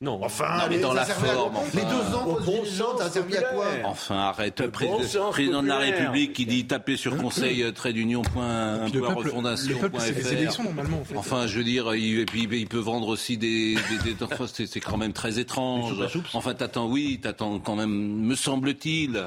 Non, 0.02 0.20
Enfin, 0.22 0.58
Non, 0.58 0.64
mais 0.68 0.78
dans 0.78 0.92
la 0.92 1.06
forme, 1.06 1.56
enfin. 1.56 1.78
Les 1.78 1.84
deux 1.84 2.14
ans 2.14 2.26
Au 2.26 2.34
bon 2.40 2.52
dirigeante, 2.62 2.98
ça 2.98 3.04
a 3.04 3.06
sens 3.06 3.14
servi 3.14 3.34
à 3.38 3.42
quoi. 3.44 3.64
Enfin, 3.86 4.16
arrête. 4.16 4.60
Le 4.60 4.66
Le 4.66 4.70
président, 4.70 4.98
bon 4.98 5.04
sens 5.06 5.30
président 5.32 5.62
de 5.62 5.68
la. 5.68 5.78
République 5.78 6.34
qui 6.34 6.44
dit 6.44 6.66
taper 6.66 6.98
sur 6.98 7.16
conseil 7.16 7.62
euh, 7.62 7.72
trait 7.72 7.94
d'union 7.94 8.20
point, 8.20 8.90
point 8.90 9.00
peuple, 9.00 9.28
refondation 9.28 9.72
le 9.74 9.78
peuple, 9.80 9.96
c'est 10.00 10.12
les 10.12 10.20
point 10.22 10.30
élections 10.32 10.62
fr. 10.64 10.66
normalement 10.68 11.00
en 11.00 11.04
fait. 11.04 11.16
Enfin, 11.16 11.46
je 11.46 11.56
veux 11.56 11.64
dire, 11.64 11.94
il, 11.94 12.20
et 12.20 12.26
puis 12.26 12.42
il 12.42 12.66
peut 12.66 12.76
vendre 12.78 13.08
aussi 13.08 13.38
des. 13.38 13.76
des, 14.04 14.12
des- 14.14 14.22
enfin, 14.22 14.44
c'est 14.46 14.80
quand 14.80 14.98
même 14.98 15.14
très 15.14 15.38
étrange. 15.38 15.94
Enfin, 16.34 16.52
t'attends, 16.52 16.88
oui, 16.88 17.18
t'attends 17.22 17.58
quand 17.58 17.76
même, 17.76 17.90
me 17.90 18.34
semble-t-il. 18.34 19.18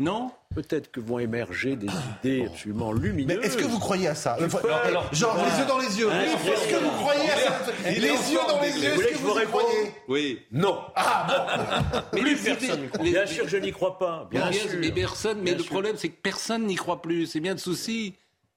Non? 0.00 0.32
Peut-être 0.54 0.90
que 0.92 1.00
vont 1.00 1.18
émerger 1.18 1.76
des 1.76 1.86
idées 2.24 2.46
absolument 2.46 2.92
Mais 2.92 3.00
lumineuses. 3.00 3.44
est-ce 3.44 3.56
que 3.56 3.64
vous 3.64 3.78
croyez 3.78 4.08
à 4.08 4.14
ça 4.14 4.36
Enfin, 4.44 4.58
alors, 4.64 4.80
alors, 4.84 5.14
Genre, 5.14 5.36
les 5.36 5.58
yeux 5.60 5.66
dans 5.66 5.78
les 5.78 5.98
yeux. 5.98 6.08
Est-ce 6.10 6.68
que 6.70 6.76
vous 6.84 6.90
croyez 6.90 7.30
à 7.30 7.36
ça 7.36 7.72
Les 7.88 8.00
yeux 8.00 8.38
dans 8.48 8.60
les 8.62 8.68
yeux, 8.78 8.84
est-ce 8.94 9.08
que 9.08 9.18
vous 9.18 9.28
vous 9.30 9.34
y 9.34 9.38
réponde 9.38 9.60
croyez 9.62 9.92
Oui. 10.08 10.38
Non. 10.52 10.80
Mais 12.12 12.20
Plus 12.20 12.34
les 12.34 12.54
personne 12.54 12.88
les- 13.02 13.10
Bien 13.10 13.26
sûr 13.26 13.44
que 13.44 13.50
je 13.50 13.56
n'y 13.56 13.72
crois 13.72 13.98
pas. 13.98 14.28
Bien 14.30 14.48
Bien- 14.50 14.60
sûr. 14.60 14.70
Mais 14.80 14.90
personne. 14.92 15.38
Mais 15.38 15.44
Bien 15.44 15.54
le 15.54 15.62
sûr. 15.62 15.70
problème, 15.72 15.96
c'est 15.96 16.08
que 16.08 16.20
personne 16.22 16.64
n'y 16.66 16.76
croit 16.76 17.02
plus. 17.02 17.26
C'est 17.26 17.40
bien 17.40 17.52
le 17.52 17.58
souci. 17.58 18.14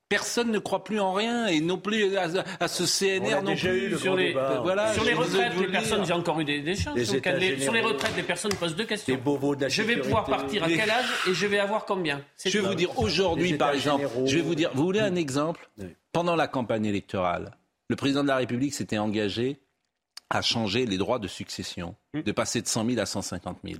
Personne 0.10 0.52
ne 0.52 0.60
croit 0.60 0.86
plus 0.86 1.02
en 1.02 1.12
rien 1.12 1.48
et 1.48 1.60
non 1.60 1.78
plus 1.78 2.16
à, 2.16 2.28
à 2.62 2.68
ce 2.70 2.86
CNR 2.86 3.42
non 3.42 3.56
plus. 3.58 3.90
le 3.90 3.98
sur 3.98 4.16
les- 4.16 4.32
voilà. 4.32 4.94
Sur 4.94 5.04
les 5.04 5.14
retraites, 5.14 5.54
les 5.58 5.66
le 5.66 5.72
personnes, 5.72 6.06
j'ai 6.06 6.14
encore 6.14 6.40
eu 6.40 6.46
des, 6.46 6.62
des 6.62 6.76
chances. 6.76 6.96
Les 6.96 7.04
sur 7.04 7.16
les- 7.16 7.22
Sur 7.22 7.34
les 7.74 7.80
généraux. 7.80 7.88
retraites, 7.90 8.16
les 8.16 8.24
personnes 8.24 8.54
posent 8.54 8.76
deux 8.76 8.86
questions. 8.86 9.14
Les 9.14 9.20
bobos 9.20 9.56
de 9.58 9.64
la 9.64 9.68
Je 9.70 9.82
vais 9.82 9.98
pouvoir 9.98 10.24
partir 10.26 10.64
à 10.64 10.68
quel 10.68 10.90
âge 10.90 11.06
et 11.30 11.34
je 11.34 11.46
vais 11.46 11.60
avoir 11.60 11.84
combien? 11.86 12.22
Je 12.46 12.58
vais 12.58 12.66
vous 12.68 12.76
dire 12.76 12.98
aujourd'hui, 12.98 13.56
par 13.56 13.72
exemple, 13.72 14.04
généraux. 14.08 14.28
je 14.28 14.36
vais 14.38 14.42
vous 14.42 14.56
dire, 14.56 14.72
vous 14.74 14.84
voulez 14.84 15.02
un 15.02 15.16
exemple? 15.16 15.70
Oui. 15.78 15.88
Pendant 16.14 16.38
la 16.38 16.48
campagne 16.48 16.86
électorale, 16.86 17.58
le 17.90 17.96
président 17.98 18.24
de 18.24 18.30
la 18.30 18.38
République 18.38 18.74
s'était 18.74 18.98
engagé 18.98 19.60
à 20.30 20.42
changer 20.42 20.86
les 20.86 20.98
droits 20.98 21.20
de 21.20 21.28
succession, 21.28 21.96
de 22.14 22.32
passer 22.32 22.62
de 22.62 22.68
100 22.68 22.86
000 22.86 23.00
à 23.02 23.06
150 23.06 23.58
000. 23.66 23.80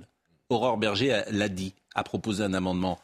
Aurore 0.50 0.76
Berger 0.76 1.22
l'a 1.30 1.48
dit, 1.48 1.74
a 1.94 2.02
proposé 2.04 2.44
un 2.44 2.52
amendement. 2.54 2.98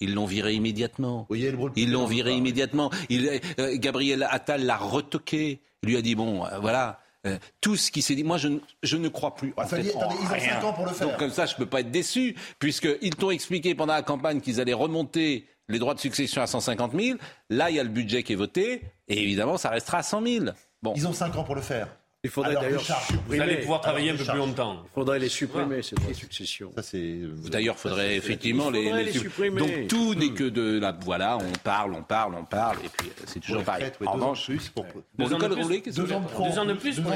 Ils 0.00 0.14
l'ont 0.14 0.26
viré 0.26 0.54
immédiatement. 0.54 1.26
Oui, 1.30 1.44
Ils 1.76 1.90
l'ont 1.92 2.06
viré 2.06 2.34
immédiatement. 2.34 2.90
Il, 3.08 3.28
euh, 3.58 3.76
Gabriel 3.76 4.26
Attal 4.30 4.64
l'a 4.64 4.76
retoqué. 4.76 5.60
Il 5.82 5.88
lui 5.90 5.96
a 5.96 6.02
dit 6.02 6.14
bon, 6.14 6.44
euh, 6.46 6.58
voilà, 6.60 7.00
euh, 7.26 7.36
tout 7.60 7.76
ce 7.76 7.90
qui 7.90 8.02
s'est 8.02 8.14
dit. 8.14 8.24
Moi, 8.24 8.38
je, 8.38 8.48
ne- 8.48 8.58
je 8.82 8.96
ne 8.96 9.08
crois 9.08 9.34
plus. 9.34 9.52
en 9.56 9.62
Enfin, 9.62 9.76
fait, 9.82 9.94
en 9.94 10.00
ils 10.10 10.26
ont 10.26 10.28
rien. 10.30 10.60
5 10.60 10.64
ans 10.64 10.72
pour 10.72 10.86
le 10.86 10.92
faire. 10.92 11.08
Donc 11.08 11.16
comme 11.18 11.30
ça, 11.30 11.46
je 11.46 11.54
peux 11.56 11.66
pas 11.66 11.80
être 11.80 11.90
déçu, 11.90 12.36
puisqu'ils 12.58 13.14
t'ont 13.16 13.30
expliqué 13.30 13.74
pendant 13.74 13.94
la 13.94 14.02
campagne 14.02 14.40
qu'ils 14.40 14.60
allaient 14.60 14.72
remonter 14.72 15.46
les 15.68 15.78
droits 15.78 15.94
de 15.94 16.00
succession 16.00 16.40
à 16.42 16.46
150 16.46 16.92
000. 16.98 17.18
Là, 17.50 17.70
il 17.70 17.76
y 17.76 17.80
a 17.80 17.82
le 17.82 17.88
budget 17.90 18.22
qui 18.22 18.32
est 18.32 18.36
voté, 18.36 18.82
et 19.08 19.20
évidemment, 19.22 19.58
ça 19.58 19.68
restera 19.70 19.98
à 19.98 20.02
100 20.02 20.22
000. 20.26 20.44
Bon. 20.82 20.94
Ils 20.96 21.06
ont 21.08 21.12
5 21.12 21.34
ans 21.36 21.44
pour 21.44 21.54
le 21.56 21.60
faire. 21.60 21.88
Il 22.24 22.30
faudrait 22.30 22.54
d'ailleurs. 22.54 22.82
Vous 23.28 23.40
allez 23.40 23.58
pouvoir 23.58 23.80
travailler 23.80 24.10
un 24.10 24.16
peu 24.16 24.24
plus 24.24 24.36
longtemps. 24.38 24.82
Il 24.86 24.90
faudrait 24.92 25.20
les 25.20 25.28
supprimer, 25.28 25.82
ces 25.82 25.94
droits 25.94 26.08
de 26.10 26.16
succession. 26.16 26.72
C'est. 26.82 27.20
D'ailleurs, 27.48 27.76
il 27.76 27.80
faudrait 27.80 28.16
effectivement 28.16 28.70
les, 28.70 29.04
les 29.04 29.12
supprimer. 29.12 29.60
Donc 29.60 29.86
tout 29.86 30.14
n'est 30.16 30.30
que 30.32 30.42
de 30.42 30.80
la. 30.80 30.90
Voilà, 31.00 31.36
on 31.38 31.52
parle, 31.62 31.94
on 31.94 32.02
parle, 32.02 32.34
on 32.34 32.44
parle, 32.44 32.78
et 32.84 32.88
puis 32.88 33.08
euh, 33.08 33.22
c'est 33.26 33.38
toujours 33.38 33.62
pareil. 33.62 33.84
En 34.04 34.12
revanche, 34.12 34.46
plus 34.46 34.68
pour. 34.68 34.84
Deux 35.16 35.32
ans 35.32 35.38
de 35.38 35.46
plus. 35.46 35.92
Deux 35.92 36.02
vous 36.02 36.12
ans 36.58 36.64
de 36.64 36.72
plus, 36.74 36.96
Deux 36.96 37.02
vous 37.02 37.08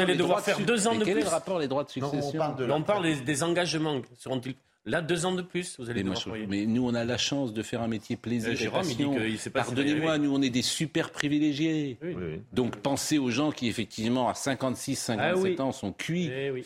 ans 0.00 0.02
allez- 0.02 0.12
plus. 0.12 0.16
devoir 0.18 0.40
faire 0.42 0.58
de 0.58 0.64
deux 0.64 0.86
ans 0.88 0.94
de 0.94 1.04
quel 1.04 1.08
est 1.08 1.20
plus. 1.20 1.22
le 1.24 1.28
rapport 1.30 1.58
les 1.58 1.68
droits 1.68 1.84
de 1.84 1.90
succession 1.90 2.40
on 2.68 2.82
parle 2.82 3.02
des, 3.04 3.16
des 3.16 3.42
engagements. 3.42 4.02
Seront-ils 4.18 4.54
là 4.86 5.00
deux 5.02 5.26
ans 5.26 5.32
de 5.32 5.42
plus 5.42 5.76
Vous 5.78 5.90
allez 5.90 6.02
Mais, 6.04 6.10
devoir 6.10 6.36
mais 6.48 6.66
nous, 6.66 6.86
on 6.86 6.94
a 6.94 7.04
la 7.04 7.16
chance 7.18 7.52
de 7.52 7.62
faire 7.62 7.82
un 7.82 7.88
métier 7.88 8.16
plaisir 8.16 8.50
Euh, 8.50 8.52
et 8.52 8.56
Jérôme, 8.56 8.82
il 8.88 8.96
dit 8.96 9.04
passion. 9.04 9.50
Pardonnez-moi, 9.52 10.18
nous, 10.18 10.34
on 10.34 10.42
est 10.42 10.50
des 10.50 10.62
super 10.62 11.10
privilégiés. 11.10 11.98
Oui. 12.02 12.14
Oui, 12.16 12.22
oui. 12.32 12.40
Donc, 12.52 12.76
pensez 12.76 13.18
aux 13.18 13.30
gens 13.30 13.50
qui, 13.50 13.68
effectivement, 13.68 14.28
à 14.28 14.34
56, 14.34 14.96
57 14.96 15.56
Ah 15.58 15.62
ans, 15.62 15.72
sont 15.72 15.92
cuits 15.92 16.30
Eh 16.30 16.62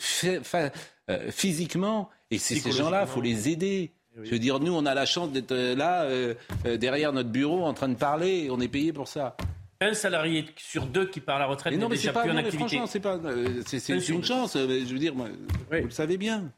euh, 1.09 1.31
physiquement. 1.31 2.09
Et 2.31 2.37
c'est 2.37 2.55
ces 2.55 2.71
gens-là, 2.71 3.05
il 3.07 3.07
faut 3.07 3.21
les 3.21 3.49
aider. 3.49 3.91
Eh. 4.15 4.25
Je 4.25 4.31
veux 4.31 4.39
dire, 4.39 4.59
nous, 4.59 4.73
on 4.73 4.85
a 4.85 4.93
la 4.93 5.05
chance 5.05 5.31
d'être 5.31 5.51
euh, 5.51 5.75
là, 5.75 6.03
euh, 6.03 6.35
derrière 6.77 7.13
notre 7.13 7.29
bureau, 7.29 7.63
en 7.65 7.73
train 7.73 7.89
de 7.89 7.95
parler, 7.95 8.45
et 8.45 8.51
on 8.51 8.59
est 8.59 8.67
payé 8.67 8.93
pour 8.93 9.07
ça. 9.07 9.35
Un 9.81 9.93
salarié 9.93 10.45
sur 10.57 10.85
deux 10.85 11.09
qui 11.09 11.21
part 11.21 11.37
à 11.37 11.39
la 11.39 11.45
retraite 11.45 11.73
n'est 11.73 11.79
non, 11.79 11.87
mais 11.87 11.95
déjà 11.95 12.09
c'est 12.09 12.13
pas, 12.13 12.21
plus 12.23 12.31
en 12.31 12.33
non, 12.33 12.41
mais 12.41 12.47
activité. 12.47 12.77
franchement, 12.77 12.85
c'est 12.85 12.99
pas, 12.99 13.17
c'est 13.65 14.09
une 14.09 14.23
chance. 14.23 14.55
Je 14.57 14.93
veux 14.93 14.99
dire, 14.99 15.15
moi, 15.15 15.29
vous 15.71 15.85
le 15.85 15.89
savez 15.89 16.17
bien. 16.17 16.51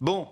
Bon, 0.00 0.26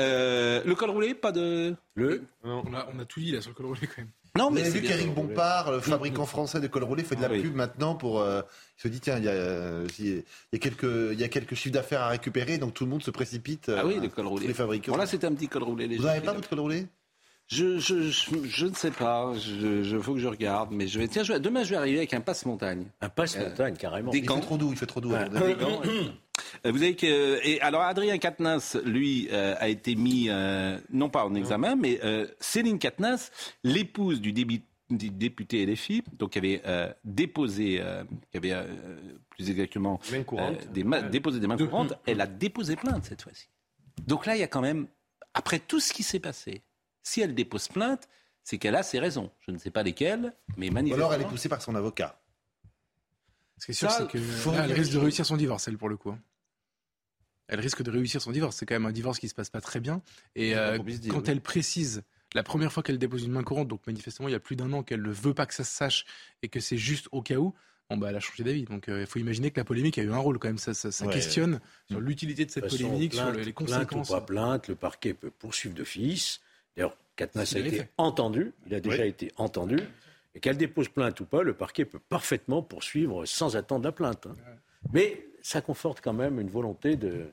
euh, 0.00 0.62
le 0.64 0.74
col 0.74 0.90
roulé, 0.90 1.14
pas 1.14 1.32
de. 1.32 1.74
Le 1.94 2.22
On 2.44 2.74
a, 2.74 2.88
on 2.94 2.98
a 2.98 3.04
tout 3.04 3.20
dit 3.20 3.32
là 3.32 3.40
sur 3.40 3.50
le 3.50 3.54
col 3.54 3.66
roulé 3.66 3.80
quand 3.86 3.98
même. 3.98 4.08
Non, 4.38 4.48
Vous 4.48 4.54
mais 4.54 4.60
avez 4.60 4.70
c'est 4.70 4.78
vu 4.78 4.86
qu'Éric 4.86 5.12
Bompard, 5.12 5.72
le 5.72 5.80
fabricant 5.80 6.24
français 6.24 6.60
de 6.60 6.68
col 6.68 6.84
roulé, 6.84 7.02
fait 7.02 7.16
de 7.16 7.20
la 7.22 7.28
pub 7.28 7.54
maintenant 7.54 7.96
pour. 7.96 8.20
euh, 8.20 8.42
il 8.78 8.82
se 8.82 8.88
dit 8.88 9.00
tiens, 9.00 9.18
il 9.18 9.24
y 9.24 9.28
a, 9.28 9.32
euh, 9.32 9.86
il 9.98 10.06
y 10.52 10.56
a 10.56 10.58
quelques, 10.58 10.84
il 10.84 11.18
y 11.20 11.24
a 11.24 11.28
quelques 11.28 11.54
chiffres 11.56 11.74
d'affaires 11.74 12.02
à 12.02 12.08
récupérer, 12.10 12.56
donc 12.58 12.72
tout 12.74 12.84
le 12.84 12.90
monde 12.90 13.02
se 13.02 13.10
précipite. 13.10 13.68
euh, 13.68 13.78
Ah 13.80 13.86
oui, 13.86 13.98
le 14.00 14.08
col 14.08 14.26
roulé. 14.28 14.46
Les 14.46 14.54
fabricants. 14.54 14.92
Bon, 14.92 14.98
là, 14.98 15.06
c'était 15.06 15.26
un 15.26 15.34
petit 15.34 15.48
col 15.48 15.64
roulé. 15.64 15.88
Vous 15.96 16.04
n'avez 16.04 16.20
pas 16.20 16.32
votre 16.32 16.48
col 16.48 16.60
roulé? 16.60 16.86
Je, 17.48 17.78
je, 17.80 18.02
je, 18.02 18.30
je 18.44 18.66
ne 18.66 18.74
sais 18.74 18.92
pas. 18.92 19.32
Je, 19.34 19.98
faut 19.98 20.14
que 20.14 20.20
je 20.20 20.28
regarde. 20.28 20.68
Mais 20.70 20.86
je 20.86 21.00
vais. 21.00 21.08
Tiens, 21.08 21.24
je 21.24 21.32
vais- 21.32 21.40
demain, 21.40 21.64
je 21.64 21.70
vais 21.70 21.76
arriver 21.78 21.98
avec 21.98 22.14
un 22.14 22.20
passe-montagne. 22.20 22.86
Un 23.00 23.08
passe-montagne, 23.08 23.74
carrément. 23.74 24.12
des 24.12 24.18
Il 24.18 24.24
gants. 24.24 24.36
fait 24.36 24.42
trop 24.42 24.56
doux, 24.56 24.68
il 24.70 24.78
fait 24.78 24.86
trop 24.86 25.00
doux. 25.00 25.10
Ouais. 25.10 25.28
Vous 25.28 25.36
avez- 25.36 25.54
Euh, 25.54 26.02
Vous 26.64 26.82
avez 26.82 26.94
que 26.96 27.40
et 27.46 27.60
alors 27.60 27.82
Adrien 27.82 28.18
Quatennens, 28.18 28.76
lui, 28.84 29.28
euh, 29.32 29.54
a 29.58 29.68
été 29.68 29.94
mis 29.94 30.28
euh, 30.28 30.78
non 30.90 31.08
pas 31.08 31.24
en 31.24 31.34
examen, 31.34 31.74
mais 31.76 32.00
euh, 32.04 32.26
Céline 32.40 32.78
Quatennens, 32.78 33.30
l'épouse 33.64 34.20
du, 34.20 34.32
député 34.32 35.64
LFI, 35.66 36.02
donc 36.18 36.30
qui 36.32 36.38
avait 36.38 36.62
euh, 36.66 36.92
déposé, 37.04 37.80
euh, 37.80 38.04
qui 38.30 38.36
avait 38.36 38.52
euh, 38.52 38.66
plus 39.30 39.48
exactement 39.48 40.00
euh, 40.12 40.54
des 40.72 40.84
ma- 40.84 41.00
déposé 41.02 41.40
des 41.40 41.46
mains 41.46 41.56
courantes, 41.56 41.94
elle 42.06 42.20
a 42.20 42.26
déposé 42.26 42.76
plainte 42.76 43.04
cette 43.04 43.22
fois-ci. 43.22 43.48
Donc 44.06 44.26
là, 44.26 44.36
il 44.36 44.40
y 44.40 44.44
a 44.44 44.48
quand 44.48 44.60
même, 44.62 44.86
après 45.34 45.58
tout 45.60 45.80
ce 45.80 45.92
qui 45.92 46.02
s'est 46.02 46.20
passé, 46.20 46.62
Si 47.02 47.20
elle 47.22 47.34
dépose 47.34 47.68
plainte, 47.68 48.08
c'est 48.42 48.58
qu'elle 48.58 48.74
a 48.76 48.82
ses 48.82 48.98
raisons. 48.98 49.30
Je 49.46 49.50
ne 49.52 49.58
sais 49.58 49.70
pas 49.70 49.82
lesquelles, 49.82 50.34
mais 50.56 50.68
Ou 50.68 50.72
manifestement. 50.72 51.06
alors 51.06 51.14
elle 51.14 51.22
est 51.26 51.30
poussée 51.30 51.48
par 51.48 51.62
son 51.62 51.74
avocat. 51.74 52.20
Ce 53.58 53.66
qui 53.66 53.72
est 53.72 53.74
sûr, 53.74 53.90
Ça, 53.90 53.98
c'est 53.98 54.08
que 54.08 54.18
faut 54.18 54.50
là, 54.50 54.58
elle 54.58 54.62
vérifier. 54.68 54.82
risque 54.82 54.92
de 54.94 54.98
réussir 54.98 55.24
son 55.26 55.36
divorce, 55.36 55.68
elle, 55.68 55.76
pour 55.78 55.88
le 55.90 55.96
coup. 55.96 56.14
Elle 57.50 57.60
risque 57.60 57.82
de 57.82 57.90
réussir 57.90 58.22
son 58.22 58.30
divorce. 58.32 58.56
C'est 58.56 58.64
quand 58.66 58.74
même 58.76 58.86
un 58.86 58.92
divorce 58.92 59.18
qui 59.18 59.28
se 59.28 59.34
passe 59.34 59.50
pas 59.50 59.60
très 59.60 59.80
bien. 59.80 60.00
Et 60.36 60.56
euh, 60.56 60.78
dire, 60.78 61.12
quand 61.12 61.18
oui. 61.20 61.24
elle 61.28 61.40
précise 61.40 62.02
la 62.34 62.42
première 62.42 62.72
fois 62.72 62.82
qu'elle 62.82 62.98
dépose 62.98 63.24
une 63.24 63.32
main 63.32 63.42
courante, 63.42 63.66
donc 63.68 63.80
manifestement 63.86 64.28
il 64.28 64.32
y 64.32 64.36
a 64.36 64.40
plus 64.40 64.54
d'un 64.56 64.72
an 64.72 64.82
qu'elle 64.84 65.02
ne 65.02 65.10
veut 65.10 65.34
pas 65.34 65.46
que 65.46 65.54
ça 65.54 65.64
se 65.64 65.74
sache 65.74 66.04
et 66.42 66.48
que 66.48 66.60
c'est 66.60 66.76
juste 66.78 67.08
au 67.10 67.22
cas 67.22 67.34
où, 67.36 67.52
bon 67.90 67.96
bah 67.96 68.06
elle 68.10 68.16
a 68.16 68.20
changé 68.20 68.44
d'avis. 68.44 68.64
Donc 68.64 68.88
euh, 68.88 69.00
il 69.00 69.06
faut 69.06 69.18
imaginer 69.18 69.50
que 69.50 69.58
la 69.58 69.64
polémique 69.64 69.98
a 69.98 70.02
eu 70.02 70.12
un 70.12 70.18
rôle 70.18 70.38
quand 70.38 70.46
même. 70.48 70.58
Ça, 70.58 70.72
ça, 70.74 70.92
ça 70.92 71.06
Ouais. 71.06 71.12
questionne 71.12 71.60
sur 71.90 72.00
l'utilité 72.00 72.46
de 72.46 72.50
cette 72.52 72.62
De 72.64 72.68
toute 72.68 72.78
façon, 72.78 72.88
polémique, 72.90 73.14
sur 73.14 73.22
plainte- 73.24 73.34
le- 73.36 73.42
les 73.42 73.52
Plainte 73.52 73.68
conséquences. 73.68 74.08
ou 74.10 74.12
pas 74.12 74.20
plainte, 74.20 74.68
le 74.68 74.76
parquet 74.76 75.12
peut 75.12 75.30
poursuivre 75.32 75.74
d'office. 75.74 76.40
D'ailleurs, 76.76 76.96
Katnas 77.16 77.52
a 77.56 77.58
été 77.58 77.70
fait. 77.78 77.90
entendu, 77.98 78.52
il 78.66 78.74
a 78.74 78.80
déjà 78.80 79.02
Oui. 79.02 79.08
été 79.08 79.32
entendu. 79.36 79.76
Et 80.36 80.38
qu'elle 80.38 80.56
dépose 80.56 80.88
plainte 80.88 81.18
ou 81.18 81.24
pas, 81.24 81.42
le 81.42 81.54
parquet 81.54 81.84
peut 81.84 81.98
parfaitement 81.98 82.62
poursuivre 82.62 83.26
sans 83.26 83.56
attendre 83.56 83.84
la 83.84 83.90
plainte. 83.92 84.26
hein. 84.28 84.36
Mais 84.92 85.26
ça 85.42 85.60
conforte 85.60 86.00
quand 86.02 86.12
même 86.12 86.40
une 86.40 86.48
volonté 86.50 86.96
de, 86.96 87.26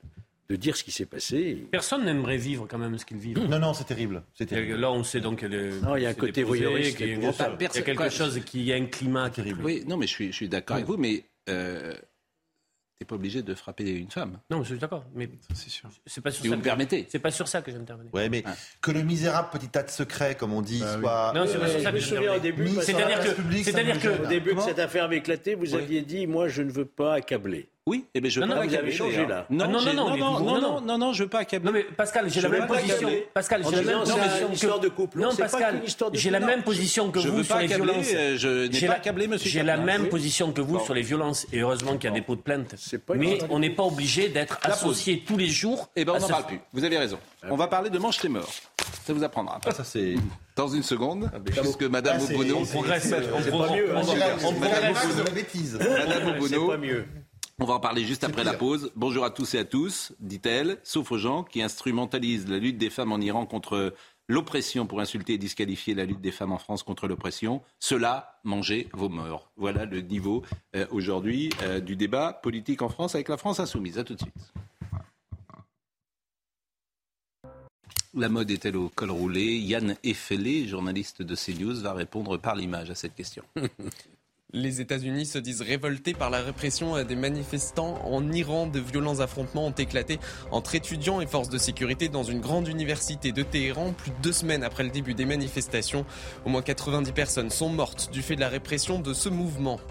de 0.49 0.55
dire 0.55 0.75
ce 0.77 0.83
qui 0.83 0.91
s'est 0.91 1.05
passé. 1.05 1.67
Personne 1.71 2.05
n'aimerait 2.05 2.37
vivre 2.37 2.67
quand 2.69 2.77
même 2.77 2.97
ce 2.97 3.05
qu'ils 3.05 3.17
vivent. 3.17 3.37
Non, 3.39 3.59
non, 3.59 3.73
c'est 3.73 3.85
terrible. 3.85 4.23
Là, 4.39 4.91
on 4.91 5.03
sait 5.03 5.19
donc 5.21 5.39
qu'elle 5.39 5.53
est- 5.53 5.81
Non, 5.81 5.95
il 5.95 6.03
y 6.03 6.05
a 6.05 6.09
un 6.09 6.13
côté 6.13 6.43
voyeuriste, 6.43 6.97
qu'il 6.97 7.05
il 7.07 7.09
y 7.09 7.13
a 7.25 7.29
il 7.29 7.83
quelque 7.83 7.95
Quoi 7.97 8.09
chose, 8.09 8.39
qu'il 8.45 8.61
y 8.63 8.71
a 8.73 8.75
un 8.75 8.85
climat 8.85 9.29
terrible. 9.29 9.61
Oui, 9.63 9.83
non, 9.87 9.97
mais 9.97 10.07
je 10.07 10.11
suis, 10.13 10.27
je 10.31 10.35
suis 10.37 10.49
d'accord 10.49 10.75
avec 10.77 10.87
vous, 10.87 10.97
mais 10.97 11.23
euh, 11.49 11.93
t'es 12.99 13.05
pas 13.05 13.15
obligé 13.15 13.41
de 13.43 13.53
frapper 13.53 13.89
une 13.91 14.09
femme, 14.09 14.39
Non, 14.49 14.63
je 14.63 14.69
suis 14.69 14.79
d'accord, 14.79 15.05
mais 15.13 15.29
C'est 15.53 15.69
sûr. 15.69 15.87
c'est 16.05 16.21
pas 16.21 16.31
sur 16.31 16.41
si 16.43 16.47
ça. 16.49 16.55
vous 16.55 16.57
me 16.59 16.63
que- 16.63 16.67
permettez. 16.69 17.05
C'est 17.09 17.19
pas 17.19 17.29
sur 17.31 17.47
ça 17.47 17.61
que 17.61 17.71
j'intervenais. 17.71 18.09
Ouais, 18.13 18.27
mais 18.29 18.43
Ouais. 18.45 18.51
que 18.81 18.91
le 18.91 19.03
misérable 19.03 19.49
petit 19.51 19.67
tas 19.67 19.83
de 19.83 19.89
secrets, 19.91 20.35
comme 20.35 20.51
on 20.53 20.61
dit, 20.61 20.79
Bah 20.79 20.93
oui. 20.95 21.01
soit. 21.01 21.33
Non, 21.35 21.45
c'est 21.45 21.59
pas 21.59 21.67
sur 21.67 21.77
je 21.79 21.83
ça 21.83 21.91
me 21.91 21.97
que 21.97 22.03
souviens 22.03 22.21
au 22.31 22.35
j'intervenais. 22.35 22.51
début, 22.65 22.81
C'est-à-dire 22.81 23.19
que- 23.19 23.63
c'est-à-dire 23.63 23.95
me 23.95 23.99
que-. 24.01 24.23
Au 24.23 24.27
début 24.27 24.55
que 24.55 24.61
cette 24.61 24.79
affaire 24.79 25.03
avait 25.03 25.17
éclaté, 25.17 25.55
vous 25.55 25.75
aviez 25.75 26.01
dit 26.01 26.25
Moi, 26.25 26.47
je 26.47 26.61
ne 26.63 26.71
veux 26.71 26.85
pas 26.85 27.13
accabler. 27.15 27.69
Oui, 27.87 28.03
eh 28.13 28.19
ben 28.19 28.29
je 28.29 28.41
veux 28.41 28.45
Non, 28.45 28.55
pas 28.55 28.63
non, 28.65 28.67
vous 28.67 28.75
avez 28.75 28.91
changé, 28.91 29.25
là. 29.25 29.45
Non, 29.49 29.63
Ah, 29.63 29.67
non, 29.69 29.81
non, 29.81 29.93
non, 29.93 30.09
non, 30.09 30.17
non, 30.17 30.17
non, 30.17 30.39
non, 30.39 30.61
non, 30.61 30.81
non, 30.81 30.97
non, 30.97 31.13
je 31.13 31.23
veux 31.23 31.29
pas 31.29 31.39
accabler. 31.39 31.65
Non 31.65 31.71
mais 31.71 31.83
Pascal, 31.83 32.29
j'ai 32.29 32.41
la 32.41 32.49
même 32.49 32.67
position. 32.67 33.09
Pascal, 33.33 33.63
j'ai 33.63 33.75
la 33.77 33.81
même 33.81 34.05
c'est 34.05 34.13
position 34.13 34.47
une 34.47 34.53
histoire 34.53 34.79
que 34.79 34.83
de 34.83 34.89
couple. 34.89 35.19
Non 35.21 35.33
Pascal, 35.33 35.81
j'ai 36.11 36.29
la 36.29 36.41
même 36.41 36.63
position 36.63 37.11
que 37.11 37.19
vous 37.19 37.43
sur 37.45 37.57
les 37.57 37.67
violences. 37.67 38.07
euh, 38.13 38.35
je 38.37 38.67
n'ai 38.67 38.87
pas 38.87 38.95
accablé 38.95 39.27
monsieur 39.27 39.49
J'ai 39.49 39.63
la 39.63 39.77
même 39.77 40.09
position 40.09 40.51
que 40.51 40.59
vous 40.59 40.79
sur 40.81 40.93
les 40.93 41.01
violences 41.01 41.47
et 41.53 41.59
heureusement 41.59 41.95
qu'il 41.97 42.09
y 42.09 42.13
a 42.13 42.15
des 42.15 42.21
pots 42.21 42.35
de 42.35 42.41
plainte. 42.41 42.75
Mais 43.15 43.37
on 43.49 43.59
n'est 43.59 43.69
pas 43.69 43.83
obligé 43.83 44.27
d'être 44.27 44.59
associé 44.63 45.23
tous 45.25 45.37
les 45.37 45.47
jours. 45.47 45.89
Eh 45.95 46.03
ben, 46.03 46.13
on 46.15 46.19
n'en 46.19 46.27
parle 46.27 46.45
plus. 46.45 46.59
Vous 46.73 46.83
avez 46.83 46.97
raison. 46.97 47.17
On 47.49 47.55
va 47.55 47.67
parler 47.67 47.89
de 47.89 47.97
Mange 47.99 48.17
tes 48.19 48.27
morts. 48.27 48.51
Ça 49.05 49.13
vous 49.13 49.23
apprendra. 49.23 49.59
Ah, 49.65 49.71
ça, 49.71 49.85
c'est. 49.85 50.15
Dans 50.57 50.67
une 50.67 50.83
seconde, 50.83 51.31
puisque 51.45 51.83
Madame 51.83 52.17
Ah, 52.19 52.33
Obono, 52.33 52.57
On 52.61 52.65
progresse. 52.65 53.05
On 53.05 53.41
C'est 53.41 53.49
progresse. 53.49 53.69
pas 53.69 53.75
mieux, 53.75 53.95
hein. 53.95 54.01
On 54.43 54.53
progresse. 54.53 55.03
Madame 55.79 56.23
C'est 56.25 56.35
Obono, 56.35 56.67
pas 56.67 56.77
mieux. 56.77 57.05
On 57.59 57.65
va 57.65 57.73
en 57.73 57.79
parler 57.79 58.05
juste 58.05 58.23
après 58.23 58.43
la 58.43 58.53
pause. 58.53 58.91
Bonjour 58.95 59.25
à 59.25 59.31
tous 59.31 59.55
et 59.55 59.59
à 59.59 59.65
tous, 59.65 60.13
dit-elle, 60.19 60.79
sauf 60.83 61.11
aux 61.11 61.17
gens 61.17 61.43
qui 61.43 61.61
instrumentalisent 61.61 62.47
la 62.47 62.59
lutte 62.59 62.77
des 62.77 62.91
femmes 62.91 63.11
en 63.11 63.19
Iran 63.19 63.47
contre 63.47 63.95
l'oppression 64.27 64.85
pour 64.85 64.99
insulter 64.99 65.33
et 65.33 65.37
disqualifier 65.39 65.95
la 65.95 66.05
lutte 66.05 66.21
des 66.21 66.31
femmes 66.31 66.51
en 66.51 66.59
France 66.59 66.83
contre 66.83 67.07
l'oppression. 67.07 67.63
Cela, 67.79 68.39
mangez 68.43 68.89
vos 68.93 69.09
morts. 69.09 69.49
Voilà 69.55 69.85
le 69.85 70.01
niveau 70.01 70.43
euh, 70.75 70.85
aujourd'hui 70.91 71.49
euh, 71.63 71.79
du 71.79 71.95
débat 71.95 72.33
politique 72.33 72.83
en 72.83 72.89
France 72.89 73.15
avec 73.15 73.27
la 73.27 73.37
France 73.37 73.59
insoumise. 73.59 73.97
À 73.97 74.03
tout 74.03 74.13
de 74.13 74.21
suite. 74.21 74.53
La 78.13 78.29
mode 78.29 78.51
est-elle 78.51 78.77
au 78.77 78.89
col 78.89 79.11
roulé? 79.11 79.57
Yann 79.57 79.95
Effelé, 80.03 80.67
journaliste 80.67 81.21
de 81.23 81.35
CNews, 81.35 81.81
va 81.81 81.93
répondre 81.93 82.37
par 82.37 82.55
l'image 82.55 82.91
à 82.91 82.95
cette 82.95 83.15
question. 83.15 83.43
Les 84.53 84.79
États-Unis 84.79 85.25
se 85.25 85.39
disent 85.39 85.61
révoltés 85.61 86.13
par 86.13 86.29
la 86.29 86.39
répression 86.39 87.03
des 87.03 87.17
manifestants 87.17 87.99
en 88.05 88.31
Iran. 88.31 88.65
De 88.65 88.79
violents 88.79 89.19
affrontements 89.19 89.65
ont 89.65 89.71
éclaté 89.71 90.19
entre 90.51 90.73
étudiants 90.73 91.19
et 91.19 91.27
forces 91.27 91.49
de 91.49 91.57
sécurité 91.57 92.07
dans 92.07 92.23
une 92.23 92.39
grande 92.39 92.69
université 92.69 93.33
de 93.33 93.43
Téhéran, 93.43 93.91
plus 93.91 94.11
de 94.11 94.15
deux 94.23 94.31
semaines 94.31 94.63
après 94.63 94.83
le 94.85 94.89
début 94.89 95.13
des 95.13 95.25
manifestations. 95.25 96.05
Au 96.45 96.49
moins 96.49 96.61
90 96.61 97.11
personnes 97.11 97.49
sont 97.49 97.67
mortes 97.67 98.09
du 98.13 98.21
fait 98.21 98.37
de 98.37 98.39
la 98.39 98.47
répression 98.47 98.99
de 98.99 99.13
ce 99.13 99.27
mouvement. 99.27 99.81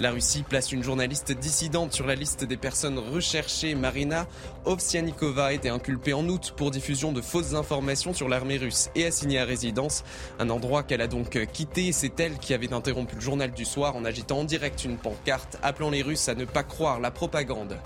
La 0.00 0.12
Russie 0.12 0.42
place 0.42 0.72
une 0.72 0.82
journaliste 0.82 1.32
dissidente 1.32 1.92
sur 1.92 2.06
la 2.06 2.14
liste 2.14 2.44
des 2.44 2.56
personnes 2.56 2.98
recherchées. 2.98 3.74
Marina 3.74 4.26
Ovsianikova 4.64 5.46
a 5.46 5.52
été 5.52 5.68
inculpée 5.68 6.14
en 6.14 6.26
août 6.26 6.54
pour 6.56 6.70
diffusion 6.70 7.12
de 7.12 7.20
fausses 7.20 7.52
informations 7.52 8.14
sur 8.14 8.26
l'armée 8.26 8.56
russe 8.56 8.88
et 8.94 9.04
assignée 9.04 9.38
à 9.38 9.44
résidence. 9.44 10.02
Un 10.38 10.48
endroit 10.48 10.84
qu'elle 10.84 11.02
a 11.02 11.06
donc 11.06 11.44
quitté. 11.52 11.92
C'est 11.92 12.18
elle 12.18 12.38
qui 12.38 12.54
avait 12.54 12.72
interrompu 12.72 13.14
le 13.16 13.20
journal 13.20 13.52
du 13.52 13.66
soir 13.66 13.94
en 13.94 14.06
agitant 14.06 14.38
en 14.38 14.44
direct 14.44 14.84
une 14.84 14.96
pancarte 14.96 15.58
appelant 15.62 15.90
les 15.90 16.00
Russes 16.00 16.30
à 16.30 16.34
ne 16.34 16.46
pas 16.46 16.62
croire 16.62 16.98
la 16.98 17.10
propagande. 17.10 17.76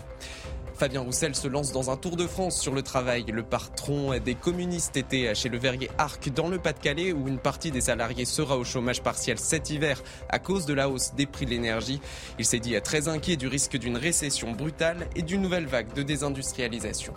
Fabien 0.85 1.01
Roussel 1.01 1.35
se 1.35 1.49
lance 1.49 1.73
dans 1.73 1.91
un 1.91 1.97
tour 1.97 2.15
de 2.15 2.27
France 2.27 2.61
sur 2.61 2.75
le 2.75 2.83
travail. 2.83 3.25
Le 3.33 3.43
patron 3.43 4.19
des 4.19 4.35
communistes 4.35 4.99
était 4.99 5.35
chez 5.35 5.49
le 5.49 5.57
verrier 5.57 5.89
Arc 5.97 6.29
dans 6.29 6.49
le 6.49 6.59
Pas-de-Calais 6.59 7.11
où 7.11 7.27
une 7.27 7.39
partie 7.39 7.71
des 7.71 7.81
salariés 7.81 8.27
sera 8.27 8.59
au 8.59 8.65
chômage 8.65 9.03
partiel 9.03 9.39
cet 9.39 9.71
hiver 9.71 10.03
à 10.29 10.39
cause 10.39 10.67
de 10.67 10.75
la 10.75 10.91
hausse 10.91 11.15
des 11.15 11.25
prix 11.25 11.47
de 11.47 11.53
l'énergie. 11.53 12.03
Il 12.39 12.45
s'est 12.45 12.59
dit 12.59 12.79
très 12.83 13.09
inquiet 13.09 13.37
du 13.37 13.47
risque 13.47 13.79
d'une 13.79 13.97
récession 13.97 14.53
brutale 14.53 15.09
et 15.17 15.23
d'une 15.23 15.41
nouvelle 15.41 15.65
vague 15.65 15.95
de 15.95 16.03
désindustrialisation. 16.03 17.15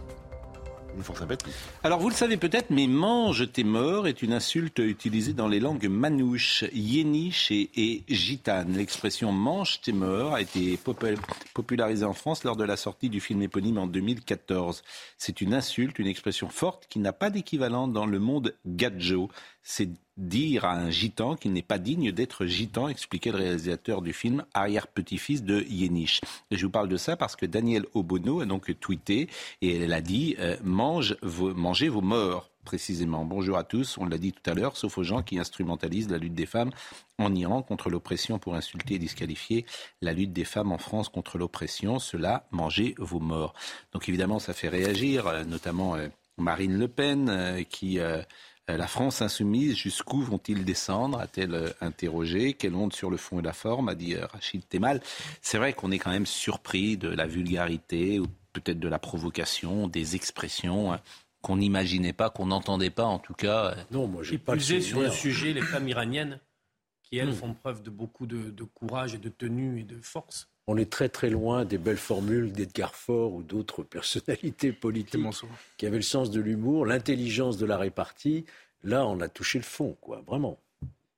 Font 1.02 1.16
sympathie. 1.16 1.52
Alors 1.84 2.00
vous 2.00 2.10
le 2.10 2.16
savez 2.16 2.38
peut-être, 2.38 2.70
mais 2.70 2.88
mange 2.88 3.52
tes 3.52 3.64
morts 3.64 4.08
est 4.08 4.22
une 4.22 4.34
insulte 4.34 4.80
utilisée 4.80 5.34
dans 5.34 5.48
les 5.48 5.60
langues 5.60 5.88
manouches, 5.88 6.66
yéniche 6.74 7.52
et, 7.52 8.04
gitane. 8.10 8.74
L'expression 8.76 9.32
mange 9.32 9.82
tes 9.82 9.94
morts 9.94 10.34
a 10.34 10.42
été 10.42 10.76
popul- 10.78 11.20
popularisée 11.54 12.06
en 12.06 12.14
France 12.14 12.44
lors 12.44 12.56
de 12.56 12.64
la 12.64 12.78
sortie 12.78 13.10
du 13.10 13.20
film 13.20 13.42
éponyme 13.42 13.78
en 13.78 13.88
2014. 13.88 14.84
C'est 15.18 15.42
une 15.42 15.54
insulte, 15.54 16.00
une 16.00 16.08
expression 16.08 16.50
forte 16.50 16.88
qui 16.90 17.00
n'a 17.00 17.14
pas 17.14 17.30
d'équivalent 17.30 17.88
dans 17.88 18.06
le 18.06 18.20
monde 18.20 18.56
gadjo. 18.66 19.30
C'est 19.64 19.90
dire 20.18 20.66
à 20.66 20.74
un 20.74 20.90
gitan 20.90 21.36
qu'il 21.36 21.54
n'est 21.54 21.62
pas 21.62 21.78
digne 21.78 22.12
d'être 22.12 22.46
gitan, 22.46 22.88
expliquait 22.88 23.32
le 23.32 23.38
réalisateur 23.38 24.02
du 24.02 24.14
film, 24.14 24.44
arrière-petit-fils 24.54 25.44
de 25.44 25.64
Yéniche. 25.70 26.22
Je 26.52 26.66
vous 26.66 26.72
parle 26.72 26.90
de 26.90 26.98
ça 26.98 27.16
parce 27.16 27.36
que 27.36 27.46
Daniel 27.46 27.86
Obono 27.94 28.42
a 28.42 28.46
donc 28.46 28.78
tweeté 28.80 29.30
et 29.62 29.78
elle 29.78 29.94
a 29.94 30.02
dit 30.02 30.36
euh, 30.40 30.58
mangez 30.64 31.90
vos 31.90 32.02
morts 32.02 32.50
précisément. 32.66 33.24
Bonjour 33.24 33.58
à 33.58 33.64
tous, 33.64 33.98
on 33.98 34.06
l'a 34.06 34.18
dit 34.18 34.34
tout 34.34 34.50
à 34.50 34.54
l'heure, 34.54 34.76
sauf 34.76 34.98
aux 34.98 35.04
gens 35.04 35.24
qui 35.24 35.40
instrumentalisent 35.40 36.10
la 36.10 36.18
lutte 36.18 36.34
des 36.34 36.46
femmes 36.46 36.72
en 37.18 37.34
Iran 37.34 37.62
contre 37.62 37.90
l'oppression 37.90 38.40
pour 38.40 38.56
insulter 38.56 38.96
et 38.96 39.00
disqualifier 39.00 39.66
la 40.02 40.12
lutte 40.12 40.34
des 40.34 40.44
femmes 40.44 40.74
en 40.74 40.78
France 40.78 41.08
contre 41.08 41.38
l'oppression. 41.38 41.98
Cela, 41.98 42.46
mangez 42.52 42.94
vos 42.98 43.22
morts. 43.22 43.54
Donc 43.94 44.10
évidemment, 44.10 44.40
ça 44.40 44.54
fait 44.54 44.68
réagir, 44.68 45.28
euh, 45.28 45.46
notamment 45.46 45.96
euh, 45.96 46.10
Marine 46.38 46.78
Le 46.78 46.90
Pen, 46.90 47.66
qui 47.70 48.00
la 48.76 48.88
France 48.88 49.22
insoumise, 49.22 49.76
jusqu'où 49.76 50.22
vont-ils 50.22 50.66
descendre 50.66 51.20
a-t-elle 51.20 51.54
euh, 51.54 51.70
interrogé. 51.80 52.54
Quelle 52.54 52.76
honte 52.76 52.94
sur 52.94 53.10
le 53.10 53.16
fond 53.18 53.40
et 53.40 53.42
la 53.44 53.54
forme 53.54 53.88
a 53.88 53.96
dit 53.96 54.16
euh, 54.16 54.26
Rachid 54.26 54.68
Temal. 54.68 55.02
C'est 55.42 55.58
vrai 55.58 55.72
qu'on 55.74 55.92
est 55.92 56.00
quand 56.00 56.12
même 56.12 56.26
surpris 56.26 56.98
de 56.98 57.08
la 57.08 57.28
vulgarité 57.28 58.20
ou 58.20 58.26
peut-être 58.52 58.80
de 58.80 58.88
la 58.90 59.00
provocation, 59.00 59.88
des 59.88 60.16
expressions 60.16 60.92
hein, 60.92 61.00
qu'on 61.42 61.58
n'imaginait 61.58 62.14
pas, 62.14 62.30
qu'on 62.30 62.48
n'entendait 62.48 62.90
pas 62.90 63.06
en 63.06 63.20
tout 63.20 63.34
cas. 63.36 63.76
Non, 63.92 64.08
moi, 64.08 64.24
j'ai 64.24 64.38
pas 64.38 64.56
le 64.56 64.60
sur 64.60 65.00
le 65.00 65.12
sujet 65.12 65.54
les 65.54 65.62
femmes 65.62 65.88
iraniennes 65.88 66.40
qui, 67.04 67.18
elles, 67.18 67.30
Hmm. 67.30 67.34
font 67.34 67.54
preuve 67.54 67.84
de 67.84 67.90
beaucoup 67.90 68.26
de, 68.26 68.50
de 68.50 68.64
courage 68.64 69.14
et 69.14 69.18
de 69.18 69.30
tenue 69.30 69.80
et 69.80 69.84
de 69.84 69.98
force. 70.02 70.50
On 70.70 70.76
est 70.78 70.90
très 70.92 71.08
très 71.08 71.30
loin 71.30 71.64
des 71.64 71.78
belles 71.78 71.98
formules 71.98 72.52
d'Edgar 72.52 72.94
Faure 72.94 73.34
ou 73.34 73.42
d'autres 73.42 73.84
personnalités 73.96 74.74
politiques 74.74 75.22
qui 75.78 75.86
avaient 75.86 75.98
le 75.98 76.02
sens 76.04 76.30
de 76.30 76.42
l'humour, 76.42 76.86
l'intelligence 76.86 77.58
de 77.58 77.66
la 77.66 77.78
répartie. 77.78 78.46
Là, 78.84 79.08
on 79.08 79.20
a 79.22 79.30
touché 79.30 79.60
le 79.60 79.64
fond, 79.64 79.98
quoi, 80.02 80.22
vraiment. 80.28 80.60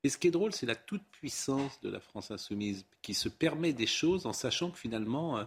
Et 0.03 0.09
ce 0.09 0.17
qui 0.17 0.27
est 0.27 0.31
drôle, 0.31 0.53
c'est 0.53 0.65
la 0.65 0.75
toute-puissance 0.75 1.81
de 1.81 1.89
la 1.89 1.99
France 1.99 2.31
insoumise 2.31 2.85
qui 3.01 3.13
se 3.13 3.27
permet 3.27 3.73
des 3.73 3.87
choses 3.87 4.25
en 4.25 4.33
sachant 4.33 4.69
que 4.71 4.77
finalement, 4.77 5.37
euh, 5.39 5.43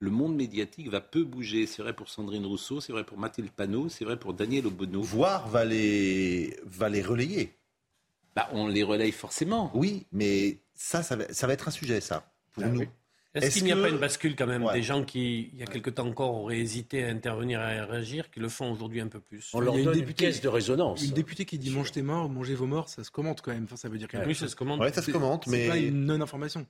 le 0.00 0.10
monde 0.10 0.34
médiatique 0.34 0.90
va 0.90 1.00
peu 1.00 1.24
bouger. 1.24 1.66
C'est 1.66 1.80
vrai 1.82 1.94
pour 1.94 2.08
Sandrine 2.10 2.44
Rousseau, 2.44 2.80
c'est 2.80 2.92
vrai 2.92 3.04
pour 3.04 3.16
Mathilde 3.16 3.50
Panot, 3.50 3.88
c'est 3.88 4.04
vrai 4.04 4.18
pour 4.18 4.34
Daniel 4.34 4.66
Obono. 4.66 5.00
Voire 5.00 5.48
va 5.48 5.64
les, 5.64 6.58
va 6.64 6.88
les 6.90 7.00
relayer. 7.00 7.54
Bah, 8.34 8.48
on 8.52 8.66
les 8.68 8.82
relaye 8.82 9.12
forcément. 9.12 9.70
Oui, 9.72 10.04
mais 10.12 10.58
ça, 10.74 11.02
ça 11.02 11.16
va, 11.16 11.32
ça 11.32 11.46
va 11.46 11.54
être 11.54 11.68
un 11.68 11.70
sujet, 11.70 12.02
ça, 12.02 12.30
pour 12.52 12.64
Ah 12.64 12.68
nous. 12.68 12.80
oui. 12.80 12.88
Est-ce 13.36 13.46
Est-ce 13.46 13.54
qu'il 13.58 13.64
n'y 13.64 13.72
a 13.72 13.76
que- 13.76 13.82
pas 13.82 13.88
une 13.90 13.98
bascule 13.98 14.34
quand 14.34 14.46
même 14.46 14.64
Ouais. 14.64 14.72
Des 14.72 14.82
gens 14.82 15.04
qui, 15.04 15.50
il 15.52 15.58
y 15.58 15.62
a 15.62 15.66
quelque 15.66 15.90
temps 15.90 16.06
encore, 16.08 16.34
auraient 16.34 16.58
hésité 16.58 17.04
à 17.04 17.08
intervenir 17.08 17.60
et 17.60 17.78
à 17.78 17.84
réagir, 17.86 18.30
qui 18.30 18.40
le 18.40 18.48
font 18.48 18.72
aujourd'hui 18.72 19.00
un 19.00 19.08
peu 19.08 19.20
plus. 19.20 19.50
On 19.52 19.60
leur 19.60 19.74
Il 19.74 19.76
y 19.76 19.78
a 19.78 19.80
une 19.80 19.84
donne 19.86 19.94
une 19.94 20.00
députée- 20.00 20.24
caisse 20.24 20.40
de 20.40 20.48
résonance. 20.48 21.04
Une 21.04 21.12
députée 21.12 21.44
qui 21.44 21.58
dit 21.58 21.70
mange 21.70 21.92
tes 21.92 22.02
morts, 22.02 22.28
mangez 22.28 22.54
vos 22.54 22.66
morts, 22.66 22.88
ça 22.88 23.04
se 23.04 23.10
commente 23.10 23.42
quand 23.42 23.52
même. 23.52 23.64
Enfin, 23.64 23.76
ça 23.76 23.88
veut 23.88 23.98
dire 23.98 24.08
quelque 24.08 24.26
Oui, 24.26 24.34
chose. 24.34 24.40
ça 24.40 24.48
se 24.48 24.56
commande. 24.56 24.80
Ouais, 24.80 24.90
ça 24.92 25.00
se 25.02 25.06
C'est- 25.06 25.12
commente, 25.12 25.44
C'est 25.44 25.50
mais 25.50 25.68
pas 25.68 25.76
une 25.76 26.06
non-information. 26.06 26.66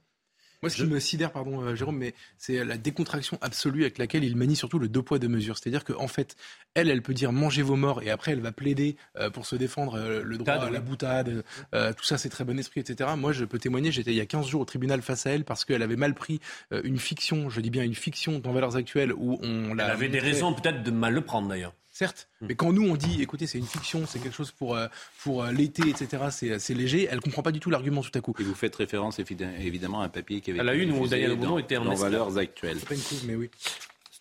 Moi, 0.62 0.70
ce 0.70 0.76
qui 0.76 0.84
me 0.84 0.98
sidère, 1.00 1.32
pardon, 1.32 1.62
euh, 1.62 1.74
Jérôme, 1.74 1.98
mais 1.98 2.14
c'est 2.38 2.64
la 2.64 2.76
décontraction 2.76 3.38
absolue 3.40 3.82
avec 3.82 3.98
laquelle 3.98 4.24
il 4.24 4.36
manie 4.36 4.56
surtout 4.56 4.78
le 4.78 4.88
deux 4.88 5.02
poids 5.02 5.18
deux 5.18 5.28
mesures. 5.28 5.58
C'est-à-dire 5.58 5.84
qu'en 5.84 6.08
fait, 6.08 6.36
elle, 6.74 6.90
elle 6.90 7.02
peut 7.02 7.14
dire 7.14 7.32
mangez 7.32 7.62
vos 7.62 7.76
morts 7.76 8.02
et 8.02 8.10
après, 8.10 8.32
elle 8.32 8.40
va 8.40 8.52
plaider 8.52 8.96
euh, 9.16 9.30
pour 9.30 9.46
se 9.46 9.56
défendre 9.56 9.94
euh, 9.94 10.22
le 10.22 10.38
droit 10.38 10.54
à 10.54 10.70
la 10.70 10.80
boutade. 10.80 11.44
tout 11.72 12.04
ça, 12.04 12.18
c'est 12.18 12.28
très 12.28 12.44
bon 12.44 12.58
esprit, 12.58 12.80
etc. 12.80 13.10
Moi, 13.16 13.32
je 13.32 13.44
peux 13.44 13.58
témoigner, 13.58 13.92
j'étais 13.92 14.12
il 14.12 14.16
y 14.16 14.20
a 14.20 14.26
15 14.26 14.46
jours 14.46 14.62
au 14.62 14.64
tribunal 14.64 15.02
face 15.02 15.26
à 15.26 15.30
elle 15.30 15.44
parce 15.44 15.64
qu'elle 15.64 15.82
avait 15.82 15.96
mal 15.96 16.14
pris 16.14 16.40
une 16.70 16.98
fiction, 16.98 17.48
je 17.48 17.60
dis 17.60 17.70
bien 17.70 17.82
une 17.82 17.94
fiction 17.94 18.38
dans 18.38 18.52
Valeurs 18.52 18.76
Actuelles 18.76 19.12
où 19.12 19.38
on 19.42 19.74
l'a. 19.74 19.86
Elle 19.86 19.90
avait 19.90 20.08
des 20.08 20.18
raisons 20.18 20.54
peut-être 20.54 20.82
de 20.82 20.90
mal 20.90 21.14
le 21.14 21.20
prendre 21.22 21.48
d'ailleurs. 21.48 21.74
Certes, 21.98 22.28
mais 22.42 22.54
quand 22.54 22.74
nous 22.74 22.86
on 22.86 22.94
dit, 22.94 23.22
écoutez, 23.22 23.46
c'est 23.46 23.56
une 23.56 23.64
fiction, 23.64 24.04
c'est 24.06 24.18
quelque 24.18 24.34
chose 24.36 24.50
pour 24.52 24.76
euh, 24.76 24.86
pour 25.22 25.42
euh, 25.44 25.50
l'été, 25.50 25.88
etc. 25.88 26.24
C'est 26.30 26.58
c'est 26.58 26.74
léger. 26.74 27.08
Elle 27.10 27.20
comprend 27.22 27.40
pas 27.42 27.52
du 27.52 27.58
tout 27.58 27.70
l'argument 27.70 28.02
tout 28.02 28.10
à 28.14 28.20
coup. 28.20 28.34
Et 28.38 28.42
vous 28.42 28.54
faites 28.54 28.76
référence 28.76 29.18
évi- 29.18 29.38
évidemment 29.60 30.02
à 30.02 30.04
un 30.04 30.08
papier 30.10 30.42
qui 30.42 30.50
avait 30.50 30.60
À 30.60 30.62
la 30.62 30.74
été 30.74 30.82
une 30.84 30.92
où 30.92 31.08
Daniel 31.08 31.30
dans- 31.30 31.36
Obono 31.36 31.58
était 31.58 31.78
en. 31.78 31.94
Valeurs 31.94 32.36
Actuelles. 32.36 32.76
C'est 32.80 32.88
pas 32.88 32.94
une 32.96 33.00
couve, 33.00 33.24
mais 33.26 33.34
oui. 33.34 33.48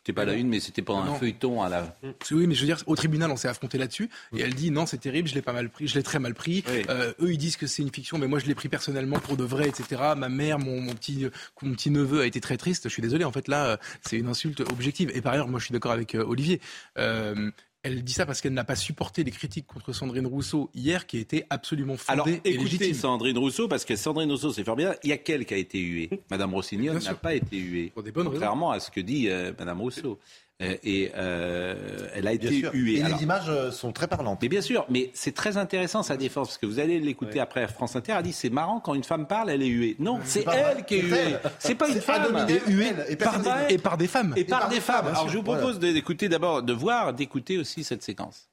C'était 0.06 0.14
pas 0.22 0.26
la 0.26 0.34
une, 0.36 0.50
mais 0.50 0.60
c'était 0.60 0.84
pendant 0.84 1.04
Non. 1.04 1.14
un 1.14 1.16
feuilleton 1.16 1.64
à 1.64 1.68
la. 1.70 1.98
Oui, 2.30 2.46
mais 2.46 2.54
je 2.54 2.60
veux 2.60 2.68
dire, 2.68 2.78
au 2.86 2.96
tribunal, 2.96 3.32
on 3.32 3.38
s'est 3.38 3.48
affronté 3.48 3.80
là-dessus, 3.80 4.08
et 4.38 4.42
elle 4.42 4.54
dit 4.54 4.70
non, 4.70 4.86
c'est 4.86 5.00
terrible, 5.00 5.28
je 5.28 5.34
l'ai 5.34 5.42
pas 5.42 5.52
mal 5.52 5.68
pris, 5.68 5.88
je 5.88 5.96
l'ai 5.96 6.04
très 6.04 6.20
mal 6.20 6.36
pris. 6.36 6.64
Oui. 6.70 6.84
Euh, 6.90 7.12
eux, 7.22 7.32
ils 7.34 7.40
disent 7.40 7.58
que 7.58 7.66
c'est 7.66 7.82
une 7.82 7.92
fiction, 7.92 8.20
mais 8.20 8.28
moi, 8.28 8.38
je 8.38 8.46
l'ai 8.46 8.54
pris 8.54 8.70
personnellement 8.70 9.18
pour 9.18 9.36
de 9.36 9.44
vrai, 9.44 9.68
etc. 9.68 10.00
Ma 10.16 10.30
mère, 10.30 10.60
mon, 10.60 10.80
mon 10.80 10.94
petit, 10.94 11.26
mon 11.64 11.74
petit 11.74 11.90
neveu 11.90 12.22
a 12.22 12.28
été 12.28 12.40
très 12.40 12.58
triste. 12.58 12.84
Je 12.84 12.90
suis 12.94 13.02
désolé, 13.02 13.24
en 13.26 13.32
fait, 13.32 13.48
là, 13.48 13.66
euh, 13.66 13.78
c'est 14.02 14.18
une 14.18 14.28
insulte 14.28 14.60
objective. 14.60 15.10
Et 15.16 15.22
par 15.22 15.34
ailleurs, 15.34 15.48
moi, 15.48 15.60
je 15.60 15.66
suis 15.66 15.74
d'accord 15.74 15.92
avec 15.94 16.14
euh, 16.14 16.24
Olivier. 16.24 16.62
Euh, 17.00 17.50
elle 17.86 18.04
dit 18.04 18.14
ça 18.14 18.26
parce 18.26 18.42
qu'elle 18.42 18.54
n'a 18.54 18.64
pas 18.64 18.76
supporté 18.76 19.24
les 19.24 19.30
critiques 19.30 19.68
contre 19.68 19.94
Sandrine 19.94 20.26
Rousseau 20.26 20.72
hier, 20.74 21.06
qui 21.06 21.20
étaient 21.20 21.46
absolument 21.52 21.98
fondées 21.98 22.14
Alors 22.14 22.28
et 22.28 22.42
écoutez 22.44 22.58
légitimes. 22.58 22.94
Sandrine 22.96 23.38
Rousseau, 23.38 23.68
parce 23.68 23.86
que 23.86 23.96
Sandrine 23.96 24.32
Rousseau, 24.32 24.52
c'est 24.52 24.64
fort 24.64 24.76
bien. 24.76 24.96
Il 25.04 25.12
y 25.12 25.14
a 25.14 25.18
qu'elle 25.18 25.46
qui 25.46 25.54
a 25.54 25.58
été 25.58 25.80
huée. 25.80 26.10
Madame 26.32 26.56
Rossignol 26.56 26.98
n'a 26.98 27.14
pas 27.14 27.36
été 27.36 27.58
huée. 27.58 27.92
Pour 27.94 28.02
des 28.02 28.12
bonnes 28.12 28.28
raisons. 28.28 28.40
Contrairement 28.40 28.72
à 28.72 28.80
ce 28.80 28.90
que 28.90 29.02
dit 29.02 29.30
euh, 29.30 29.54
Madame 29.60 29.82
Rousseau. 29.82 30.20
Euh, 30.62 30.78
et 30.86 31.12
euh, 31.18 32.08
elle 32.16 32.28
a 32.28 32.36
Bien 32.38 32.50
été 32.50 32.60
sûr. 32.62 32.72
huée. 32.74 33.00
Et 33.00 33.04
Alors- 33.04 33.18
les 33.18 33.24
images 33.26 33.50
euh, 33.50 33.72
sont 33.72 33.92
très 33.92 34.08
parlantes. 34.08 34.40
Mais 34.42 34.48
bien 34.48 34.62
sûr, 34.62 34.86
mais 34.90 35.12
c'est 35.14 35.34
très 35.36 35.58
intéressant 35.58 36.02
sa 36.02 36.16
défense, 36.16 36.48
parce 36.48 36.58
que 36.58 36.66
vous 36.66 36.80
allez 36.80 36.98
l'écouter 37.02 37.42
après 37.42 37.68
France 37.68 37.98
Inter, 37.98 38.14
elle 38.18 38.24
dit 38.24 38.32
c'est 38.32 38.50
marrant 38.50 38.80
quand 38.80 38.94
une 38.94 39.04
femme 39.04 39.28
parle, 39.28 39.50
elle 39.50 39.62
est 39.62 39.68
huée. 39.68 39.98
Non, 40.00 40.20
c'est 40.24 40.46
vrai. 40.46 40.64
elle 40.78 40.86
qui 40.86 40.96
est 40.96 41.02
huée. 41.02 41.18
elle. 41.26 41.42
C'est 41.60 41.76
pas 41.76 41.90
une 41.90 42.00
femme. 42.00 42.36
Adominé, 42.38 42.62
Et 42.68 42.72
huée 42.72 42.88
elle, 42.98 43.06
et 43.12 43.16
par, 43.18 43.36
et 43.70 43.78
par 43.78 43.98
des 43.98 44.08
femmes. 44.08 44.34
Et 44.38 44.46
par 44.46 44.60
par 44.62 44.70
des 44.70 44.76
des 44.76 44.82
femmes. 44.82 45.08
Alors 45.08 45.28
je 45.28 45.38
vous 45.38 45.44
voilà. 45.44 45.62
propose 45.62 45.80
d'écouter 45.80 46.30
d'abord, 46.30 46.64
de 46.64 46.72
voir, 46.74 47.14
d'écouter 47.14 47.58
aussi 47.58 47.84
cette 47.84 48.02
séquence. 48.04 48.48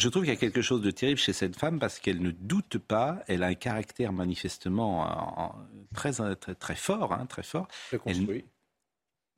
Je 0.00 0.08
trouve 0.08 0.22
qu'il 0.22 0.32
y 0.32 0.36
a 0.36 0.40
quelque 0.40 0.62
chose 0.62 0.80
de 0.80 0.90
terrible 0.90 1.18
chez 1.18 1.32
cette 1.32 1.56
femme 1.56 1.78
parce 1.78 1.98
qu'elle 1.98 2.22
ne 2.22 2.30
doute 2.30 2.78
pas, 2.78 3.22
elle 3.28 3.42
a 3.42 3.48
un 3.48 3.54
caractère 3.54 4.12
manifestement 4.12 5.00
en- 5.00 5.42
en- 5.42 5.54
très, 5.94 6.12
très, 6.36 6.54
très 6.54 6.74
fort, 6.74 7.12
hein, 7.12 7.26
très 7.26 7.42
fort. 7.42 7.68
Très 7.88 7.98
construit. 7.98 8.44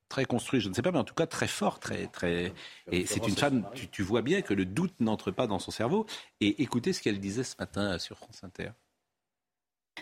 très 0.08 0.24
construit, 0.26 0.60
je 0.60 0.68
ne 0.68 0.74
sais 0.74 0.82
pas, 0.82 0.92
mais 0.92 0.98
en 0.98 1.04
tout 1.04 1.14
cas 1.14 1.26
très 1.26 1.48
fort, 1.48 1.80
très, 1.80 2.06
très. 2.06 2.52
Et 2.92 3.06
c'est 3.06 3.14
une 3.30 3.34
femme, 3.40 3.62
tu, 3.74 3.88
tu 3.88 4.02
vois 4.02 4.20
bien 4.20 4.42
que 4.42 4.52
le 4.52 4.66
doute 4.66 5.00
n'entre 5.00 5.30
pas 5.30 5.46
dans 5.46 5.58
son 5.58 5.70
cerveau. 5.70 6.04
Et 6.40 6.62
écoutez 6.62 6.92
ce 6.92 7.00
qu'elle 7.00 7.18
disait 7.18 7.44
ce 7.44 7.56
matin 7.58 7.98
sur 7.98 8.18
France 8.18 8.44
Inter. 8.44 8.72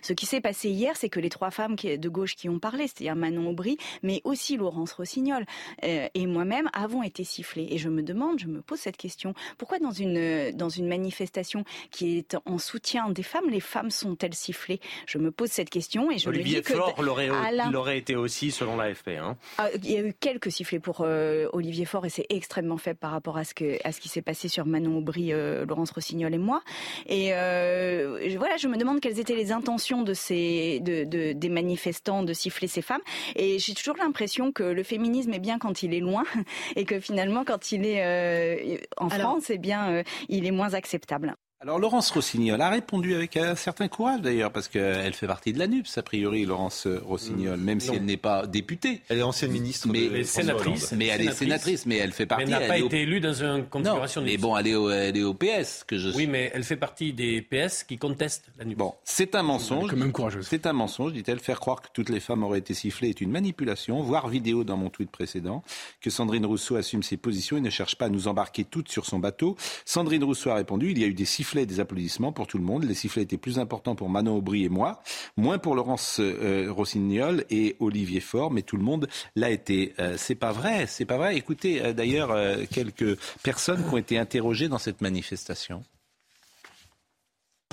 Ce 0.03 0.13
qui 0.13 0.27
s'est 0.27 0.41
passé 0.41 0.69
hier, 0.69 0.97
c'est 0.97 1.09
que 1.09 1.21
les 1.21 1.31
trois 1.31 1.51
femmes 1.51 1.77
de 1.77 2.09
gauche 2.09 2.37
qui 2.37 2.49
ont 2.49 2.59
parlé, 2.59 2.87
c'est-à-dire 2.87 3.17
Manon 3.17 3.51
Aubry, 3.51 3.77
mais 4.03 4.21
aussi 4.25 4.57
Laurence 4.57 4.93
Rossignol 4.93 5.45
euh, 5.85 6.09
et 6.15 6.27
moi-même, 6.27 6.69
avons 6.73 7.03
été 7.03 7.25
sifflées. 7.25 7.69
Et 7.71 7.79
je 7.79 7.89
me 7.89 8.03
demande, 8.03 8.39
je 8.39 8.47
me 8.47 8.61
pose 8.61 8.79
cette 8.79 8.97
question, 8.97 9.35
pourquoi 9.59 9.79
dans 9.79 9.91
une, 9.91 10.17
euh, 10.17 10.53
dans 10.53 10.69
une 10.69 10.89
manifestation 10.89 11.65
qui 11.91 12.19
est 12.19 12.37
en 12.45 12.59
soutien 12.59 13.11
des 13.11 13.23
femmes, 13.23 13.49
les 13.51 13.61
femmes 13.61 13.91
sont-elles 13.91 14.35
sifflées? 14.35 14.81
Je 15.07 15.19
me 15.19 15.31
pose 15.31 15.51
cette 15.51 15.71
question 15.71 16.11
et 16.11 16.19
je 16.19 16.29
Olivier 16.29 16.59
me 16.59 16.63
dis 16.63 16.67
que... 16.67 16.75
Faure 16.75 17.03
l'aurait 17.03 17.29
l'aurait 17.71 17.99
été 17.99 18.17
aussi, 18.17 18.51
selon 18.51 18.77
l'AFP. 18.77 19.09
Hein. 19.09 19.37
Ah, 19.59 19.69
Il 19.83 19.91
y 19.91 19.97
a 19.97 20.01
eu 20.01 20.15
quelques 20.19 20.51
sifflets 20.51 20.81
pour 20.81 21.01
euh, 21.01 21.49
Olivier 21.53 21.85
Faure 21.85 22.07
et 22.07 22.11
c'est 22.11 22.27
extrêmement 22.29 22.77
faible 22.77 22.99
par 22.99 23.13
rapport 23.13 23.37
à 23.37 23.45
ce, 23.45 23.55
que, 23.55 23.77
à 23.85 23.93
ce 23.93 24.01
qui 24.01 24.09
s'est 24.09 24.23
passé 24.23 24.49
sur 24.49 24.67
Manon 24.67 24.99
Aubry, 24.99 25.33
euh, 25.33 25.65
Laurence 25.67 25.91
Rossignol 25.91 26.35
et 26.35 26.39
moi. 26.39 26.63
Et 27.07 27.31
euh, 27.33 28.35
voilà, 28.37 28.57
je 28.57 28.69
me 28.69 28.77
demande 28.77 29.01
quelles 29.01 29.19
étaient 29.19 29.35
les 29.35 29.53
intentions 29.53 29.90
de 29.99 30.15
ces, 30.15 30.81
de, 30.81 31.05
de- 31.05 31.33
des 31.33 31.49
manifestants 31.49 32.23
de 32.23 32.33
siffler 32.33 32.69
ces 32.69 32.83
femmes. 32.83 33.01
Et 33.37 33.59
j'ai 33.59 33.75
toujours 33.75 33.97
l'impression 33.97 34.53
que 34.53 34.63
le 34.63 34.83
féminisme 34.83 35.33
est 35.33 35.39
bien 35.41 35.59
quand 35.59 35.83
il 35.83 35.93
est 35.95 36.01
loin 36.01 36.25
et 36.77 36.85
que 36.85 37.01
finalement, 37.01 37.45
quand 37.45 37.73
il 37.73 37.85
est 37.85 38.05
euh, 38.05 38.77
en 38.97 39.09
Alors- 39.09 39.31
France, 39.33 39.51
eh 39.51 39.59
bien, 39.59 39.91
euh, 39.91 40.03
il 40.29 40.47
est 40.47 40.51
moins 40.51 40.75
acceptable. 40.75 41.35
Alors 41.63 41.79
Laurence 41.79 42.11
Rossignol 42.11 42.59
a 42.63 42.71
répondu 42.71 43.15
avec 43.15 43.37
un 43.37 43.55
certain 43.55 43.87
courage 43.89 44.23
d'ailleurs, 44.23 44.51
parce 44.51 44.67
qu'elle 44.67 45.13
fait 45.13 45.27
partie 45.27 45.53
de 45.53 45.59
la 45.59 45.67
NUPS, 45.67 45.99
a 45.99 46.03
priori, 46.03 46.47
Laurence 46.47 46.87
Rossignol, 46.87 47.61
même 47.61 47.81
si 47.81 47.89
non. 47.89 47.95
elle 47.97 48.05
n'est 48.07 48.17
pas 48.17 48.47
députée. 48.47 49.03
Elle 49.11 49.19
est 49.19 49.23
ancienne 49.23 49.51
ministre. 49.51 49.87
Mais, 49.93 50.07
de 50.07 50.09
Mais 50.11 50.25
sénatrice. 50.25 50.93
Mais 50.93 51.09
elle 51.09 51.21
est 51.21 51.33
sénatrice. 51.35 51.85
mais 51.85 51.97
elle 51.97 52.13
fait 52.13 52.23
Mais 52.23 52.27
partie. 52.29 52.45
elle 52.45 52.49
n'a 52.51 52.61
elle 52.63 52.69
pas 52.69 52.81
au- 52.83 52.87
été 52.87 53.03
élue 53.03 53.21
dans 53.21 53.35
une 53.35 53.47
Non, 53.59 53.63
configuration 53.65 54.23
mais 54.23 54.29
mixte. 54.31 54.41
bon, 54.41 54.57
elle 54.57 54.67
est, 54.69 54.75
au, 54.75 54.89
elle 54.91 55.15
est 55.19 55.23
au 55.23 55.35
PS, 55.35 55.85
que 55.87 55.99
je 55.99 56.09
Oui, 56.17 56.27
mais 56.27 56.51
elle 56.55 56.65
fait 56.65 56.79
partie 56.79 57.13
des 57.13 57.43
PS 57.43 57.85
qui 57.85 57.99
contestent 57.99 58.47
la 58.59 58.65
NUPES. 58.65 58.79
Bon, 58.79 58.95
c'est 59.05 59.35
un 59.35 59.41
Elle 59.41 59.45
est 59.45 59.49
mensonge. 59.49 59.91
quand 59.91 59.97
même 59.99 60.13
courageuse. 60.13 60.47
C'est 60.49 60.65
un 60.65 60.73
mensonge, 60.73 61.13
dit-elle. 61.13 61.41
Faire 61.41 61.61
croire 61.61 61.83
que 61.83 61.89
toutes 61.93 62.09
les 62.09 62.21
femmes 62.21 62.43
auraient 62.43 62.61
été 62.61 62.73
sifflées 62.73 63.11
est 63.11 63.21
une 63.21 63.33
manipulation, 63.33 64.01
voire 64.03 64.29
vidéo 64.29 64.65
dans 64.65 64.79
mon 64.79 64.89
tweet 64.89 65.11
précédent. 65.11 65.63
Que 66.01 66.09
Sandrine 66.09 66.47
Rousseau 66.47 66.77
assume 66.77 67.03
ses 67.03 67.19
positions 67.19 67.59
et 67.59 67.61
ne 67.61 67.69
cherche 67.69 67.97
pas 67.97 68.07
à 68.07 68.09
nous 68.09 68.29
embarquer 68.29 68.65
toutes 68.65 68.89
sur 68.89 69.05
son 69.05 69.19
bateau. 69.19 69.57
Sandrine 69.85 70.25
Rousseau 70.25 70.49
a 70.49 70.55
répondu 70.55 70.93
il 70.93 70.99
y 70.99 71.05
a 71.05 71.07
eu 71.07 71.13
des 71.13 71.27
sifflets 71.27 71.50
et 71.59 71.67
des 71.67 71.81
applaudissements 71.81 72.33
pour 72.33 72.47
tout 72.47 72.59
le 72.59 72.65
monde. 72.65 72.85
Les 72.85 72.95
sifflets 72.95 73.23
étaient 73.23 73.37
plus 73.37 73.59
importants 73.59 73.95
pour 73.95 74.09
Manon 74.09 74.37
Aubry 74.37 74.65
et 74.65 74.69
moi, 74.69 75.03
moins 75.37 75.59
pour 75.59 75.75
Laurence 75.75 76.21
euh, 76.21 76.69
Rossignol 76.71 77.45
et 77.51 77.77
Olivier 77.81 78.21
Faure, 78.21 78.51
mais 78.51 78.63
tout 78.63 78.77
le 78.77 78.85
monde 78.85 79.09
l'a 79.37 79.51
été. 79.51 79.95
Euh, 79.99 80.15
c'est 80.17 80.35
pas 80.35 80.53
vrai, 80.53 80.87
c'est 80.87 81.05
pas 81.05 81.17
vrai. 81.17 81.37
Écoutez, 81.37 81.83
euh, 81.83 81.93
d'ailleurs, 81.93 82.31
euh, 82.31 82.65
quelques 82.71 83.19
personnes 83.43 83.85
qui 83.85 83.95
ont 83.95 83.99
été 83.99 84.19
interrogées 84.19 84.69
dans 84.69 84.79
cette 84.79 85.01
manifestation. 85.01 85.83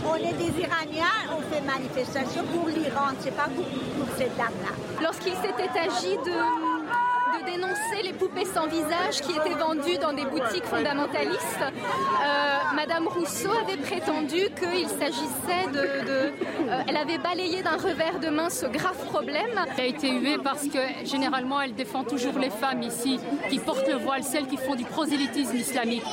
On 0.03 0.15
est 0.15 0.33
des 0.33 0.61
Iraniens, 0.61 1.35
on 1.35 1.41
fait 1.51 1.61
manifestation 1.61 2.43
pour 2.45 2.67
l'Iran, 2.67 3.09
c'est 3.19 3.35
pas 3.35 3.49
pour, 3.49 3.65
pour 3.65 4.15
cette 4.17 4.35
dame-là. 4.37 5.01
Lorsqu'il 5.01 5.33
s'était 5.33 5.79
agi 5.79 6.15
de, 6.17 6.66
de 7.39 7.51
dénoncer 7.51 8.01
les 8.03 8.13
poupées 8.13 8.45
sans 8.45 8.67
visage 8.67 9.21
qui 9.21 9.31
étaient 9.31 9.57
vendues 9.57 9.97
dans 9.97 10.13
des 10.13 10.25
boutiques 10.25 10.65
fondamentalistes, 10.65 11.61
euh, 11.61 12.57
Madame 12.75 13.07
Rousseau 13.07 13.51
avait 13.65 13.77
prétendu 13.77 14.49
qu'il 14.59 14.87
s'agissait 14.87 15.67
de... 15.71 16.05
de- 16.05 16.33
euh, 16.69 16.81
elle 16.87 16.97
avait 16.97 17.17
balayé 17.17 17.63
d'un 17.63 17.77
revers 17.77 18.19
de 18.19 18.29
main 18.29 18.49
ce 18.49 18.65
grave 18.65 18.97
problème. 19.05 19.49
Elle 19.77 19.83
a 19.83 19.87
été 19.87 20.09
huée 20.11 20.37
parce 20.43 20.63
que 20.67 20.79
généralement 21.05 21.61
elle 21.61 21.73
défend 21.75 22.03
toujours 22.03 22.37
les 22.39 22.49
femmes 22.49 22.81
ici 22.81 23.19
qui 23.49 23.59
portent 23.59 23.87
le 23.87 23.95
voile, 23.95 24.23
celles 24.23 24.47
qui 24.47 24.57
font 24.57 24.75
du 24.75 24.83
prosélytisme 24.85 25.55
islamique. 25.55 26.03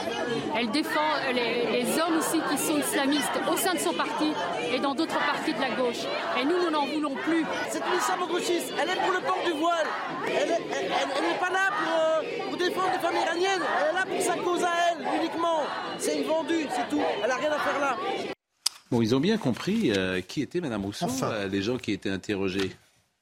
Elle 0.57 0.71
défend 0.71 1.01
les, 1.35 1.83
les 1.83 1.99
hommes 2.01 2.19
aussi 2.19 2.41
qui 2.51 2.59
sont 2.59 2.79
islamistes 2.79 3.33
au 3.53 3.57
sein 3.57 3.75
de 3.75 3.79
son 3.79 3.93
parti 3.95 4.33
et 4.73 4.79
dans 4.79 4.95
d'autres 4.95 5.19
partis 5.19 5.53
de 5.53 5.61
la 5.61 5.71
gauche. 5.71 6.05
Et 6.41 6.45
nous, 6.45 6.59
nous 6.65 6.71
n'en 6.71 6.87
voulons 6.87 7.15
plus. 7.15 7.45
C'est 7.71 7.79
une 7.79 7.99
islamo-gauchiste, 7.99 8.73
elle 8.81 8.89
est 8.91 9.01
pour 9.03 9.13
le 9.13 9.21
port 9.21 9.39
du 9.45 9.53
voile. 9.53 9.87
Elle 10.27 10.49
n'est 10.49 10.55
elle, 10.73 10.87
elle- 11.03 11.14
elle 11.17 11.23
n'est 11.33 11.39
pas 11.39 11.51
là 11.51 11.71
pour, 11.71 11.93
euh, 11.93 12.49
pour 12.49 12.57
défendre 12.57 12.93
les 12.93 12.99
femmes 12.99 13.17
iraniennes, 13.17 13.63
elle 13.81 13.91
est 13.91 13.93
là 13.93 14.07
pour 14.07 14.21
sa 14.23 14.37
cause 14.37 14.63
à 14.65 14.71
elle, 14.91 15.21
uniquement. 15.21 15.63
C'est 15.99 16.19
une 16.21 16.27
vendue, 16.27 16.67
c'est 16.71 16.89
tout. 16.89 17.03
Elle 17.23 17.29
n'a 17.29 17.37
rien 17.37 17.53
à 17.53 17.59
faire 17.59 17.81
là. 17.81 17.97
Bon, 18.91 19.03
ils 19.03 19.15
ont 19.15 19.21
bien 19.21 19.39
compris 19.39 19.93
euh, 19.97 20.21
qui 20.21 20.43
était 20.43 20.61
Madame 20.61 20.85
Rousseau, 20.85 21.07
Enfin. 21.07 21.31
euh, 21.33 21.49
les 21.49 21.63
gens 21.63 21.79
qui 21.79 21.93
étaient 21.93 22.11
interrogés. 22.11 22.71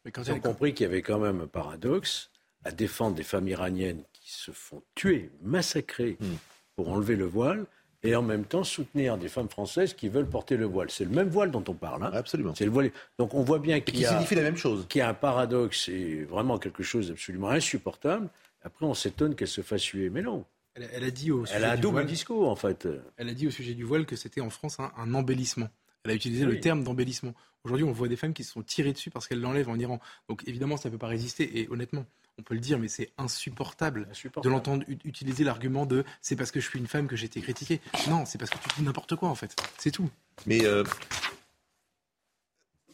Mais 0.04 0.10
quand 0.10 0.22
Ils 0.24 0.32
ont 0.32 0.40
compris 0.40 0.74
qu'il 0.74 0.84
y 0.84 0.88
avait 0.88 1.02
quand 1.02 1.18
même 1.18 1.40
un 1.42 1.46
paradoxe 1.46 2.30
à 2.64 2.72
défendre 2.72 3.14
des 3.16 3.22
femmes 3.22 3.48
iraniennes 3.48 4.02
qui 4.12 4.32
se 4.32 4.50
font 4.50 4.82
tuer, 4.94 5.30
massacrer 5.42 6.16
Hmm. 6.20 6.34
pour 6.76 6.88
enlever 6.90 7.16
le 7.16 7.24
voile, 7.26 7.66
et 8.02 8.16
en 8.16 8.22
même 8.22 8.44
temps 8.44 8.64
soutenir 8.64 9.16
des 9.18 9.28
femmes 9.28 9.48
françaises 9.48 9.94
qui 9.94 10.08
veulent 10.08 10.28
porter 10.28 10.56
le 10.56 10.64
voile. 10.66 10.90
C'est 10.90 11.04
le 11.04 11.10
même 11.10 11.28
voile 11.28 11.50
dont 11.50 11.64
on 11.68 11.74
parle. 11.74 12.04
hein. 12.04 12.10
Absolument. 12.12 12.54
C'est 12.54 12.64
le 12.64 12.70
voile. 12.70 12.90
Donc 13.18 13.34
on 13.34 13.42
voit 13.42 13.58
bien 13.58 13.80
qu'il 13.80 13.94
qui 13.94 14.00
y, 14.02 14.06
a- 14.06 14.10
signifie 14.12 14.34
la 14.34 14.42
même 14.42 14.56
chose. 14.56 14.86
qu'il 14.88 14.98
y 14.98 15.02
a 15.02 15.08
un 15.08 15.14
paradoxe 15.14 15.88
et 15.88 16.24
vraiment 16.24 16.58
quelque 16.58 16.82
chose 16.82 17.08
d'absolument 17.08 17.50
insupportable. 17.50 18.28
Après, 18.64 18.86
on 18.86 18.94
s'étonne 18.94 19.34
qu'elle 19.34 19.48
se 19.48 19.60
fasse 19.60 19.82
tuer. 19.82 20.10
Mais 20.10 20.22
non. 20.22 20.44
Elle, 20.74 20.88
elle 20.94 21.04
a 21.04 21.10
dit 21.10 21.30
au 21.30 21.44
sujet 21.44 21.58
Elle 21.58 21.64
a 21.64 21.72
un 21.72 21.74
du 21.76 21.82
double 21.82 21.94
voile- 21.96 22.06
discours, 22.06 22.48
en 22.48 22.56
fait. 22.56 22.88
Elle 23.16 23.28
a 23.28 23.34
dit 23.34 23.46
au 23.46 23.50
sujet 23.50 23.74
du 23.74 23.84
voile 23.84 24.06
que 24.06 24.16
c'était 24.16 24.40
en 24.40 24.50
France 24.50 24.80
un, 24.80 24.90
un 24.96 25.14
embellissement. 25.14 25.68
Elle 26.04 26.10
a 26.12 26.14
utilisé 26.14 26.44
Oui. 26.46 26.52
le 26.54 26.60
terme 26.60 26.82
d'embellissement. 26.82 27.34
Aujourd'hui, 27.64 27.84
on 27.84 27.92
voit 27.92 28.08
des 28.08 28.16
femmes 28.16 28.32
qui 28.32 28.42
se 28.42 28.52
sont 28.52 28.62
tirées 28.62 28.92
dessus 28.92 29.10
parce 29.10 29.28
qu'elles 29.28 29.40
l'enlèvent 29.40 29.68
en 29.68 29.78
Iran. 29.78 30.00
Donc 30.28 30.42
évidemment, 30.48 30.76
ça 30.76 30.88
ne 30.88 30.92
peut 30.94 30.98
pas 30.98 31.06
résister. 31.06 31.60
Et 31.60 31.68
honnêtement, 31.70 32.04
on 32.38 32.42
peut 32.42 32.54
le 32.54 32.60
dire, 32.60 32.78
mais 32.78 32.88
c'est 32.88 33.10
insupportable, 33.18 34.08
de 34.42 34.48
l'entendre 34.48 34.84
ut- 34.88 34.98
utiliser 35.04 35.44
l'argument 35.44 35.84
de 35.86 36.04
c'est 36.20 36.34
parce 36.36 36.50
que 36.50 36.60
je 36.60 36.68
suis 36.68 36.78
une 36.78 36.86
femme 36.86 37.06
que 37.06 37.14
j'ai 37.16 37.26
été 37.26 37.40
critiquée. 37.40 37.80
Non, 38.08 38.24
c'est 38.24 38.38
parce 38.38 38.50
que 38.50 38.58
tu 38.58 38.68
dis 38.78 38.82
n'importe 38.82 39.16
quoi 39.16 39.28
en 39.28 39.34
fait. 39.34 39.54
C'est 39.78 39.90
tout. 39.90 40.08
Mais 40.46 40.64
euh, 40.64 40.82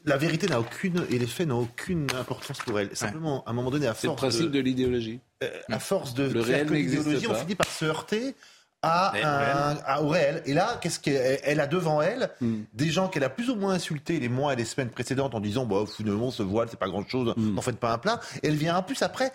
la 0.04 0.16
vérité 0.16 0.46
n'a 0.46 0.60
aucune 0.60 1.04
et 1.10 1.18
les 1.18 1.26
faits 1.26 1.46
n'ont 1.48 1.60
aucune 1.62 2.06
importance 2.14 2.58
pour 2.58 2.78
elle. 2.80 2.94
Simplement, 2.96 3.44
à 3.44 3.50
un 3.50 3.52
moment 3.52 3.70
donné, 3.70 3.86
à 3.86 3.94
C'est 3.94 4.06
le 4.06 4.12
force 4.12 4.20
principe 4.22 4.50
de 4.50 4.60
l'idéologie. 4.60 5.20
euh, 5.42 5.60
à 5.68 5.78
force 5.78 6.14
de 6.14 6.24
Le 6.24 6.40
réel 6.40 6.66
que 6.66 6.72
n'existe 6.72 7.04
l'idéologie, 7.06 7.26
on 7.28 7.34
finit 7.34 7.54
par 7.54 7.68
se 7.68 7.84
heurter 7.84 8.34
à 8.82 9.10
Mais 9.12 9.22
un- 9.22 9.38
réel. 9.38 9.78
à- 9.86 10.02
au 10.02 10.08
réel. 10.08 10.42
Et 10.46 10.54
là, 10.54 10.78
qu'est-ce 10.80 11.00
qu'elle 11.00 11.40
elle 11.42 11.60
a 11.60 11.66
devant 11.66 12.00
elle 12.00 12.30
Hmm. 12.40 12.60
Des 12.74 12.90
gens 12.90 13.08
qu'elle 13.08 13.24
a 13.24 13.28
plus 13.30 13.50
ou 13.50 13.56
moins 13.56 13.74
insultés 13.74 14.20
les 14.20 14.28
mois 14.28 14.52
et 14.52 14.56
les 14.56 14.64
semaines 14.64 14.90
précédentes 14.90 15.34
en 15.34 15.40
disant 15.40 15.66
bah, 15.66 15.84
finalement, 15.86 16.30
ce 16.30 16.42
voile, 16.44 16.68
c'est 16.70 16.78
pas 16.78 16.88
grand-chose, 16.88 17.34
Hmm. 17.36 17.54
n'en 17.54 17.62
faites 17.62 17.78
pas 17.80 17.92
un 17.92 17.98
plat. 17.98 18.20
Et 18.42 18.48
elle 18.48 18.54
vient 18.56 18.76
un 18.76 18.82
plus 18.82 19.02
après 19.02 19.32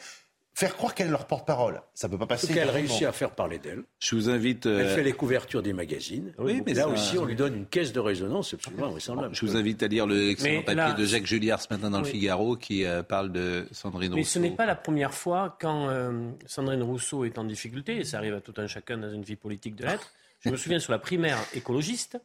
faire 0.55 0.75
croire 0.75 0.93
qu'elle 0.93 1.07
est 1.07 1.11
leur 1.11 1.25
porte-parole. 1.25 1.81
Ça 1.95 2.07
peut 2.07 2.17
pas 2.17 2.27
passer. 2.27 2.53
Qu'elle 2.53 2.69
réussit 2.69 3.03
à 3.07 3.11
faire 3.11 3.31
parler 3.31 3.57
d'elle. 3.57 3.83
Je 3.99 4.15
vous 4.15 4.29
invite. 4.29 4.65
euh, 4.67 4.81
Elle 4.81 4.89
fait 4.95 5.03
les 5.03 5.13
couvertures 5.13 5.61
des 5.63 5.73
magazines. 5.73 6.31
Oui, 6.37 6.61
mais 6.65 6.73
là 6.73 6.83
ça- 6.83 6.87
aussi, 6.89 7.17
on 7.17 7.25
lui 7.25 7.35
donne 7.35 7.55
une 7.55 7.65
caisse 7.65 7.91
de 7.91 7.99
résonance 7.99 8.53
absolument 8.53 8.87
invraisemblable. 8.87 9.33
Je 9.35 9.45
vous 9.45 9.57
invite 9.57 9.81
à 9.83 9.87
lire 9.87 10.05
le 10.05 10.29
excellent 10.29 10.59
Mais 10.59 10.63
papier 10.63 10.75
là, 10.75 10.93
de 10.93 11.05
Jacques 11.05 11.25
Julliard 11.25 11.59
ce 11.61 11.73
matin 11.73 11.89
dans 11.89 11.99
le. 11.99 12.05
Figaro 12.05 12.55
qui 12.55 12.85
euh, 12.85 13.01
parle 13.03 13.31
de 13.31 13.65
Sandrine 13.71 14.11
Mais 14.11 14.17
Rousseau. 14.21 14.29
ce 14.33 14.39
n'est 14.39 14.51
pas 14.51 14.65
la 14.67 14.75
première 14.75 15.13
fois 15.13 15.57
quand 15.59 15.89
euh, 15.89 16.29
Sandrine 16.45 16.83
Rousseau 16.83 17.25
est 17.25 17.37
en 17.39 17.43
difficulté, 17.45 17.97
et 17.97 18.03
ça 18.03 18.17
arrive 18.17 18.35
à 18.35 18.41
tout 18.41 18.53
un 18.57 18.67
chacun 18.67 18.97
dans 18.97 19.09
une 19.11 19.23
vie 19.23 19.35
politique 19.35 19.75
de 19.75 19.85
l'être. 19.85 20.11
Je 20.41 20.49
me 20.49 20.57
souviens 20.57 20.77
sur 20.79 20.91
la 20.91 20.99
primaire 20.99 21.37
écologiste, 21.55 22.19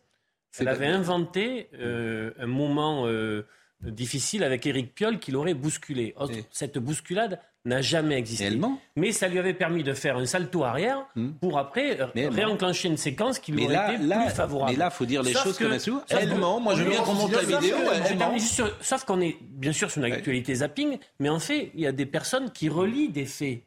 elle 0.58 0.68
avait 0.68 0.86
inventé 0.88 1.68
euh, 1.80 2.32
un 2.38 2.46
moment 2.46 3.06
euh, 3.06 3.46
difficile 3.82 4.42
avec 4.42 4.66
Éric 4.66 4.94
Piolle 4.94 5.18
qui 5.20 5.30
l'aurait 5.30 5.54
bousculé. 5.54 6.14
Cette 6.50 6.78
bousculade 6.78 7.38
n'a 7.64 7.82
jamais 7.82 8.16
existé. 8.16 8.58
Mais 8.96 9.12
ça 9.12 9.28
lui 9.28 9.38
avait 9.38 9.52
permis 9.52 9.82
de 9.82 9.92
faire 9.92 10.16
un 10.16 10.24
salto 10.26 10.64
arrière 10.64 11.04
pour 11.40 11.58
après 11.58 12.00
euh, 12.00 12.06
réenclencher 12.30 12.88
une 12.88 12.96
séquence 12.96 13.38
qui 13.38 13.52
lui 13.52 13.66
Mais 13.66 13.76
aurait 13.76 13.94
été 13.96 14.04
là- 14.04 14.20
plus 14.24 14.30
favorable. 14.34 14.70
mais 14.72 14.78
là, 14.78 14.90
faut 14.90 15.04
dire 15.04 15.22
les 15.22 15.32
Sauf 15.32 15.42
choses 15.42 15.58
que- 15.58 15.64
comme 15.64 15.72
elles 15.74 15.80
sont. 15.80 16.00
Elle 16.08 16.34
ment. 16.36 16.60
Moi, 16.60 16.74
je 16.76 16.82
veux 16.84 16.90
bien 16.90 17.02
qu'on 17.02 17.14
monte 17.14 17.32
la 17.32 17.42
vidéo, 17.42 17.76
Sauf 18.80 19.04
qu'on 19.04 19.20
est 19.20 19.36
bien 19.42 19.72
sûr 19.72 19.90
sur 19.90 20.02
une 20.04 20.12
actualité 20.12 20.54
zapping, 20.54 20.98
mais 21.18 21.28
en 21.28 21.38
fait, 21.40 21.70
il 21.74 21.80
y 21.80 21.86
a 21.86 21.92
des 21.92 22.06
personnes 22.06 22.50
qui 22.50 22.68
relient 22.68 23.08
des 23.10 23.26
faits 23.26 23.62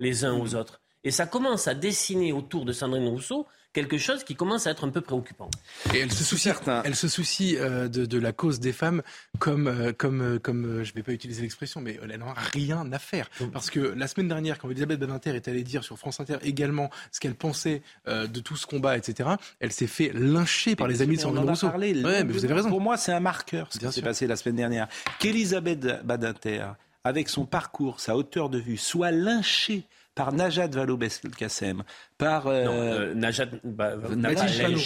les 0.00 0.24
uns 0.24 0.36
aux 0.38 0.54
autres. 0.54 0.80
Et 1.04 1.10
ça 1.10 1.26
commence 1.26 1.68
à 1.68 1.74
dessiner 1.74 2.32
autour 2.32 2.64
de 2.64 2.72
Sandrine 2.72 3.08
Rousseau 3.08 3.46
quelque 3.72 3.98
chose 3.98 4.24
qui 4.24 4.34
commence 4.34 4.66
à 4.66 4.70
être 4.70 4.84
un 4.84 4.90
peu 4.90 5.00
préoccupant. 5.00 5.50
Et 5.94 5.98
elle 5.98 6.12
se 6.12 6.24
soucie, 6.24 6.50
elle 6.84 6.96
se 6.96 7.08
soucie 7.08 7.56
euh, 7.56 7.88
de, 7.88 8.04
de 8.04 8.18
la 8.18 8.32
cause 8.32 8.60
des 8.60 8.72
femmes 8.72 9.02
comme, 9.38 9.66
euh, 9.66 9.92
comme, 9.92 10.20
euh, 10.20 10.38
comme 10.38 10.64
euh, 10.64 10.84
je 10.84 10.90
ne 10.90 10.96
vais 10.96 11.02
pas 11.02 11.12
utiliser 11.12 11.42
l'expression, 11.42 11.80
mais 11.80 11.98
elle 12.02 12.18
n'en 12.18 12.28
a 12.28 12.34
rien 12.34 12.90
à 12.92 12.98
faire. 12.98 13.28
Parce 13.52 13.70
que 13.70 13.80
la 13.80 14.06
semaine 14.06 14.28
dernière, 14.28 14.58
quand 14.58 14.70
Elisabeth 14.70 15.00
Badinter 15.00 15.30
est 15.30 15.48
allée 15.48 15.64
dire 15.64 15.84
sur 15.84 15.98
France 15.98 16.20
Inter 16.20 16.36
également 16.42 16.90
ce 17.10 17.20
qu'elle 17.20 17.34
pensait 17.34 17.82
euh, 18.08 18.26
de 18.26 18.40
tout 18.40 18.56
ce 18.56 18.66
combat, 18.66 18.96
etc., 18.96 19.30
elle 19.60 19.72
s'est 19.72 19.86
fait 19.86 20.10
lyncher 20.12 20.76
par 20.76 20.88
les 20.88 21.02
amis 21.02 21.16
de 21.16 21.22
Sandrine 21.22 21.44
en 21.44 21.48
a 21.48 21.50
Rousseau. 21.52 21.68
parlé 21.68 21.94
Ouais, 22.02 22.24
mais 22.24 22.32
vous 22.32 22.44
avez 22.44 22.54
raison. 22.54 22.68
Pour 22.68 22.80
moi, 22.80 22.96
c'est 22.96 23.12
un 23.12 23.20
marqueur, 23.20 23.68
ce 23.72 23.78
Bien 23.78 23.88
qui 23.88 23.94
s'est 23.94 24.02
passé 24.02 24.26
la 24.26 24.36
semaine 24.36 24.56
dernière. 24.56 24.88
Qu'Elisabeth 25.18 26.04
Badinter, 26.04 26.66
avec 27.04 27.28
son 27.28 27.46
parcours, 27.46 28.00
sa 28.00 28.16
hauteur 28.16 28.48
de 28.48 28.58
vue, 28.58 28.76
soit 28.76 29.10
lynchée 29.10 29.84
par 30.14 30.32
Najat 30.32 30.68
Vallaud-Belkacem, 30.68 31.82
par... 32.18 32.46
euh, 32.46 32.64
Non, 32.64 32.72
euh, 32.72 33.14
Najat 33.14 33.46
bah, 33.64 33.92
Mathilde 33.96 34.62
Panot. 34.62 34.78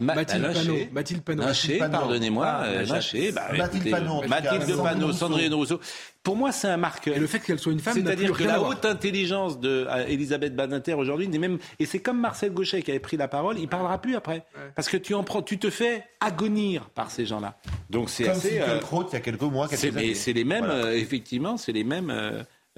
Ma- 0.00 0.14
Mathilde. 0.14 0.52
Panot. 0.52 0.74
Mathilde 0.92 1.90
pardonnez-moi, 1.90 2.64
Mathilde 2.88 3.90
Panot, 3.90 4.22
Mathilde 4.28 4.62
Sandrine 4.62 4.82
Panot, 4.82 5.06
Rousseau. 5.06 5.18
Sandrine 5.18 5.54
Rousseau. 5.54 5.80
Pour 6.22 6.36
moi, 6.36 6.52
c'est 6.52 6.68
un 6.68 6.76
marqueur. 6.78 7.16
Et 7.16 7.20
le 7.20 7.26
fait 7.26 7.40
qu'elle 7.40 7.58
soit 7.58 7.72
une 7.72 7.80
femme 7.80 7.94
C'est-à-dire 7.94 8.32
que 8.32 8.44
la 8.44 8.62
haute 8.62 8.84
intelligence 8.84 9.60
de 9.60 9.86
euh, 9.88 10.06
Elisabeth 10.06 10.54
Badinter 10.56 10.94
aujourd'hui 10.94 11.28
n'est 11.28 11.38
même 11.38 11.58
et 11.78 11.86
c'est 11.86 11.98
comme 11.98 12.18
Marcel 12.20 12.52
Gauchet 12.52 12.82
qui 12.82 12.90
avait 12.90 13.00
pris 13.00 13.16
la 13.16 13.28
parole, 13.28 13.58
il 13.58 13.68
parlera 13.68 14.00
plus 14.00 14.16
après 14.16 14.44
parce 14.74 14.88
que 14.88 14.96
tu 14.96 15.14
en 15.14 15.22
prends, 15.22 15.42
tu 15.42 15.58
te 15.58 15.68
fais 15.70 16.04
agonir 16.20 16.88
par 16.90 17.10
ces 17.10 17.26
gens-là. 17.26 17.56
Donc 17.90 18.08
c'est 18.10 18.24
Comme 18.24 18.32
assez. 18.32 18.50
si 18.50 18.58
Finkielkraut, 18.58 19.04
il 19.10 19.12
y 19.12 19.16
a 19.16 19.20
quelques 19.20 19.42
mois, 19.42 19.68
quelques 19.68 19.80
c'est, 19.80 19.90
mais 19.90 20.00
années. 20.00 20.14
c'est 20.14 20.32
les 20.32 20.44
mêmes, 20.44 20.70
effectivement, 20.92 21.56
c'est 21.58 21.72
les 21.72 21.84
mêmes 21.84 22.12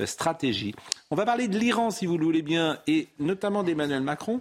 euh, 0.00 0.06
stratégies. 0.06 0.74
On 1.10 1.16
va 1.16 1.24
parler 1.24 1.48
de 1.48 1.58
l'Iran, 1.58 1.90
si 1.90 2.06
vous 2.06 2.18
le 2.18 2.24
voulez 2.24 2.42
bien, 2.42 2.78
et 2.86 3.08
notamment 3.18 3.62
d'Emmanuel 3.62 4.02
Macron 4.02 4.40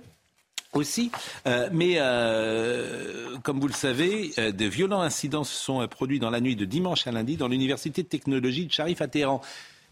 aussi. 0.73 1.11
Euh, 1.47 1.69
mais 1.71 1.95
euh, 1.97 3.37
comme 3.43 3.59
vous 3.59 3.67
le 3.67 3.73
savez, 3.73 4.33
de 4.37 4.65
violents 4.65 5.01
incidents 5.01 5.43
se 5.45 5.55
sont 5.55 5.87
produits 5.87 6.19
dans 6.19 6.29
la 6.29 6.41
nuit 6.41 6.55
de 6.55 6.65
dimanche 6.65 7.07
à 7.07 7.11
lundi 7.11 7.37
dans 7.37 7.47
l'université 7.47 8.03
de 8.03 8.07
technologie 8.07 8.65
de 8.65 8.71
Sharif 8.71 9.01
à 9.01 9.07
Téhéran. 9.07 9.41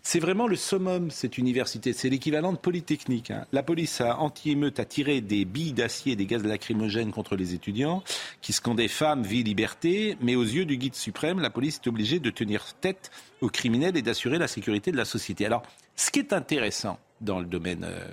C'est 0.06 0.20
vraiment 0.20 0.48
le 0.48 0.58
summum, 0.58 1.10
cette 1.12 1.38
université. 1.38 1.94
C'est 1.94 2.10
l'équivalent 2.10 2.52
de 2.52 2.58
Polytechnique. 2.58 3.32
hein. 3.32 3.46
La 3.54 3.63
police 3.63 4.02
a 4.02 4.18
anti-émeute 4.20 4.78
a 4.82 4.86
tiré 4.86 5.22
des 5.22 5.46
billes 5.46 5.72
d'acier 5.72 6.12
et 6.12 6.16
des 6.18 6.26
gaz 6.26 6.44
lacrymogènes 6.44 7.12
contre 7.12 7.38
les 7.38 7.54
étudiants 7.54 8.04
qui 8.42 8.52
scandaient 8.52 8.89
femmes, 8.89 9.24
vie, 9.24 9.44
liberté. 9.44 10.18
Mais 10.20 10.36
aux 10.36 10.44
yeux 10.44 10.66
du 10.66 10.76
guide 10.76 10.96
suprême, 10.96 11.39
la 11.39 11.50
police 11.50 11.80
est 11.84 11.88
obligée 11.88 12.20
de 12.20 12.30
tenir 12.30 12.74
tête 12.82 13.12
aux 13.39 13.48
criminels 13.48 13.96
et 13.96 14.02
d'assurer 14.02 14.38
la 14.38 14.50
sécurité 14.50 14.92
de 14.92 14.98
la 14.98 15.06
société. 15.06 15.46
Alors, 15.46 15.63
ce 15.96 16.12
qui 16.12 16.20
est 16.20 16.34
intéressant 16.34 17.00
dans 17.22 17.39
le 17.39 17.46
domaine, 17.46 17.86
euh, 17.86 18.06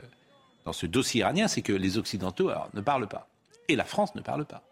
dans 0.66 0.72
ce 0.72 0.87
dossier 0.87 1.22
iranien, 1.22 1.48
c'est 1.48 1.62
que 1.62 1.72
les 1.72 1.98
Occidentaux 1.98 2.50
alors, 2.50 2.70
ne 2.72 2.83
parlent 2.83 3.09
pas. 3.09 3.29
Et 3.68 3.74
la 3.74 3.85
France 3.85 4.14
ne 4.14 4.20
parle 4.20 4.44
pas. 4.44 4.62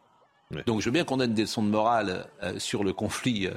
Donc 0.67 0.81
je 0.81 0.87
veux 0.87 0.93
bien 0.93 1.05
qu'on 1.05 1.19
donne 1.19 1.35
des 1.35 1.43
leçons 1.43 1.63
de 1.63 1.69
morale 1.69 2.27
euh, 2.43 2.59
sur 2.59 2.83
le 2.85 2.95
conflit 2.95 3.49
euh, 3.49 3.55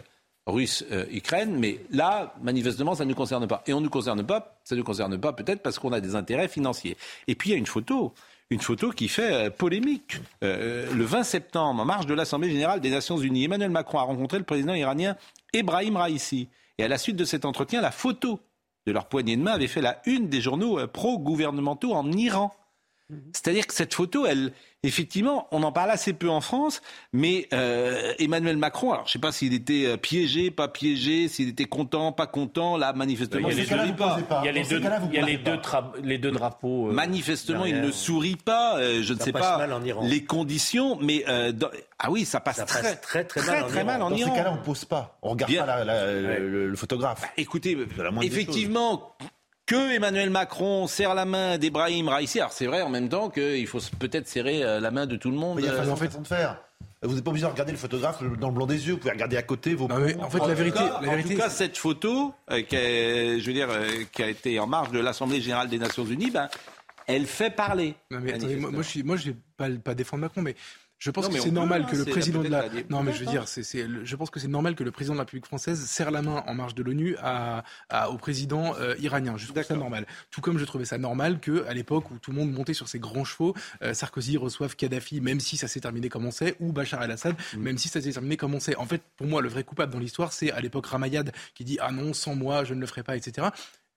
russe-Ukraine, 0.48 1.58
mais 1.58 1.80
là, 1.92 2.34
manifestement, 2.42 2.96
ça 2.96 3.06
ne 3.06 3.10
nous 3.10 3.16
concerne 3.16 3.48
pas. 3.48 3.64
Et 3.68 3.74
on 3.74 3.80
ne 3.80 3.86
nous 3.86 3.92
concerne 3.92 4.24
pas, 4.26 4.60
ça 4.64 4.76
ne 4.76 4.80
nous 4.80 4.86
concerne 4.86 5.18
pas 5.20 5.34
peut-être 5.34 5.62
parce 5.62 5.80
qu'on 5.80 5.94
a 5.94 6.02
des 6.02 6.16
intérêts 6.16 6.48
financiers. 6.48 6.98
Et 7.28 7.36
puis 7.36 7.50
il 7.50 7.52
y 7.54 7.56
a 7.56 7.58
une 7.58 7.68
photo, 7.68 8.14
une 8.50 8.60
photo 8.62 8.92
qui 8.92 9.08
fait 9.08 9.34
euh, 9.34 9.50
polémique. 9.50 10.18
Euh, 10.44 10.92
le 10.94 11.04
20 11.04 11.24
septembre, 11.24 11.82
en 11.82 11.86
marge 11.86 12.06
de 12.06 12.14
l'Assemblée 12.14 12.50
générale 12.50 12.82
des 12.82 12.90
Nations 12.90 13.18
unies, 13.18 13.46
Emmanuel 13.46 13.70
Macron 13.72 14.00
a 14.00 14.04
rencontré 14.04 14.38
le 14.38 14.44
président 14.44 14.74
iranien 14.74 15.16
Ebrahim 15.54 15.98
Raisi. 15.98 16.50
Et 16.78 16.84
à 16.84 16.88
la 16.88 16.98
suite 16.98 17.16
de 17.16 17.26
cet 17.26 17.46
entretien, 17.46 17.82
la 17.82 17.92
photo 17.92 18.40
de 18.88 18.92
leur 18.92 19.08
poignée 19.08 19.38
de 19.38 19.42
main 19.42 19.54
avait 19.54 19.68
fait 19.68 19.82
la 19.82 20.02
une 20.06 20.28
des 20.28 20.42
journaux 20.42 20.80
euh, 20.80 20.88
pro-gouvernementaux 20.88 21.94
en 21.94 22.12
Iran. 22.12 22.52
C'est-à-dire 23.34 23.68
que 23.68 23.74
cette 23.74 23.94
photo, 23.94 24.26
elle, 24.26 24.52
effectivement, 24.84 25.48
on 25.52 25.64
en 25.64 25.72
parle 25.72 25.92
assez 25.92 26.14
peu 26.14 26.30
en 26.30 26.42
France, 26.42 26.82
mais 27.14 27.48
euh, 27.54 28.14
Emmanuel 28.20 28.58
Macron, 28.58 28.92
alors 28.94 29.06
je 29.06 29.10
ne 29.10 29.14
sais 29.14 29.20
pas 29.20 29.32
s'il 29.32 29.54
était 29.54 29.86
euh, 29.86 29.98
piégé, 29.98 30.52
pas 30.52 30.68
piégé, 30.68 31.28
s'il 31.28 31.50
était 31.50 31.66
content, 31.66 32.12
pas 32.12 32.28
content, 32.28 32.78
là, 32.78 32.94
manifestement, 32.94 33.50
Il 33.50 33.58
ne 33.58 33.92
pas. 33.94 34.18
il 34.42 34.46
y 34.46 34.50
a 34.50 34.52
les 34.52 34.64
deux, 34.64 34.80
il 35.12 35.16
y 35.16 35.20
a 35.20 35.26
les 35.26 35.38
deux, 35.38 35.56
tra- 35.58 35.92
les 36.04 36.18
deux 36.18 36.32
drapeaux. 36.32 36.90
euh, 36.90 36.92
Manifestement, 36.94 37.66
il 37.66 37.82
ne 37.82 37.92
sourit 37.92 38.36
pas. 38.38 38.78
euh, 38.80 39.02
je 39.04 39.14
ne 39.14 39.20
sais 39.20 39.32
pas 39.32 39.58
mal 39.58 39.74
en 39.74 39.84
Iran. 39.84 40.02
les 40.04 40.24
conditions, 40.24 40.98
mais 41.02 41.24
euh, 41.28 41.52
dans- 41.52 41.70
ah 42.00 42.10
oui, 42.12 42.26
ça 42.26 42.40
passe, 42.40 42.58
Ça 42.58 42.66
très, 42.66 42.82
passe 42.82 43.02
très, 43.02 43.24
très 43.26 43.42
très, 43.42 43.52
mal 43.52 43.64
en 43.64 43.68
très 43.68 43.84
mal 43.84 44.02
en 44.02 44.10
Dans 44.10 44.16
Iran. 44.16 44.32
ces 44.32 44.38
cas-là, 44.38 44.52
on 44.54 44.56
ne 44.58 44.62
pose 44.64 44.86
pas. 44.86 45.18
On 45.22 45.30
regarde 45.32 45.52
Bien. 45.52 45.62
pas 45.66 45.84
la- 45.84 45.86
la- 45.86 46.40
le, 46.40 46.68
le 46.70 46.76
photographe. 46.76 47.24
Écoutez, 47.38 47.76
la 47.98 48.12
moindre 48.12 48.22
des 48.22 48.28
effectivement, 48.28 49.16
que 49.72 49.96
Emmanuel 49.96 50.30
Macron 50.30 50.86
serre 50.88 51.14
la 51.16 51.24
main 51.26 51.58
d'Ebrahim 51.58 52.10
Raisi, 52.10 52.40
alors 52.40 52.52
c'est 52.52 52.66
vrai 52.66 52.82
en 52.82 52.90
même 52.90 53.08
temps 53.08 53.30
qu'il 53.30 53.66
faut 53.68 53.80
peut-être 54.00 54.28
serrer 54.28 54.64
euh, 54.64 54.80
la 54.82 54.92
main 54.92 55.06
de 55.06 55.16
tout 55.16 55.32
le 55.32 55.38
monde. 55.38 55.56
Mais 55.56 55.62
il 55.62 55.66
y 55.66 55.70
a 55.70 55.74
euh, 55.74 55.78
façon, 55.84 55.96
façon 55.96 56.22
de 56.22 56.28
faire. 56.28 56.58
Vous 57.04 57.16
n'êtes 57.16 57.24
pas 57.24 57.30
obligé 57.32 57.46
de 57.48 57.52
regarder 57.52 57.72
le 57.72 57.78
photographe 57.78 58.22
dans 58.40 58.50
le 58.50 58.54
blanc 58.54 58.66
des 58.68 58.86
yeux. 58.86 58.94
Vous 58.94 59.00
pouvez 59.00 59.14
regarder 59.14 59.38
à 59.38 59.44
côté 59.44 59.74
vos. 59.74 59.88
Non, 59.88 59.98
mais 59.98 60.16
en 60.18 60.30
fait, 60.30 60.40
En 60.42 60.46
la 60.48 60.54
tout 60.54 60.58
vérité, 60.60 60.78
cas- 60.80 61.00
la 61.02 61.08
en 61.08 61.12
vérité, 61.12 61.36
tout 61.36 61.40
cas, 61.42 61.50
cette 61.50 61.78
photo, 61.78 62.34
euh, 62.52 62.62
qui, 62.64 62.76
est- 62.76 63.40
je 63.40 63.46
veux 63.48 63.54
dire, 63.54 63.70
euh, 63.72 63.88
qui 64.12 64.22
a 64.22 64.28
été 64.28 64.60
en 64.60 64.68
marge 64.68 64.92
de 64.92 65.00
l'Assemblée 65.00 65.40
générale 65.42 65.70
des 65.70 65.80
Nations 65.80 66.06
Unies, 66.06 66.32
ben, 66.32 66.50
elle 67.08 67.26
fait 67.26 67.50
parler. 67.50 67.96
Non, 68.12 68.20
mais 68.22 68.34
attendez, 68.34 68.56
moi, 68.58 68.72
moi, 68.72 68.84
je 69.16 69.30
vais 69.30 69.36
pas, 69.58 69.70
pas 69.84 69.94
défendre 69.96 70.22
Macron, 70.22 70.42
mais 70.42 70.56
je 71.04 71.10
pense 71.10 71.26
Non, 71.26 71.32
que 71.34 71.40
c'est 71.40 71.50
normal 71.50 71.86
peut, 71.88 71.92
que 71.92 71.96
hein, 71.96 72.04
le 72.06 72.12
président 72.12 72.44
de 72.44 72.48
la. 72.48 72.66
Non, 72.92 73.02
mais 73.02 73.12
je 73.12 73.22
veux 73.22 73.26
dire, 73.26 73.48
c'est, 73.48 73.64
je 73.64 74.16
pense 74.16 74.30
que 74.30 74.40
c'est 74.40 74.48
normal 74.48 74.76
que 74.76 74.84
le 74.84 74.92
président 74.92 75.16
de 75.16 75.18
la 75.18 75.24
République 75.24 75.48
française 75.48 75.84
serre 75.84 76.12
la 76.12 76.22
main 76.22 76.44
en 76.46 76.54
marge 76.54 76.76
de 76.76 76.84
l'ONU 76.84 77.16
à, 77.24 77.64
à- 77.90 78.12
au 78.12 78.18
président 78.18 78.76
euh, 78.80 78.94
iranien. 79.00 79.36
Je 79.36 79.48
trouve 79.48 79.64
ça 79.64 79.76
normal. 79.76 80.06
Tout 80.30 80.42
comme 80.42 80.60
je 80.60 80.66
trouvais 80.66 80.86
ça 80.86 81.00
normal 81.00 81.40
que, 81.40 81.66
à 81.66 81.74
l'époque 81.74 82.12
où 82.12 82.20
tout 82.20 82.30
le 82.30 82.38
monde 82.38 82.52
montait 82.52 82.76
sur 82.76 82.88
ses 82.88 83.00
grands 83.00 83.24
chevaux, 83.26 83.56
euh, 83.82 83.96
Sarkozy 83.96 84.38
reçoive 84.38 84.76
Kadhafi, 84.76 85.22
même 85.22 85.40
si 85.40 85.58
ça 85.58 85.68
s'est 85.68 85.80
terminé 85.80 86.08
comme 86.08 86.26
on 86.26 86.32
sait, 86.32 86.56
ou 86.60 86.72
Bachar 86.72 87.02
el-Assad, 87.02 87.36
Mm. 87.56 87.60
même 87.62 87.78
si 87.80 87.88
ça 87.90 88.00
s'est 88.00 88.12
terminé 88.12 88.38
comme 88.38 88.54
on 88.54 88.60
sait. 88.60 88.76
En 88.76 88.86
fait, 88.86 89.02
pour 89.18 89.26
moi, 89.26 89.42
le 89.42 89.50
vrai 89.50 89.64
coupable 89.64 89.92
dans 89.92 90.00
l'histoire, 90.00 90.32
c'est 90.32 90.52
à 90.52 90.62
l'époque 90.62 90.86
Ramayad 90.86 91.32
qui 91.56 91.64
dit 91.66 91.80
ah 91.82 91.92
non, 91.92 92.14
sans 92.14 92.36
moi, 92.36 92.64
je 92.64 92.76
ne 92.76 92.80
le 92.80 92.86
ferai 92.86 93.02
pas, 93.02 93.18
etc. 93.18 93.48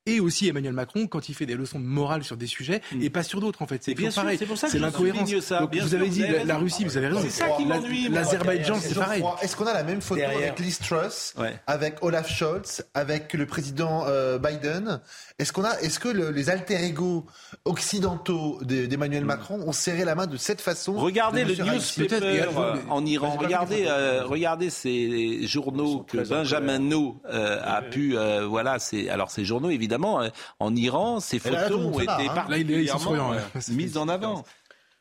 et 0.06 0.20
aussi 0.20 0.48
Emmanuel 0.48 0.72
Macron 0.74 1.06
quand 1.06 1.28
il 1.28 1.34
fait 1.34 1.46
des 1.46 1.54
leçons 1.54 1.78
de 1.80 1.84
morale 1.84 2.24
sur 2.24 2.36
des 2.36 2.46
sujets 2.46 2.82
et 3.00 3.08
pas 3.10 3.22
sur 3.22 3.40
d'autres 3.40 3.62
en 3.62 3.66
fait. 3.66 3.82
C'est 3.82 3.94
bien 3.94 4.10
sûr, 4.10 4.22
pareil. 4.22 4.36
c'est 4.38 4.44
pour 4.46 4.58
ça 4.58 4.68
que 4.68 4.76
l'incohérence. 4.76 5.30
vous 5.32 5.94
avez 5.94 6.06
vous 6.06 6.12
dit 6.12 6.24
avez 6.24 6.44
la, 6.44 6.58
Russie, 6.58 6.84
vous 6.84 6.96
avez 6.96 7.08
raison. 7.08 7.20
C'est 7.22 7.30
ça 7.30 7.48
qui 7.56 7.64
La- 7.64 7.80
m'ennuie, 7.80 8.08
moi. 8.10 8.20
L'Azerbaïdjan, 8.20 8.78
c'est 8.80 8.94
pareil. 8.94 9.24
Est-ce 9.42 9.56
qu'on 9.56 9.66
a 9.66 9.72
la 9.72 9.82
même 9.82 10.00
photo 10.02 10.20
Derrière. 10.20 10.38
avec 10.52 10.58
Liz 10.60 10.78
Truss, 10.78 11.34
avec 11.66 12.02
Olaf 12.02 12.28
Scholz, 12.30 12.84
avec 12.92 13.32
le 13.32 13.46
président 13.46 14.04
euh, 14.06 14.38
Biden? 14.38 15.00
Est-ce 15.38 15.52
qu'on 15.52 15.64
a, 15.64 15.78
est-ce 15.80 15.98
que 15.98 16.08
le- 16.08 16.30
les 16.30 16.50
alter 16.50 16.84
ego 16.84 17.24
occidentaux 17.64 18.58
de- 18.62 18.86
d'Emmanuel 18.86 19.24
Macron 19.24 19.60
ont 19.66 19.72
serré 19.72 20.04
la 20.04 20.14
main 20.14 20.26
de 20.26 20.36
cette 20.36 20.60
façon 20.60 20.92
Regardez 20.94 21.44
de 21.44 21.54
le 21.54 21.64
newspaper 21.64 22.20
euh, 22.22 22.76
en 22.90 23.04
Iran. 23.06 23.36
Regardez, 23.38 23.84
euh, 23.88 24.22
regardez 24.24 24.68
ces 24.70 25.46
journaux 25.46 26.04
que 26.06 26.18
Benjamin 26.28 26.78
No 26.78 27.16
euh, 27.32 27.58
a 27.64 27.80
pu, 27.82 28.16
voilà, 28.46 28.78
c'est 28.78 29.08
alors 29.08 29.30
ces 29.30 29.44
journaux 29.44 29.70
évidemment 29.70 29.93
euh, 30.02 30.28
en 30.58 30.74
Iran, 30.74 31.20
ces 31.20 31.38
là, 31.38 31.62
photos 31.64 31.70
le 31.70 31.76
monde 31.76 31.94
ont 31.96 32.00
été 32.00 32.10
hein. 32.10 32.34
Là, 32.34 32.34
particulièrement 32.34 33.34
mises 33.70 33.96
en 33.96 34.08
avant. 34.08 34.44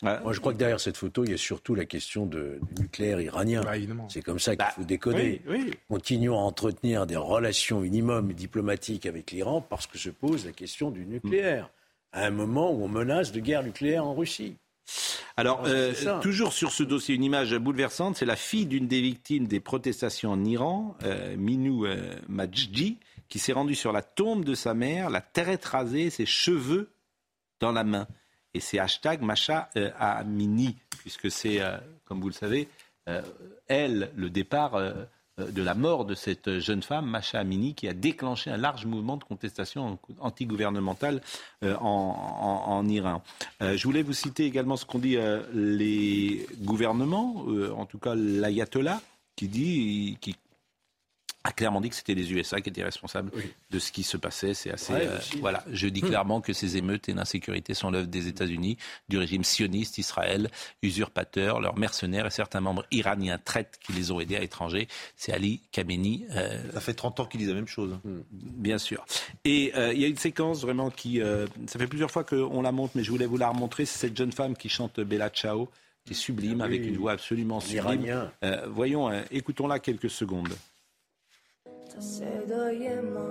Moi, 0.02 0.34
je 0.34 0.40
crois 0.40 0.52
que 0.52 0.58
derrière 0.58 0.82
cette 0.82 0.98
photo, 0.98 1.24
il 1.24 1.32
y 1.32 1.34
a 1.34 1.38
surtout 1.38 1.76
la 1.76 1.86
question 1.86 2.26
de, 2.26 2.60
du 2.74 2.82
nucléaire 2.82 3.22
iranien. 3.22 3.62
c'est 4.10 4.22
comme 4.22 4.40
ça 4.40 4.56
qu'il 4.56 4.66
faut 4.76 4.84
décoder. 4.84 5.42
oui, 5.48 5.64
oui. 5.68 5.74
Continuons 5.88 6.38
à 6.38 6.42
entretenir 6.42 7.06
des 7.08 7.16
relations 7.16 7.80
minimum 7.80 8.34
diplomatiques 8.34 9.06
avec 9.06 9.32
l'Iran 9.32 9.62
parce 9.62 9.88
que 9.88 9.98
se 9.98 10.10
pose 10.10 10.46
la 10.46 10.52
question 10.52 10.92
du 10.92 11.06
nucléaire. 11.06 11.70
À 12.12 12.26
un 12.26 12.32
moment 12.32 12.72
où 12.72 12.84
on 12.84 12.90
menace 12.90 13.32
de 13.32 13.40
guerre 13.40 13.64
nucléaire 13.64 14.06
en 14.06 14.14
Russie. 14.14 14.58
Alors, 15.38 15.64
Ah, 15.66 15.70
c'est 15.96 16.08
euh, 16.08 16.20
toujours 16.20 16.54
sur 16.54 16.72
ce 16.72 16.84
dossier, 16.84 17.16
une 17.16 17.24
image 17.24 17.56
bouleversante, 17.56 18.18
c'est 18.18 18.26
la 18.26 18.36
fille 18.36 18.66
d'une 18.66 18.88
des 18.88 19.02
victimes 19.02 19.48
des 19.48 19.60
protestations 19.60 20.32
en 20.32 20.44
Iran, 20.46 20.96
euh, 21.04 21.36
Minou 21.38 21.86
euh, 21.86 22.16
Majdi, 22.28 22.98
qui 23.34 23.40
s'est 23.40 23.54
rendue 23.54 23.74
sur 23.74 23.92
la 23.92 24.04
tombe 24.04 24.46
de 24.46 24.54
sa 24.54 24.76
mère, 24.76 25.10
la 25.10 25.20
tête 25.20 25.66
rasée, 25.66 26.12
ses 26.12 26.28
cheveux 26.28 26.92
dans 27.60 27.72
la 27.72 27.84
main. 27.84 28.06
Et 28.54 28.60
c'est 28.60 28.78
hashtag 28.78 29.24
Macha 29.24 29.72
euh, 29.76 29.90
Amini, 29.98 30.76
puisque 31.00 31.32
c'est, 31.32 31.60
euh, 31.60 31.76
comme 32.06 32.22
vous 32.22 32.28
le 32.28 32.36
savez, 32.36 32.68
euh, 33.10 33.24
elle, 33.66 34.12
le 34.16 34.30
départ 34.30 34.80
de 35.40 35.64
la 35.64 35.74
mort 35.74 36.06
de 36.06 36.14
cette 36.14 36.60
jeune 36.60 36.84
femme, 36.84 37.08
Macha 37.08 37.40
Amini, 37.40 37.74
qui 37.74 37.88
a 37.88 37.94
déclenché 37.94 38.52
un 38.52 38.58
large 38.58 38.86
mouvement 38.86 39.18
de 39.18 39.24
contestation 39.24 39.98
antigouvernementale 40.20 41.20
en, 41.64 41.74
en- 42.68 42.88
Iran. 42.88 43.24
Je 43.62 43.84
voulais 43.84 44.04
vous 44.04 44.14
citer 44.14 44.46
également 44.46 44.78
ce 44.78 44.86
qu'ont 44.86 45.00
dit 45.00 45.18
les 45.56 46.46
gouvernements, 46.60 47.48
en 47.76 47.88
tout 47.88 47.98
cas 47.98 48.14
l'ayatollah, 48.14 49.02
qui 49.36 49.48
dit, 49.48 50.20
qui 50.22 50.36
a 51.46 51.52
clairement 51.52 51.82
dit 51.82 51.90
que 51.90 51.96
c'était 51.96 52.14
les 52.16 52.32
USA 52.32 52.62
qui 52.62 52.70
étaient 52.70 52.84
responsables 52.86 53.30
de 53.70 53.80
ce 53.80 53.92
qui 53.92 54.04
se 54.04 54.16
passait. 54.16 54.54
C'est 54.54 54.72
assez. 54.72 54.94
Ouais, 54.94 55.08
euh, 55.08 55.20
voilà, 55.42 55.64
je 55.72 55.88
dis 55.88 56.02
Hmm. 56.02 56.08
clairement 56.08 56.40
que 56.42 56.54
ces 56.54 56.78
émeutes 56.78 57.10
et 57.10 57.14
l'insécurité 57.14 57.74
sont 57.74 57.92
l'œuvre 57.92 58.08
des 58.08 58.28
États-Unis, 58.28 58.78
du 59.10 59.18
régime 59.18 59.44
sioniste 59.44 59.98
Israël, 59.98 60.50
usurpateur, 60.82 61.60
leurs 61.60 61.78
mercenaires 61.78 62.26
et 62.26 62.30
certains 62.30 62.62
membres 62.62 62.86
iraniens 62.92 63.38
traites 63.44 63.78
qui 63.82 63.94
les 63.94 64.12
ont 64.12 64.20
aidés 64.20 64.36
à 64.36 64.40
l'étranger. 64.40 64.88
C'est 65.18 65.34
Ali 65.34 65.62
Khamenei. 65.72 66.26
euh, 66.32 66.72
Ça 66.74 66.80
fait 66.82 66.94
30 66.94 67.20
ans 67.20 67.26
qu'ils 67.26 67.40
disent 67.40 67.50
la 67.50 67.56
même 67.56 67.68
chose. 67.68 67.98
Bien 68.32 68.78
sûr. 68.78 69.06
Et 69.44 69.72
euh, 69.76 69.94
il 69.94 70.00
y 70.02 70.06
a 70.06 70.08
une 70.08 70.18
séquence 70.18 70.62
vraiment 70.62 70.90
qui, 70.92 71.22
euh, 71.22 71.46
ça 71.68 71.80
fait 71.80 71.88
plusieurs 71.88 72.12
fois 72.12 72.24
qu'on 72.24 72.62
la 72.62 72.72
montre, 72.72 72.94
mais 72.96 73.04
je 73.04 73.12
voulais 73.12 73.26
vous 73.26 73.38
la 73.38 73.50
remontrer. 73.50 73.86
C'est 73.86 74.00
cette 74.08 74.18
jeune 74.18 74.32
femme 74.32 74.56
qui 74.56 74.70
chante 74.70 75.00
Bella 75.00 75.30
Ciao, 75.30 75.68
qui 76.06 76.14
est 76.14 76.16
sublime, 76.16 76.62
Ah 76.62 76.68
oui. 76.70 76.76
avec 76.76 76.88
une 76.88 76.98
voix 76.98 77.12
absolument 77.14 77.60
sublime. 77.60 77.78
Iranien. 77.84 78.32
Euh, 78.44 78.66
voyons, 78.70 79.10
euh, 79.10 79.22
écoutons-la 79.32 79.80
quelques 79.80 80.10
secondes. 80.10 80.54
صدای 82.00 83.02
ما. 83.02 83.30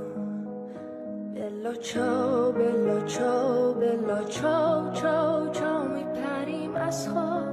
بلا 1.34 1.74
چاو 1.74 2.52
بلا 2.52 3.00
چاو 3.06 3.74
بلا 3.74 4.24
چاو 4.24 4.92
چاو 4.92 5.50
چاو 5.50 5.88
میپریم 5.88 6.76
از 6.76 7.08
خواب. 7.08 7.52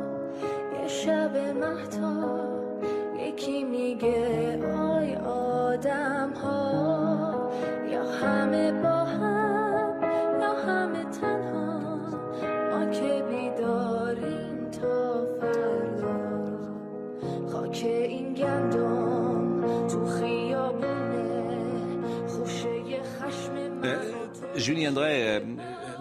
یه 0.81 0.87
شب 0.87 1.37
مهتاب 1.37 2.83
یکی 3.27 3.63
میگه 3.63 4.59
آی 4.75 5.15
آدم 5.15 6.33
ها 6.43 7.51
یا 7.91 8.03
همه 8.03 8.71
با 8.71 8.98
Julien 24.59 24.91
Drey 24.91 25.23
euh, 25.23 25.39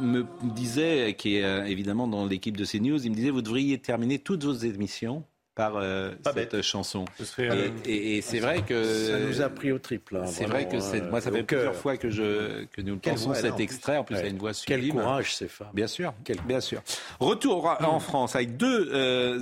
me 0.01 0.27
disait, 0.43 1.15
qui 1.17 1.37
est 1.37 1.45
euh, 1.45 1.65
évidemment 1.65 2.07
dans 2.09 2.27
l'équipe 2.27 2.57
de 2.57 2.65
CNews, 2.65 3.05
il 3.05 3.11
me 3.11 3.15
disait 3.17 3.31
vous 3.31 3.43
devriez 3.43 3.79
terminer 3.79 4.19
toutes 4.19 4.45
vos 4.45 4.53
émissions 4.55 5.25
par 5.55 5.77
euh, 5.77 6.13
cette 6.33 6.63
chanson. 6.63 7.05
serait, 7.19 7.47
et 7.47 7.51
euh, 7.51 7.69
et- 7.85 8.17
et 8.19 8.21
c'est 8.23 8.39
vrai 8.39 8.63
que 8.65 8.85
Ça 8.85 9.19
nous 9.19 9.41
a 9.43 9.49
pris 9.49 9.73
au 9.73 9.81
triple. 9.81 10.17
hein, 10.19 10.27
c'est 10.27 10.45
vrai 10.45 10.69
que 10.69 10.79
c'est 10.79 11.01
moi 11.11 11.21
ça 11.21 11.33
fait 11.33 11.43
plusieurs 11.43 11.75
fois 11.75 11.97
que 11.97 12.11
je 12.11 12.65
que 12.67 12.81
nous 12.81 12.97
pensons 12.99 13.27
voix, 13.31 13.35
cet 13.35 13.59
extrait. 13.59 13.97
En 13.97 14.05
plus, 14.05 14.15
il 14.15 14.19
a 14.21 14.23
Ouais. 14.23 14.31
une 14.31 14.39
voix 14.39 14.53
Quel 14.65 14.79
sublime. 14.83 15.01
courage, 15.01 15.35
ces 15.35 15.49
femmes. 15.49 15.71
Bien 15.75 15.89
sûr, 15.89 16.15
bien 16.47 16.61
sûr. 16.61 16.81
Retour 17.19 17.77
en 17.81 17.99
France 17.99 18.37
avec 18.37 18.57
deux 18.57 18.89
euh, 18.93 19.41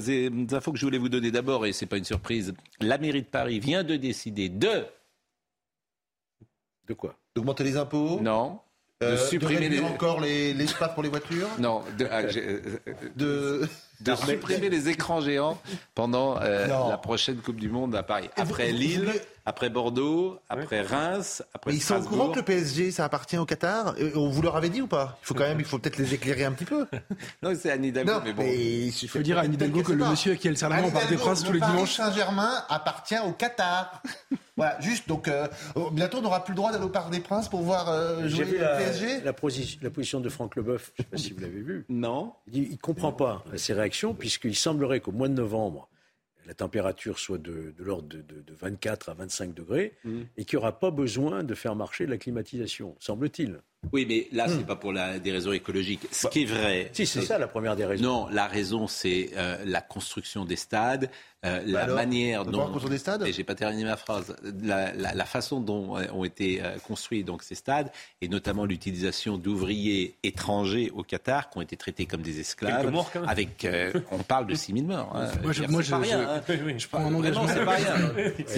infos 0.52 0.72
que 0.72 0.78
je 0.78 0.86
voulais 0.86 0.96
vous 0.96 1.10
donner. 1.10 1.30
D'abord, 1.30 1.66
et 1.66 1.74
c'est 1.74 1.84
pas 1.84 1.98
une 1.98 2.04
surprise, 2.04 2.54
la 2.80 2.96
mairie 2.96 3.20
de 3.22 3.26
Paris 3.28 3.58
vient 3.60 3.84
de 3.84 3.96
décider 3.96 4.48
de 4.48 4.86
De 6.88 6.94
quoi? 6.94 7.14
D'augmenter 7.34 7.64
les 7.64 7.76
impôts? 7.76 8.20
Non. 8.22 8.60
De 9.02 9.06
Euh, 9.08 9.16
supprimer 9.18 9.68
de 9.68 9.74
les 9.74 9.80
encore 9.82 10.20
les, 10.22 10.54
les 10.54 10.64
places 10.64 10.94
pour 10.94 11.02
les 11.02 11.10
voitures 11.10 11.48
non 11.58 11.82
de, 11.98 12.08
ah, 12.10 12.20
euh, 12.22 12.60
de, 13.14 13.68
de 14.00 14.14
supprimer 14.14 14.70
les 14.70 14.88
écrans 14.88 15.20
géants 15.20 15.60
pendant 15.94 16.40
euh, 16.40 16.66
la 16.66 16.96
prochaine 16.96 17.36
Coupe 17.36 17.60
du 17.60 17.68
Monde 17.68 17.94
à 17.94 18.02
Paris. 18.02 18.30
Après 18.36 18.72
Lille, 18.72 19.12
après 19.44 19.68
Bordeaux, 19.68 20.38
après 20.48 20.80
Reims, 20.80 21.42
après 21.52 21.72
Mais 21.72 21.76
ils 21.76 21.82
sont 21.82 21.96
au 21.96 22.08
courant 22.08 22.30
que 22.30 22.36
le 22.36 22.42
PSG, 22.42 22.90
ça 22.90 23.04
appartient 23.04 23.36
au 23.36 23.44
Qatar? 23.44 23.94
On 24.14 24.30
vous 24.30 24.40
leur 24.40 24.56
avait 24.56 24.70
dit 24.70 24.80
ou 24.80 24.86
pas? 24.86 25.18
Il 25.22 25.26
faut 25.26 25.34
quand 25.34 25.40
même, 25.46 25.60
il 25.60 25.66
faut 25.66 25.78
peut-être 25.78 25.98
les 25.98 26.14
éclairer 26.14 26.44
un 26.44 26.52
petit 26.52 26.64
peu. 26.64 26.86
Non, 27.42 27.52
c'est 27.54 27.70
Anne 27.70 27.84
Hidalgo, 27.84 28.12
Non, 28.12 28.20
mais 28.24 28.32
bon. 28.32 28.42
mais 28.44 28.56
Il 28.86 29.08
faut 29.08 29.18
dire 29.18 29.36
à 29.36 29.42
Anne 29.42 29.52
Hidalgo 29.52 29.82
que 29.82 29.92
le 29.92 30.06
monsieur 30.06 30.32
à 30.32 30.36
qui 30.36 30.48
elle 30.48 30.56
sert 30.56 30.70
la 30.70 30.80
main 30.80 30.88
au 30.88 30.90
Parc 30.90 31.10
des 31.10 31.16
Princes 31.16 31.44
tous 31.44 31.52
les 31.52 31.60
dimanches. 31.60 31.96
Saint-Germain 31.96 32.64
appartient 32.70 33.18
au 33.18 33.32
Qatar. 33.32 34.02
voilà, 34.56 34.80
juste. 34.80 35.08
Donc, 35.08 35.28
euh, 35.28 35.46
bientôt, 35.92 36.18
on 36.18 36.22
n'aura 36.22 36.44
plus 36.44 36.52
le 36.52 36.56
droit 36.56 36.72
d'aller 36.72 36.84
au 36.84 36.88
Parc 36.88 37.10
des 37.10 37.20
Princes 37.20 37.48
pour 37.48 37.60
voir 37.62 37.88
euh, 37.90 38.26
jouer 38.28 38.44
vu 38.44 38.52
le 38.58 38.60
la, 38.64 38.76
PSG. 38.76 39.20
la, 39.22 39.32
posi- 39.32 39.78
la 39.82 39.90
position 39.90 40.20
de 40.20 40.28
Franck 40.28 40.56
Leboeuf, 40.56 40.92
je 40.96 41.02
ne 41.02 41.04
sais 41.04 41.10
pas 41.10 41.16
si 41.18 41.32
vous 41.32 41.40
l'avez 41.40 41.60
vu. 41.60 41.84
Non. 41.88 42.32
Il 42.52 42.70
ne 42.70 42.76
comprend 42.76 43.12
pas 43.12 43.44
ces 43.56 43.72
réactions, 43.74 44.14
puisqu'il 44.14 44.56
semblerait 44.56 45.00
qu'au 45.00 45.12
mois 45.12 45.28
de 45.28 45.34
novembre, 45.34 45.88
la 46.46 46.54
température 46.54 47.18
soit 47.18 47.38
de, 47.38 47.74
de 47.76 47.82
l'ordre 47.84 48.08
de, 48.08 48.18
de- 48.22 48.40
de 48.40 48.54
24 48.54 49.08
à 49.08 49.14
25 49.14 49.52
degrés, 49.52 49.94
Mm. 50.04 50.20
et 50.36 50.44
qu'il 50.44 50.56
n'y 50.58 50.62
aura 50.62 50.78
pas 50.78 50.90
besoin 50.92 51.42
de 51.42 51.54
faire 51.54 51.74
marcher 51.74 52.06
la 52.06 52.16
climatisation, 52.18 52.94
semble-t-il. 53.00 53.60
Oui, 53.92 54.04
mais 54.08 54.26
là, 54.32 54.48
c'est 54.48 54.66
pas 54.66 54.74
pour 54.76 54.92
la, 54.92 55.18
des 55.20 55.30
raisons 55.30 55.52
écologiques. 55.52 56.06
Ce 56.10 56.26
qui 56.26 56.42
est 56.42 56.46
vrai. 56.46 56.84
Hmm. 56.86 56.94
Si, 56.94 57.06
c'est 57.06 57.22
ça 57.22 57.38
la 57.38 57.46
première 57.46 57.76
des 57.76 57.84
raisons. 57.84 58.02
Non, 58.02 58.28
la 58.32 58.46
raison, 58.46 58.88
c'est 58.88 59.30
euh, 59.36 59.58
la 59.64 59.80
construction 59.80 60.44
des 60.44 60.56
stades, 60.56 61.08
euh, 61.44 61.60
la 61.64 61.72
Bah 61.72 61.82
alors, 61.84 61.96
manière 61.96 62.44
dont. 62.44 62.50
voir 62.52 62.66
la 62.66 62.72
construction 62.72 62.90
des 62.94 62.98
stades 62.98 63.22
Et 63.26 63.32
j'ai 63.32 63.44
pas 63.44 63.54
terminé 63.54 63.84
ma 63.84 63.96
phrase. 63.96 64.34
La, 64.62 64.92
la- 64.92 65.14
la 65.14 65.24
façon 65.24 65.60
dont 65.60 65.96
euh, 65.96 66.04
ont 66.12 66.24
été 66.24 66.60
euh, 66.62 66.78
construits 66.78 67.22
donc 67.22 67.44
ces 67.44 67.54
stades, 67.54 67.92
et 68.20 68.28
notamment 68.28 68.64
l'utilisation 68.64 69.38
d'ouvriers 69.38 70.16
étrangers 70.24 70.90
au 70.92 71.04
Qatar 71.04 71.48
qui 71.50 71.58
ont 71.58 71.62
été 71.62 71.76
traités 71.76 72.06
comme 72.06 72.22
des 72.22 72.40
esclaves. 72.40 72.80
Quelques 72.80 72.92
morts, 72.92 73.10
quand 73.12 73.20
même. 73.20 73.28
Avec, 73.28 73.64
euh, 73.64 73.92
on 74.10 74.18
parle 74.18 74.48
de 74.48 74.54
6000 74.56 74.84
morts. 74.84 75.12
hein. 75.14 75.28
Moi, 75.44 75.52
je, 75.52 75.62
moi, 75.64 75.78
pas 75.82 75.82
je- 75.86 75.94
rien, 75.94 76.40
je- 76.48 76.52
hein. 76.52 76.74
je 76.78 76.88
prends 76.88 77.06
un 77.06 77.14
engagement. 77.14 77.46
c'est 77.46 77.64
pas 77.64 77.76
rien. 77.76 78.12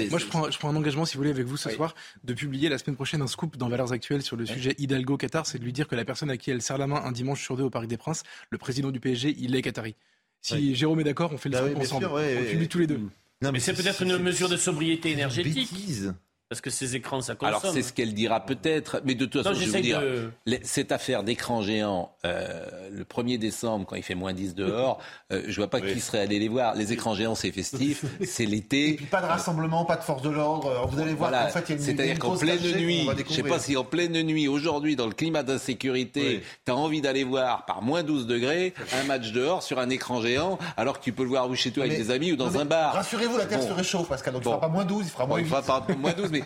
Moi, 0.11 0.19
je 0.19 0.27
prends, 0.27 0.51
je 0.51 0.59
prends 0.59 0.71
un 0.71 0.77
engagement, 0.77 1.05
si 1.05 1.15
vous 1.17 1.21
voulez, 1.21 1.31
avec 1.33 1.45
vous 1.45 1.59
ce 1.59 1.69
soir, 1.69 1.95
de 2.25 2.33
publier 2.33 2.71
la 2.71 2.79
semaine 2.79 2.97
prochaine 2.97 3.21
un 3.21 3.27
scoop 3.27 3.59
dans 3.59 3.69
Valeurs 3.69 3.93
Actuelles 3.93 4.23
sur 4.23 4.37
le 4.37 4.47
sujet 4.47 4.75
Hidalgo-Qatar. 5.09 5.47
C'est 5.47 5.59
de 5.59 5.65
lui 5.65 5.73
dire 5.73 5.89
que 5.89 5.95
la 5.97 6.05
personne 6.05 6.31
à 6.31 6.37
qui 6.37 6.51
elle 6.51 6.63
serre 6.63 6.79
la 6.79 6.87
main 6.87 7.03
un 7.05 7.13
dimanche 7.13 7.43
sur 7.43 7.57
deux 7.57 7.65
au 7.65 7.71
Paris 7.71 7.87
des 7.89 7.97
Princes, 7.97 8.23
le 8.51 8.59
président 8.59 8.91
du 8.91 9.01
PSG, 9.01 9.35
il 9.39 9.55
est 9.55 9.63
qatari. 9.63 9.95
Si 10.41 10.55
Oui. 10.55 10.75
Jérôme 10.75 11.01
est 11.01 11.05
d'accord, 11.05 11.33
on 11.33 11.39
fait 11.39 11.49
le 11.49 11.55
Bah 11.59 11.65
oui, 11.67 11.75
ensemble. 11.75 12.05
sûr, 12.05 12.13
ouais, 12.13 12.37
on 12.41 12.45
publie 12.45 12.59
ouais. 12.61 12.67
tous 12.69 12.79
les 12.79 12.87
deux. 12.87 13.01
Non, 13.43 13.51
Mais 13.53 13.61
c'est 13.61 13.73
peut-être 13.73 14.03
une 14.03 14.19
mesure 14.19 14.49
de 14.49 14.57
sobriété 14.57 15.11
énergétique. 15.11 15.71
Bêtise. 15.73 16.15
Parce 16.51 16.63
que 16.63 16.71
ces 16.71 16.97
écrans, 16.97 17.21
ça 17.21 17.35
consomme. 17.35 17.57
Alors 17.63 17.75
c'est 17.75 17.83
ce 17.83 17.93
qu'elle 17.93 18.15
dira 18.15 18.41
peut-être, 18.41 19.03
mais 19.05 19.15
de 19.15 19.27
toute 19.27 19.45
Non, 19.45 19.51
façon, 19.53 19.55
je 19.55 19.59
vais 19.61 19.67
j'essaye 19.83 19.93
vous 19.93 20.01
dire, 20.01 20.31
de- 20.47 20.59
cette 20.63 20.93
affaire 20.93 21.23
d'écran 21.23 21.61
géant, 21.61 22.11
euh, 22.25 22.89
le 22.91 23.05
1er 23.05 23.37
décembre, 23.37 23.85
quand 23.87 23.97
il 23.97 24.03
fait 24.03 24.15
moins 24.15 24.33
10 24.33 24.55
dehors, 24.55 24.99
euh, 25.33 25.43
je 25.47 25.55
vois 25.61 25.69
pas 25.69 25.83
qui 25.83 26.01
serait 26.01 26.21
allé 26.21 26.39
les 26.39 26.49
voir. 26.49 26.75
Les 26.75 26.95
écrans 26.95 27.15
géants, 27.15 27.35
c'est 27.35 27.53
festif, 27.53 28.03
c'est 28.25 28.47
l'été. 28.47 28.95
Puis 28.95 29.05
pas 29.05 29.21
de 29.21 29.27
rassemblement, 29.27 29.85
pas 29.85 29.97
de 29.97 30.03
force 30.03 30.23
de 30.23 30.31
l'ordre. 30.31 30.89
Vous 30.91 30.99
allez 30.99 31.13
voir 31.13 31.29
Voilà. 31.29 31.45
qu'en 31.49 31.53
fait, 31.53 31.65
il 31.69 31.69
y 31.69 31.73
a 31.73 31.77
une, 31.77 31.83
il 31.83 31.85
C'est-à-dire 31.85 32.19
qu'en 32.19 32.35
pleine 32.39 32.77
nuit, 32.79 33.07
je 33.29 33.35
sais 33.35 33.43
pas 33.43 33.59
si 33.59 33.77
en 33.77 33.85
pleine 33.85 34.23
nuit, 34.23 34.49
aujourd'hui, 34.49 34.97
dans 34.97 35.07
le 35.07 35.13
climat 35.13 35.43
d'insécurité, 35.43 36.43
tu 36.65 36.73
as 36.73 36.77
envie 36.77 37.03
d'aller 37.03 37.25
voir 37.25 37.67
par 37.67 37.83
moins 37.83 38.03
12 38.03 38.27
degrés 38.27 38.73
un 38.99 39.05
match 39.05 39.33
dehors 39.33 39.63
sur 39.63 39.79
un 39.79 39.91
écran 39.91 40.23
géant, 40.23 40.59
alors 40.79 40.99
que 40.99 41.05
tu 41.05 41.13
peux 41.13 41.25
le 41.25 41.29
voir 41.29 41.51
ou 41.51 41.55
chez 41.55 41.73
toi 41.73 41.85
avec 41.85 41.99
des 41.99 42.11
amis 42.11 42.33
ou 42.33 42.37
dans 42.37 42.51
non, 42.53 42.61
un 42.61 42.65
bar. 42.65 42.95
Rassurez-vous, 42.95 43.37
la 43.37 43.45
Terre 43.45 43.59
Bon. 43.61 43.69
se 43.69 43.73
réchauffe, 43.75 44.09
Pascal. 44.09 44.33
Donc 44.33 44.43
il 44.43 44.45
Bon. 44.47 44.51
fera 44.53 44.61
pas 44.63 44.69
moins 44.69 44.87
12, 44.87 45.05
il 45.05 45.11
fera 45.11 45.25
Bon, 45.25 45.31
moins 45.31 45.41
il 45.41 45.45
8. 45.45 45.49
fera 45.51 45.63
pas 45.87 45.95
moins 45.95 46.13
12, 46.15 46.31
mais 46.31 46.38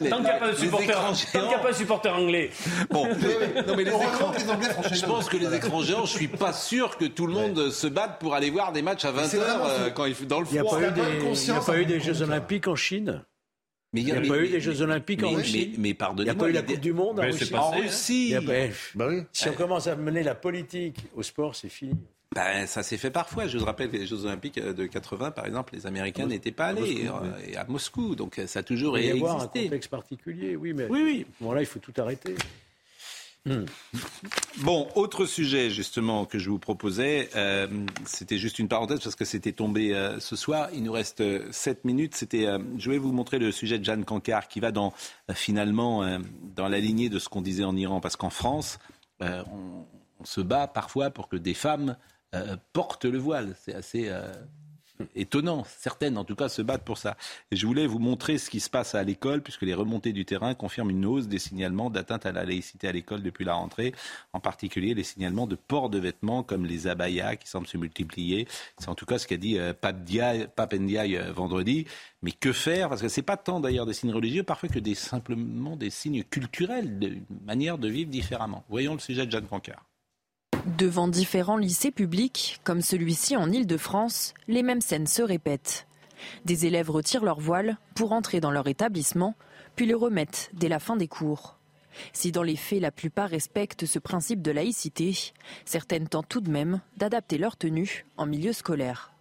mais 0.00 0.08
Tant 0.10 0.16
qu'il 0.16 0.24
n'y 0.24 0.30
a 0.30 0.38
pas 0.38 0.52
de 0.52 0.60
les 0.60 0.68
tant 0.70 0.76
qu'il 0.78 1.50
y 1.50 1.54
a 1.54 1.58
pas 1.58 1.70
de 1.72 1.76
supporter 1.76 2.08
anglais. 2.14 2.50
Bon, 2.90 3.06
non 3.06 3.76
mais 3.76 3.84
les 3.84 3.90
écrans. 3.90 4.32
les 4.36 4.50
Anglais 4.50 4.68
Je 4.92 5.06
pense 5.06 5.28
que 5.28 5.36
les 5.36 5.54
écrans 5.54 5.82
géants, 5.82 6.04
je 6.06 6.12
suis 6.16 6.28
pas 6.28 6.52
sûr 6.52 6.96
que 6.98 7.04
tout 7.04 7.26
le 7.26 7.32
monde 7.34 7.70
se 7.70 7.86
batte 7.86 8.18
pour 8.20 8.34
aller 8.34 8.50
voir 8.50 8.72
des 8.72 8.82
matchs 8.82 9.04
à 9.04 9.12
20h 9.12 9.24
c'est 9.26 9.36
vraiment 9.38 9.66
ce- 9.68 9.90
quand 9.90 10.04
il 10.06 10.14
fait 10.14 10.26
dans 10.26 10.40
le 10.40 10.46
Il 10.48 10.52
n'y 10.54 10.58
a 10.58 10.62
froid. 10.64 10.78
pas 10.78 10.84
eu 10.86 10.90
bonne 10.90 10.94
des, 10.94 11.00
il 11.40 11.46
y 11.46 11.50
a 11.50 11.60
pas 11.60 11.78
eu 11.78 11.84
des 11.86 11.94
de 11.94 11.98
Jeux. 12.00 12.22
Olympiques 12.22 12.68
en 12.68 12.76
Chine 12.76 13.24
Mais 13.92 14.00
Il 14.02 14.06
n'y 14.06 14.12
a 14.12 14.20
mais- 14.20 14.28
pas 14.28 14.38
eu 14.38 14.48
des 14.48 14.60
Jeux 14.60 14.82
Olympiques 14.82 15.22
en 15.22 15.30
mais- 15.30 15.36
Russie 15.36 15.58
Mais, 15.58 15.64
mais 15.66 15.72
Il 15.76 15.82
n'y 15.90 15.94
pardonnez-moi. 15.94 16.34
a 16.34 16.44
pas 16.44 16.48
eu 16.50 16.52
la 16.52 16.62
Coupe 16.62 16.80
du 16.80 16.92
Monde 16.92 17.20
en 17.20 17.22
Russie 17.22 17.46
c'est 17.46 17.54
En 17.54 17.70
passé, 17.70 17.76
hein. 17.78 17.82
Russie. 17.82 18.24
Il 18.26 18.30
y 18.30 18.34
a 18.36 18.40
pas- 18.42 18.72
Bah 18.94 19.06
oui. 19.08 19.22
Si 19.32 19.48
on 19.48 19.52
commence 19.52 19.86
à 19.86 19.96
mener 19.96 20.22
la 20.22 20.34
politique 20.34 20.98
au 21.14 21.22
sport, 21.22 21.54
c'est 21.54 21.68
fini. 21.68 21.94
Ben, 22.36 22.66
ça 22.66 22.82
s'est 22.82 22.98
fait 22.98 23.10
parfois. 23.10 23.46
Je 23.48 23.56
vous 23.58 23.64
rappelle 23.64 23.90
les 23.90 24.06
Jeux 24.06 24.24
Olympiques 24.26 24.60
de 24.60 24.86
80, 24.86 25.30
par 25.32 25.46
exemple, 25.46 25.74
les 25.74 25.86
Américains 25.86 26.26
n'étaient 26.26 26.52
pas 26.52 26.66
allés 26.66 27.04
Moscou, 27.04 27.24
euh, 27.24 27.46
et 27.48 27.56
à 27.56 27.64
Moscou. 27.64 28.14
Donc 28.14 28.40
ça 28.46 28.60
a 28.60 28.62
toujours 28.62 28.98
Il 28.98 29.10
peut 29.10 29.16
y 29.16 29.20
avoir 29.20 29.32
un 29.36 29.38
existé. 29.46 29.64
contexte 29.64 29.90
particulier, 29.90 30.54
oui, 30.54 30.72
mais 30.72 30.86
Oui, 30.88 31.00
oui. 31.02 31.26
bon, 31.40 31.52
là, 31.52 31.60
il 31.62 31.66
faut 31.66 31.78
tout 31.80 31.94
arrêter. 31.96 32.34
Bon, 34.58 34.88
autre 34.96 35.24
sujet 35.24 35.70
justement 35.70 36.24
que 36.24 36.36
je 36.38 36.50
vous 36.50 36.58
proposais, 36.58 37.28
euh, 37.36 37.68
c'était 38.04 38.38
juste 38.38 38.58
une 38.58 38.66
parenthèse 38.66 38.98
parce 39.00 39.14
que 39.14 39.24
c'était 39.24 39.52
tombé 39.52 39.94
euh, 39.94 40.18
ce 40.18 40.34
soir. 40.34 40.68
Il 40.74 40.82
nous 40.82 40.90
reste 40.92 41.20
euh, 41.20 41.46
7 41.52 41.84
minutes. 41.84 42.16
C'était, 42.16 42.46
euh, 42.46 42.58
je 42.76 42.90
vais 42.90 42.98
vous 42.98 43.12
montrer 43.12 43.38
le 43.38 43.52
sujet 43.52 43.78
de 43.78 43.84
Jeanne 43.84 44.04
Cancard 44.04 44.48
qui 44.48 44.58
va 44.58 44.72
dans 44.72 44.92
euh, 45.30 45.34
finalement 45.34 46.02
euh, 46.02 46.18
dans 46.56 46.66
la 46.68 46.80
lignée 46.80 47.08
de 47.08 47.20
ce 47.20 47.28
qu'on 47.28 47.40
disait 47.40 47.62
en 47.64 47.76
Iran, 47.76 48.00
parce 48.00 48.16
qu'en 48.16 48.30
France, 48.30 48.80
euh, 49.22 49.44
on, 49.52 49.84
on 50.18 50.24
se 50.24 50.40
bat 50.40 50.66
parfois 50.66 51.10
pour 51.10 51.28
que 51.28 51.36
des 51.36 51.54
femmes 51.54 51.96
euh, 52.34 52.56
portent 52.72 53.04
le 53.04 53.18
voile. 53.18 53.54
C'est 53.60 53.74
assez 53.74 54.08
euh, 54.08 54.32
étonnant. 55.14 55.64
Certaines, 55.78 56.16
en 56.16 56.24
tout 56.24 56.34
cas, 56.36 56.48
se 56.48 56.62
battent 56.62 56.84
pour 56.84 56.96
ça. 56.96 57.16
Et 57.50 57.56
je 57.56 57.66
voulais 57.66 57.86
vous 57.86 57.98
montrer 57.98 58.38
ce 58.38 58.48
qui 58.48 58.60
se 58.60 58.70
passe 58.70 58.94
à 58.94 59.02
l'école, 59.02 59.42
puisque 59.42 59.62
les 59.62 59.74
remontées 59.74 60.12
du 60.14 60.24
terrain 60.24 60.54
confirment 60.54 60.90
une 60.90 61.04
hausse 61.04 61.28
des 61.28 61.38
signalements 61.38 61.90
d'atteinte 61.90 62.24
à 62.24 62.32
la 62.32 62.44
laïcité 62.44 62.88
à 62.88 62.92
l'école 62.92 63.22
depuis 63.22 63.44
la 63.44 63.54
rentrée, 63.54 63.94
en 64.32 64.40
particulier 64.40 64.94
les 64.94 65.02
signalements 65.04 65.46
de 65.46 65.54
port 65.54 65.90
de 65.90 65.98
vêtements 65.98 66.42
comme 66.42 66.64
les 66.64 66.86
abayas 66.86 67.36
qui 67.36 67.46
semblent 67.48 67.66
se 67.66 67.76
multiplier. 67.76 68.48
C'est 68.78 68.88
en 68.88 68.94
tout 68.94 69.06
cas 69.06 69.18
ce 69.18 69.26
qu'a 69.26 69.36
dit 69.36 69.58
euh, 69.58 69.74
Pape 69.74 69.98
Ndiaye, 70.08 71.16
euh, 71.16 71.32
vendredi. 71.32 71.86
Mais 72.22 72.32
que 72.32 72.52
faire? 72.52 72.88
Parce 72.88 73.02
que 73.02 73.08
c'est 73.08 73.20
pas 73.22 73.36
tant 73.36 73.60
d'ailleurs 73.60 73.84
des 73.86 73.92
signes 73.92 74.14
religieux, 74.14 74.42
parfois 74.44 74.68
que 74.70 74.78
des, 74.78 74.94
simplement 74.94 75.76
des 75.76 75.90
signes 75.90 76.24
culturels, 76.24 76.98
de- 76.98 77.18
manière 77.44 77.76
de 77.76 77.88
vivre 77.88 78.10
différemment. 78.10 78.64
Voyons 78.70 78.94
le 78.94 79.00
sujet 79.00 79.26
de 79.26 79.30
Jeanne 79.30 79.46
Cancard. 79.46 79.84
Devant 80.66 81.06
différents 81.06 81.56
lycées 81.56 81.92
publics, 81.92 82.58
comme 82.64 82.82
celui-ci 82.82 83.36
en 83.36 83.52
Île-de-France, 83.52 84.34
les 84.48 84.64
mêmes 84.64 84.80
scènes 84.80 85.06
se 85.06 85.22
répètent. 85.22 85.86
Des 86.44 86.66
élèves 86.66 86.90
retirent 86.90 87.24
leur 87.24 87.38
voile 87.38 87.78
pour 87.94 88.10
entrer 88.12 88.40
dans 88.40 88.50
leur 88.50 88.66
établissement, 88.66 89.36
puis 89.76 89.86
le 89.86 89.94
remettent 89.94 90.50
dès 90.54 90.68
la 90.68 90.80
fin 90.80 90.96
des 90.96 91.06
cours. 91.06 91.56
Si 92.12 92.32
dans 92.32 92.42
les 92.42 92.56
faits 92.56 92.80
la 92.80 92.90
plupart 92.90 93.30
respectent 93.30 93.86
ce 93.86 94.00
principe 94.00 94.42
de 94.42 94.50
laïcité, 94.50 95.16
certaines 95.64 96.08
tentent 96.08 96.28
tout 96.28 96.40
de 96.40 96.50
même 96.50 96.80
d'adapter 96.96 97.38
leur 97.38 97.56
tenue 97.56 98.04
en 98.16 98.26
milieu 98.26 98.52
scolaire. 98.52 99.12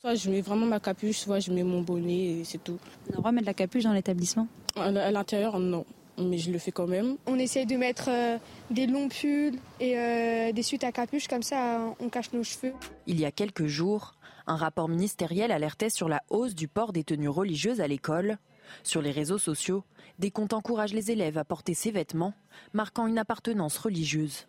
Soit 0.00 0.16
je 0.16 0.30
mets 0.30 0.42
vraiment 0.42 0.66
ma 0.66 0.80
capuche, 0.80 1.16
soit 1.16 1.40
je 1.40 1.50
mets 1.50 1.64
mon 1.64 1.80
bonnet 1.80 2.40
et 2.40 2.44
c'est 2.44 2.62
tout. 2.62 2.78
On 3.06 3.12
a 3.12 3.12
le 3.12 3.16
droit 3.16 3.30
de 3.30 3.36
mettre 3.36 3.46
la 3.46 3.54
capuche 3.54 3.84
dans 3.84 3.94
l'établissement? 3.94 4.46
À 4.76 4.84
à 4.84 5.10
l'intérieur, 5.10 5.58
non. 5.58 5.86
Mais 6.18 6.38
je 6.38 6.50
le 6.50 6.58
fais 6.58 6.72
quand 6.72 6.86
même. 6.86 7.16
On 7.26 7.38
essaye 7.38 7.66
de 7.66 7.76
mettre 7.76 8.08
euh, 8.08 8.38
des 8.70 8.86
longs 8.86 9.08
pulls 9.08 9.58
et 9.80 9.96
euh, 9.96 10.52
des 10.52 10.62
suites 10.62 10.84
à 10.84 10.92
capuche, 10.92 11.28
comme 11.28 11.42
ça 11.42 11.80
euh, 11.80 11.90
on 12.00 12.08
cache 12.08 12.32
nos 12.32 12.42
cheveux. 12.42 12.72
Il 13.06 13.20
y 13.20 13.24
a 13.24 13.30
quelques 13.30 13.66
jours, 13.66 14.14
un 14.46 14.56
rapport 14.56 14.88
ministériel 14.88 15.52
alertait 15.52 15.90
sur 15.90 16.08
la 16.08 16.22
hausse 16.28 16.54
du 16.54 16.66
port 16.66 16.92
des 16.92 17.04
tenues 17.04 17.28
religieuses 17.28 17.80
à 17.80 17.86
l'école. 17.86 18.38
Sur 18.82 19.00
les 19.00 19.12
réseaux 19.12 19.38
sociaux, 19.38 19.84
des 20.18 20.30
comptes 20.30 20.52
encouragent 20.52 20.92
les 20.92 21.10
élèves 21.10 21.38
à 21.38 21.44
porter 21.44 21.74
ces 21.74 21.90
vêtements, 21.90 22.34
marquant 22.72 23.06
une 23.06 23.18
appartenance 23.18 23.78
religieuse. 23.78 24.48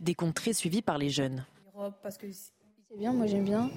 Des 0.00 0.14
comptes 0.14 0.34
très 0.34 0.52
suivis 0.52 0.82
par 0.82 0.98
les 0.98 1.08
jeunes. 1.08 1.46
Parce 2.02 2.18
que 2.18 2.26
c'est 2.32 2.98
bien, 2.98 3.12
moi 3.12 3.26
j'aime 3.26 3.44
bien. 3.44 3.70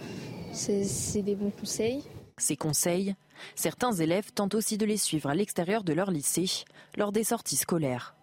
C'est 0.52 1.22
des 1.22 1.36
bons 1.36 1.52
conseils. 1.52 2.04
Ces 2.38 2.56
conseils, 2.56 3.16
certains 3.56 3.94
élèves 3.94 4.32
tentent 4.34 4.56
aussi 4.56 4.78
de 4.78 4.86
les 4.86 4.98
suivre 4.98 5.30
à 5.30 5.36
l'extérieur 5.36 5.84
de 5.84 5.94
leur 5.94 6.12
lycée, 6.12 6.66
lors 6.98 7.12
des 7.12 7.24
sorties 7.24 7.58
scolaires. 7.58 8.16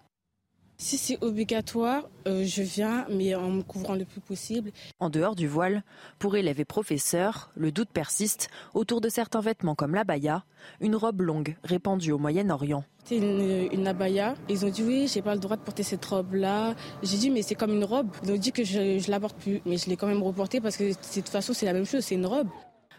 Si 0.80 0.96
c'est 0.96 1.18
obligatoire, 1.24 2.08
euh, 2.28 2.44
je 2.44 2.62
viens, 2.62 3.04
mais 3.10 3.34
en 3.34 3.50
me 3.50 3.62
couvrant 3.62 3.96
le 3.96 4.04
plus 4.04 4.20
possible. 4.20 4.70
En 5.00 5.10
dehors 5.10 5.34
du 5.34 5.48
voile, 5.48 5.82
pour 6.20 6.36
élèves 6.36 6.60
et 6.60 6.64
professeurs, 6.64 7.50
le 7.56 7.72
doute 7.72 7.88
persiste 7.88 8.48
autour 8.74 9.00
de 9.00 9.08
certains 9.08 9.40
vêtements 9.40 9.74
comme 9.74 9.96
l'abaya, 9.96 10.44
une 10.80 10.94
robe 10.94 11.22
longue 11.22 11.56
répandue 11.64 12.12
au 12.12 12.18
Moyen-Orient. 12.18 12.84
C'est 13.06 13.16
une, 13.16 13.68
une 13.72 13.88
abaya. 13.88 14.36
Ils 14.48 14.64
ont 14.64 14.68
dit 14.68 14.84
oui, 14.84 15.10
j'ai 15.12 15.20
pas 15.20 15.34
le 15.34 15.40
droit 15.40 15.56
de 15.56 15.62
porter 15.62 15.82
cette 15.82 16.04
robe-là. 16.04 16.76
J'ai 17.02 17.16
dit 17.16 17.30
mais 17.30 17.42
c'est 17.42 17.56
comme 17.56 17.72
une 17.72 17.84
robe. 17.84 18.10
Ils 18.22 18.30
ont 18.30 18.36
dit 18.36 18.52
que 18.52 18.62
je, 18.62 19.00
je 19.00 19.10
la 19.10 19.18
porte 19.18 19.36
plus, 19.36 19.60
mais 19.66 19.78
je 19.78 19.88
l'ai 19.88 19.96
quand 19.96 20.06
même 20.06 20.22
reportée 20.22 20.60
parce 20.60 20.76
que 20.76 20.84
de 20.84 20.94
toute 20.94 21.28
façon 21.28 21.54
c'est 21.54 21.66
la 21.66 21.72
même 21.72 21.86
chose, 21.86 22.04
c'est 22.04 22.14
une 22.14 22.26
robe. 22.26 22.50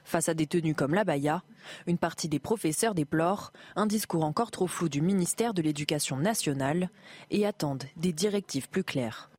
Face 0.09 0.27
à 0.27 0.33
des 0.33 0.47
tenues 0.47 0.73
comme 0.73 0.95
l'abaya, 0.95 1.43
une 1.85 1.99
partie 1.99 2.27
des 2.29 2.39
professeurs 2.39 2.95
déplorent 2.95 3.53
un 3.75 3.85
discours 3.85 4.23
encore 4.25 4.49
trop 4.49 4.65
flou 4.65 4.89
du 4.89 5.01
ministère 5.01 5.53
de 5.53 5.61
l'Éducation 5.61 6.17
nationale 6.17 6.89
et 7.29 7.45
attendent 7.45 7.83
des 7.95 8.11
directives 8.11 8.67
plus 8.69 8.83
claires. 8.83 9.29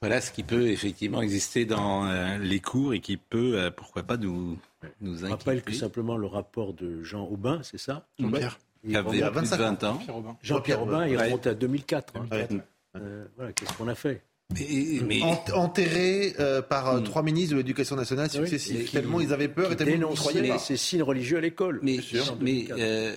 Voilà 0.00 0.22
ce 0.22 0.30
qui 0.32 0.42
peut 0.42 0.68
effectivement 0.68 1.20
exister 1.20 1.66
dans 1.66 2.06
euh, 2.06 2.38
les 2.38 2.60
cours 2.60 2.94
et 2.94 3.00
qui 3.00 3.18
peut, 3.18 3.58
euh, 3.60 3.70
pourquoi 3.70 4.02
pas, 4.04 4.16
nous, 4.16 4.56
nous 5.02 5.12
Je 5.16 5.24
inquiéter. 5.26 5.28
rappelle 5.32 5.62
que 5.62 5.72
simplement 5.74 6.16
le 6.16 6.28
rapport 6.28 6.72
de 6.72 7.02
Jean 7.02 7.26
Aubin, 7.26 7.60
c'est 7.62 7.76
ça 7.78 8.06
Jean-Pierre. 8.18 8.58
Il 8.84 8.90
Qui 8.92 8.96
avait 8.96 9.08
remonte- 9.22 9.32
plus 9.32 9.50
de 9.50 9.56
20 9.56 9.84
ans. 9.84 10.00
Jean-Pierre 10.40 10.82
Aubin, 10.82 11.06
il 11.06 11.18
remonte 11.18 11.46
à 11.46 11.52
2004. 11.54 12.14
hein. 12.16 12.26
Ouais. 12.30 12.48
Euh, 12.96 13.26
voilà, 13.36 13.52
qu'est-ce 13.52 13.72
qu'on 13.74 13.88
a 13.88 13.94
fait? 13.94 14.22
Mais, 14.54 15.00
mais- 15.06 15.22
Ent- 15.22 15.44
Enterrés 15.54 16.34
euh, 16.40 16.62
par 16.62 16.88
euh, 16.88 17.00
Hmm. 17.00 17.04
trois 17.04 17.22
ministres 17.22 17.52
de 17.52 17.58
l'éducation 17.58 17.96
nationale 17.96 18.28
Oui, 18.32 18.38
successifs, 18.48 18.86
qui- 18.86 18.92
tellement 18.92 19.20
ils 19.20 19.32
avaient 19.34 19.48
peur 19.48 19.70
et 19.72 19.76
tellement 19.76 20.08
ils 20.08 20.10
ne 20.10 20.16
croyaient 20.16 20.48
pas. 20.48 20.58
ces 20.58 20.78
signes 20.78 21.02
religieux 21.02 21.36
à 21.36 21.40
l'école. 21.42 21.80
mais, 21.82 21.98
mais, 22.40 22.64
2004. 22.64 22.78
euh, 22.80 23.14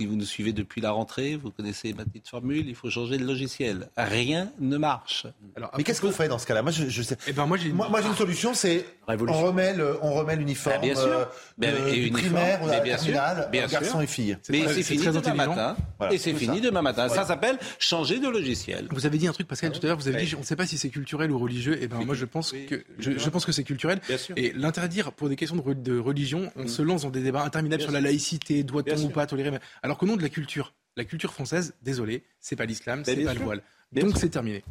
si 0.00 0.06
vous 0.06 0.16
nous 0.16 0.24
suivez 0.24 0.54
depuis 0.54 0.80
la 0.80 0.92
rentrée, 0.92 1.36
vous 1.36 1.50
connaissez 1.50 1.92
ma 1.92 2.06
petite 2.06 2.26
formule, 2.26 2.66
il 2.66 2.74
faut 2.74 2.88
changer 2.88 3.18
de 3.18 3.24
logiciel. 3.26 3.90
Rien 3.98 4.50
ne 4.58 4.78
marche. 4.78 5.26
Alors, 5.56 5.70
Mais 5.76 5.84
qu'est-ce 5.84 6.00
qu'on 6.00 6.10
fait 6.10 6.26
dans 6.26 6.38
ce 6.38 6.46
cas-là? 6.46 6.62
Moi, 6.62 6.70
je, 6.72 6.88
je 6.88 7.02
sais. 7.02 7.18
Eh 7.26 7.34
ben, 7.34 7.44
moi, 7.44 7.58
j'ai 7.58 7.68
une- 7.68 7.74
Moi, 7.74 7.90
moi, 7.90 8.00
une 8.00 8.14
solution, 8.14 8.54
c'est 8.54 8.86
on 9.06 9.42
remet 9.42 9.74
le, 9.74 9.98
on 10.02 10.14
remet 10.14 10.36
l'uniforme 10.36 10.76
Ah, 10.78 10.82
bien 10.82 10.94
sûr. 10.94 11.04
euh, 11.04 11.24
de- 11.58 11.88
et 11.92 12.10
primaire 12.10 12.60
mais 12.64 12.80
bien 12.80 12.96
terminale, 12.96 13.48
bien 13.52 13.64
euh, 13.64 13.68
garçons 13.68 13.90
sûr. 13.90 14.02
et 14.02 14.06
filles. 14.06 14.38
Mais 14.48 14.66
c'est 14.68 14.82
fini 14.84 15.02
très 15.02 15.12
demain 15.12 15.34
matin. 15.34 15.76
Voilà, 15.98 16.14
et 16.14 16.18
c'est 16.18 16.32
fini 16.32 16.58
ça. 16.60 16.64
demain 16.64 16.80
matin. 16.80 17.08
Ça 17.10 17.26
s'appelle 17.26 17.58
changer 17.78 18.20
de 18.20 18.28
logiciel. 18.28 18.86
Vous 18.90 19.04
avez 19.04 19.18
dit 19.18 19.26
un 19.26 19.32
truc, 19.32 19.48
Pascal, 19.48 19.72
tout 19.72 19.80
à 19.82 19.86
l'heure. 19.88 19.98
Vous 19.98 20.08
avez 20.08 20.24
dit, 20.24 20.34
on 20.34 20.40
ne 20.40 20.44
sait 20.44 20.56
pas 20.56 20.66
si 20.66 20.78
c'est 20.78 20.88
culturel 20.88 21.30
ou 21.30 21.38
religieux. 21.38 21.82
Et 21.82 21.88
ben, 21.88 21.98
moi, 22.06 22.14
je 22.14 22.24
pense 22.24 22.52
Oui. 22.52 22.64
que 22.66 22.82
je, 22.98 23.18
je 23.18 23.28
pense 23.28 23.44
que 23.44 23.52
c'est 23.52 23.64
culturel. 23.64 24.00
Et 24.36 24.52
l'interdire 24.54 25.12
pour 25.12 25.28
des 25.28 25.36
questions 25.36 25.56
de, 25.56 25.62
re- 25.62 25.82
de 25.82 25.98
religion, 25.98 26.50
on 26.56 26.66
se 26.66 26.80
lance 26.80 27.02
dans 27.02 27.10
des 27.10 27.20
débats 27.20 27.42
interminables 27.44 27.82
sur 27.82 27.92
la 27.92 28.00
laïcité, 28.00 28.62
doit-on 28.62 28.96
ou 29.04 29.08
pas 29.10 29.26
tolérer. 29.26 29.58
Alors 29.90 29.98
qu'au 29.98 30.06
nom 30.06 30.14
de 30.14 30.22
la 30.22 30.28
culture, 30.28 30.72
la 30.96 31.04
culture 31.04 31.32
française, 31.32 31.74
désolé, 31.82 32.22
c'est 32.38 32.54
pas 32.54 32.64
l'islam, 32.64 33.02
c'est 33.04 33.16
bien 33.16 33.26
pas 33.26 33.34
le 33.34 33.40
voile. 33.40 33.62
Bien 33.90 34.04
Donc 34.04 34.18
c'est 34.18 34.28
terminé. 34.28 34.62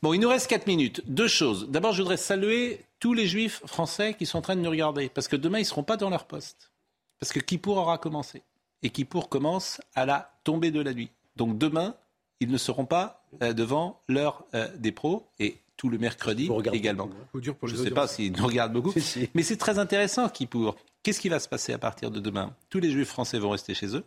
Bon, 0.00 0.14
il 0.14 0.18
nous 0.18 0.30
reste 0.30 0.46
4 0.46 0.66
minutes. 0.66 1.02
Deux 1.04 1.28
choses. 1.28 1.68
D'abord, 1.68 1.92
je 1.92 2.00
voudrais 2.00 2.16
saluer 2.16 2.80
tous 3.00 3.12
les 3.12 3.26
juifs 3.26 3.60
français 3.66 4.14
qui 4.14 4.24
sont 4.24 4.38
en 4.38 4.40
train 4.40 4.56
de 4.56 4.62
nous 4.62 4.70
regarder. 4.70 5.10
Parce 5.10 5.28
que 5.28 5.36
demain, 5.36 5.58
ils 5.58 5.64
ne 5.64 5.66
seront 5.66 5.82
pas 5.82 5.98
dans 5.98 6.08
leur 6.08 6.24
poste. 6.24 6.70
Parce 7.18 7.34
que 7.34 7.38
Kippour 7.38 7.76
aura 7.76 7.98
commencé. 7.98 8.40
Et 8.82 8.88
Kippour 8.88 9.28
commence 9.28 9.82
à 9.94 10.06
la 10.06 10.32
tombée 10.42 10.70
de 10.70 10.80
la 10.80 10.94
nuit. 10.94 11.10
Donc 11.36 11.58
demain, 11.58 11.94
ils 12.40 12.50
ne 12.50 12.56
seront 12.56 12.86
pas 12.86 13.26
euh, 13.42 13.52
devant 13.52 14.00
l'heure 14.08 14.46
euh, 14.54 14.68
des 14.78 14.90
pros. 14.90 15.28
Et 15.38 15.58
tout 15.76 15.90
le 15.90 15.98
mercredi 15.98 16.48
également. 16.72 17.08
beaucoup, 17.08 17.20
hein. 17.20 17.28
Faut 17.32 17.40
dur 17.40 17.56
pour 17.56 17.68
Je 17.68 17.76
ne 17.76 17.84
sais 17.84 17.90
pas 17.90 18.08
s'ils 18.08 18.32
nous 18.32 18.46
regardent 18.46 18.72
beaucoup. 18.72 18.92
Si, 18.92 19.02
si. 19.02 19.28
Mais 19.34 19.42
c'est 19.42 19.58
très 19.58 19.78
intéressant, 19.78 20.30
Kippour. 20.30 20.78
Qu'est-ce 21.02 21.20
qui 21.20 21.28
va 21.28 21.40
se 21.40 21.48
passer 21.48 21.74
à 21.74 21.78
partir 21.78 22.10
de 22.10 22.20
demain? 22.20 22.56
Tous 22.70 22.80
les 22.80 22.90
juifs 22.90 23.08
français 23.08 23.38
vont 23.38 23.50
rester 23.50 23.74
chez 23.74 23.94
eux. 23.94 24.04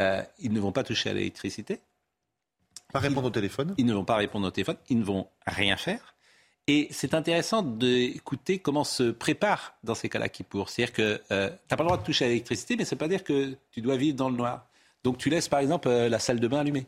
Euh, 0.00 0.22
ils 0.38 0.52
ne 0.52 0.60
vont 0.60 0.72
pas 0.72 0.84
toucher 0.84 1.10
à 1.10 1.12
l'électricité. 1.12 1.80
Pas 2.92 2.98
répondre 2.98 3.28
au 3.28 3.30
téléphone. 3.30 3.74
Ils 3.78 3.86
ne 3.86 3.94
vont 3.94 4.04
pas 4.04 4.16
répondre 4.16 4.46
au 4.46 4.50
téléphone, 4.50 4.76
ils 4.88 4.98
ne 4.98 5.04
vont 5.04 5.28
rien 5.46 5.76
faire. 5.76 6.14
Et 6.68 6.88
c'est 6.90 7.14
intéressant 7.14 7.62
d'écouter 7.62 8.58
comment 8.58 8.84
se 8.84 9.10
prépare 9.10 9.74
dans 9.82 9.94
ces 9.94 10.08
cas-là 10.08 10.28
Kippour. 10.28 10.68
C'est-à-dire 10.68 10.94
que 10.94 11.20
euh, 11.32 11.48
tu 11.48 11.56
n'as 11.70 11.76
pas 11.76 11.82
le 11.82 11.88
droit 11.88 11.98
de 11.98 12.04
toucher 12.04 12.26
à 12.26 12.28
l'électricité, 12.28 12.76
mais 12.76 12.84
ça 12.84 12.94
ne 12.94 12.98
veut 12.98 13.04
pas 13.04 13.08
dire 13.08 13.24
que 13.24 13.56
tu 13.72 13.80
dois 13.80 13.96
vivre 13.96 14.16
dans 14.16 14.30
le 14.30 14.36
noir. 14.36 14.68
Donc 15.02 15.18
tu 15.18 15.28
laisses 15.28 15.48
par 15.48 15.60
exemple 15.60 15.88
euh, 15.88 16.08
la 16.08 16.18
salle 16.20 16.38
de 16.38 16.46
bain 16.46 16.60
allumée. 16.60 16.86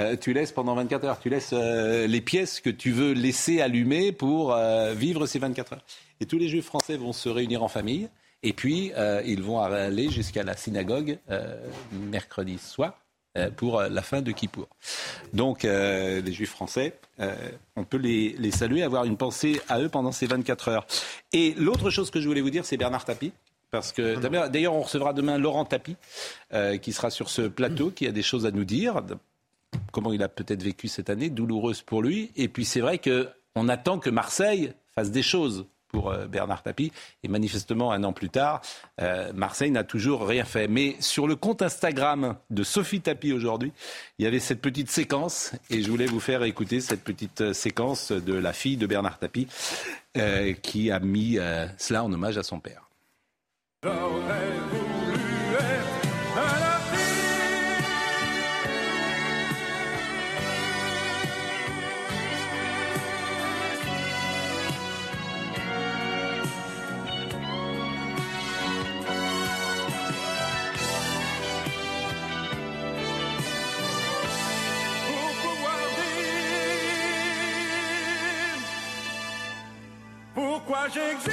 Euh, 0.00 0.16
tu 0.16 0.32
laisses 0.32 0.50
pendant 0.50 0.74
24 0.74 1.04
heures, 1.04 1.20
tu 1.20 1.28
laisses 1.28 1.52
euh, 1.52 2.08
les 2.08 2.20
pièces 2.20 2.60
que 2.60 2.70
tu 2.70 2.90
veux 2.90 3.12
laisser 3.12 3.60
allumées 3.60 4.10
pour 4.10 4.52
euh, 4.52 4.92
vivre 4.92 5.26
ces 5.26 5.38
24 5.38 5.74
heures. 5.74 5.84
Et 6.20 6.26
tous 6.26 6.36
les 6.36 6.48
juifs 6.48 6.64
français 6.64 6.96
vont 6.96 7.12
se 7.12 7.28
réunir 7.28 7.62
en 7.62 7.68
famille, 7.68 8.08
et 8.44 8.52
puis 8.52 8.92
euh, 8.96 9.22
ils 9.24 9.42
vont 9.42 9.60
aller 9.60 10.10
jusqu'à 10.10 10.44
la 10.44 10.56
synagogue 10.56 11.18
euh, 11.30 11.56
mercredi 11.92 12.58
soir 12.58 12.92
euh, 13.36 13.50
pour 13.50 13.80
la 13.80 14.02
fin 14.02 14.20
de 14.20 14.30
Kippour. 14.30 14.68
Donc 15.32 15.64
les 15.64 16.32
juifs 16.32 16.50
français, 16.50 16.94
on 17.74 17.84
peut 17.84 17.96
les, 17.96 18.36
les 18.38 18.50
saluer, 18.52 18.82
avoir 18.82 19.06
une 19.06 19.16
pensée 19.16 19.60
à 19.68 19.80
eux 19.80 19.88
pendant 19.88 20.12
ces 20.12 20.26
24 20.26 20.68
heures. 20.68 20.86
Et 21.32 21.54
l'autre 21.56 21.90
chose 21.90 22.10
que 22.10 22.20
je 22.20 22.28
voulais 22.28 22.42
vous 22.42 22.50
dire, 22.50 22.64
c'est 22.64 22.76
Bernard 22.76 23.04
Tapie. 23.04 23.32
Parce 23.70 23.90
que 23.90 24.14
d'ailleurs, 24.46 24.74
on 24.74 24.82
recevra 24.82 25.12
demain 25.12 25.36
Laurent 25.36 25.64
Tapie, 25.64 25.96
qui 26.80 26.92
sera 26.92 27.10
sur 27.10 27.28
ce 27.28 27.42
plateau, 27.42 27.90
qui 27.90 28.06
a 28.06 28.12
des 28.12 28.22
choses 28.22 28.46
à 28.46 28.52
nous 28.52 28.64
dire. 28.64 29.02
Comment 29.90 30.12
il 30.12 30.22
a 30.22 30.28
peut-être 30.28 30.62
vécu 30.62 30.86
cette 30.86 31.10
année, 31.10 31.28
douloureuse 31.28 31.82
pour 31.82 32.02
lui. 32.02 32.30
Et 32.36 32.46
puis 32.46 32.64
c'est 32.64 32.80
vrai 32.80 33.00
qu'on 33.00 33.68
attend 33.68 33.98
que 33.98 34.10
Marseille 34.10 34.74
fasse 34.94 35.10
des 35.10 35.22
choses 35.22 35.66
euh, 36.02 36.26
Bernard 36.26 36.62
Tapie. 36.62 36.92
Et 37.22 37.28
manifestement, 37.28 37.92
un 37.92 38.04
an 38.04 38.12
plus 38.12 38.30
tard, 38.30 38.60
euh, 39.00 39.32
Marseille 39.34 39.70
n'a 39.70 39.84
toujours 39.84 40.26
rien 40.26 40.44
fait. 40.44 40.68
Mais 40.68 40.96
sur 41.00 41.26
le 41.26 41.36
compte 41.36 41.62
Instagram 41.62 42.36
de 42.50 42.62
Sophie 42.62 43.00
Tapie 43.00 43.32
aujourd'hui, 43.32 43.72
il 44.18 44.24
y 44.24 44.28
avait 44.28 44.40
cette 44.40 44.60
petite 44.60 44.90
séquence. 44.90 45.52
Et 45.70 45.82
je 45.82 45.90
voulais 45.90 46.06
vous 46.06 46.20
faire 46.20 46.42
écouter 46.42 46.80
cette 46.80 47.02
petite 47.02 47.40
euh, 47.40 47.52
séquence 47.52 48.12
de 48.12 48.34
la 48.34 48.52
fille 48.52 48.76
de 48.76 48.86
Bernard 48.86 49.18
Tapie 49.18 49.48
qui 50.62 50.92
a 50.92 51.00
mis 51.00 51.38
cela 51.76 52.04
en 52.04 52.12
hommage 52.12 52.38
à 52.38 52.44
son 52.44 52.60
père. 52.60 52.88
Pourquoi 80.66 80.88
j'existe? 80.88 81.30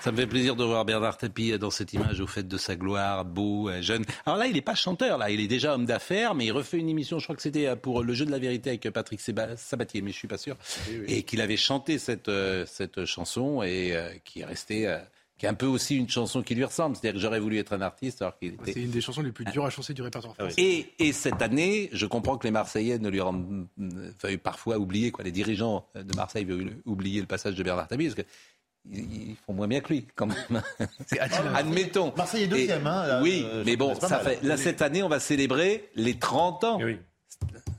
Ça 0.00 0.12
me 0.12 0.18
fait 0.18 0.28
plaisir 0.28 0.54
de 0.54 0.62
voir 0.62 0.84
Bernard 0.84 1.16
Tapie 1.16 1.58
dans 1.58 1.70
cette 1.70 1.92
image 1.92 2.20
au 2.20 2.28
fait 2.28 2.46
de 2.46 2.56
sa 2.58 2.76
gloire, 2.76 3.24
beau, 3.24 3.68
euh, 3.68 3.82
jeune. 3.82 4.04
Alors 4.24 4.38
là, 4.38 4.46
il 4.46 4.52
n'est 4.52 4.60
pas 4.60 4.76
chanteur, 4.76 5.18
là, 5.18 5.30
il 5.30 5.40
est 5.40 5.48
déjà 5.48 5.74
homme 5.74 5.84
d'affaires, 5.84 6.36
mais 6.36 6.44
il 6.44 6.52
refait 6.52 6.78
une 6.78 6.88
émission, 6.88 7.18
je 7.18 7.24
crois 7.24 7.34
que 7.34 7.42
c'était 7.42 7.66
euh, 7.66 7.74
pour 7.74 8.04
le 8.04 8.14
jeu 8.14 8.24
de 8.24 8.30
la 8.30 8.38
vérité 8.38 8.70
avec 8.70 8.88
Patrick 8.90 9.20
Sabatier, 9.20 10.02
mais 10.02 10.12
je 10.12 10.16
suis 10.16 10.28
pas 10.28 10.38
sûr, 10.38 10.56
et 11.08 11.24
qu'il 11.24 11.40
avait 11.40 11.56
chanté 11.56 11.98
cette, 11.98 12.28
euh, 12.28 12.64
cette 12.66 13.04
chanson 13.04 13.64
et 13.64 13.96
qui 14.24 14.42
est 14.42 14.44
restée 14.44 14.96
qui 15.38 15.46
est 15.46 15.48
un 15.48 15.54
peu 15.54 15.66
aussi 15.66 15.96
une 15.96 16.08
chanson 16.08 16.42
qui 16.42 16.54
lui 16.54 16.64
ressemble. 16.64 16.96
C'est-à-dire 16.96 17.18
que 17.18 17.22
j'aurais 17.22 17.40
voulu 17.40 17.58
être 17.58 17.72
un 17.74 17.82
artiste 17.82 18.22
alors 18.22 18.38
qu'il 18.38 18.54
était... 18.54 18.72
C'est 18.72 18.82
une 18.82 18.90
des 18.90 19.00
chansons 19.00 19.22
les 19.22 19.32
plus 19.32 19.44
dures 19.44 19.66
à 19.66 19.70
chanter 19.70 19.92
du 19.92 20.02
répertoire 20.02 20.34
ah 20.38 20.44
français. 20.44 20.62
Et, 20.62 20.92
et, 20.98 21.12
cette 21.12 21.42
année, 21.42 21.90
je 21.92 22.06
comprends 22.06 22.38
que 22.38 22.46
les 22.46 22.50
Marseillais 22.50 22.98
ne 22.98 23.08
lui 23.10 23.20
rendent... 23.20 23.66
Enfin, 24.16 24.36
parfois 24.38 24.78
oublier, 24.78 25.10
quoi. 25.10 25.24
Les 25.24 25.32
dirigeants 25.32 25.86
de 25.94 26.16
Marseille 26.16 26.44
veulent 26.44 26.76
oublier 26.86 27.20
le 27.20 27.26
passage 27.26 27.54
de 27.54 27.62
Bernard 27.62 27.88
Tapie, 27.88 28.04
parce 28.04 28.14
que 28.14 28.22
ils 28.90 29.36
font 29.44 29.52
moins 29.52 29.68
bien 29.68 29.80
que 29.80 29.92
lui, 29.92 30.06
quand 30.14 30.26
même. 30.26 30.62
Admettons. 31.54 32.12
Marseille 32.16 32.44
est 32.44 32.48
deuxième, 32.48 32.86
hein, 32.86 33.20
Oui, 33.22 33.44
euh, 33.44 33.62
mais 33.66 33.76
bon, 33.76 33.94
ça 33.94 34.20
fait, 34.20 34.42
là, 34.42 34.56
cette 34.56 34.82
année, 34.82 35.02
on 35.02 35.08
va 35.08 35.20
célébrer 35.20 35.88
les 35.96 36.18
30 36.18 36.64
ans. 36.64 36.78
Oui. 36.80 36.98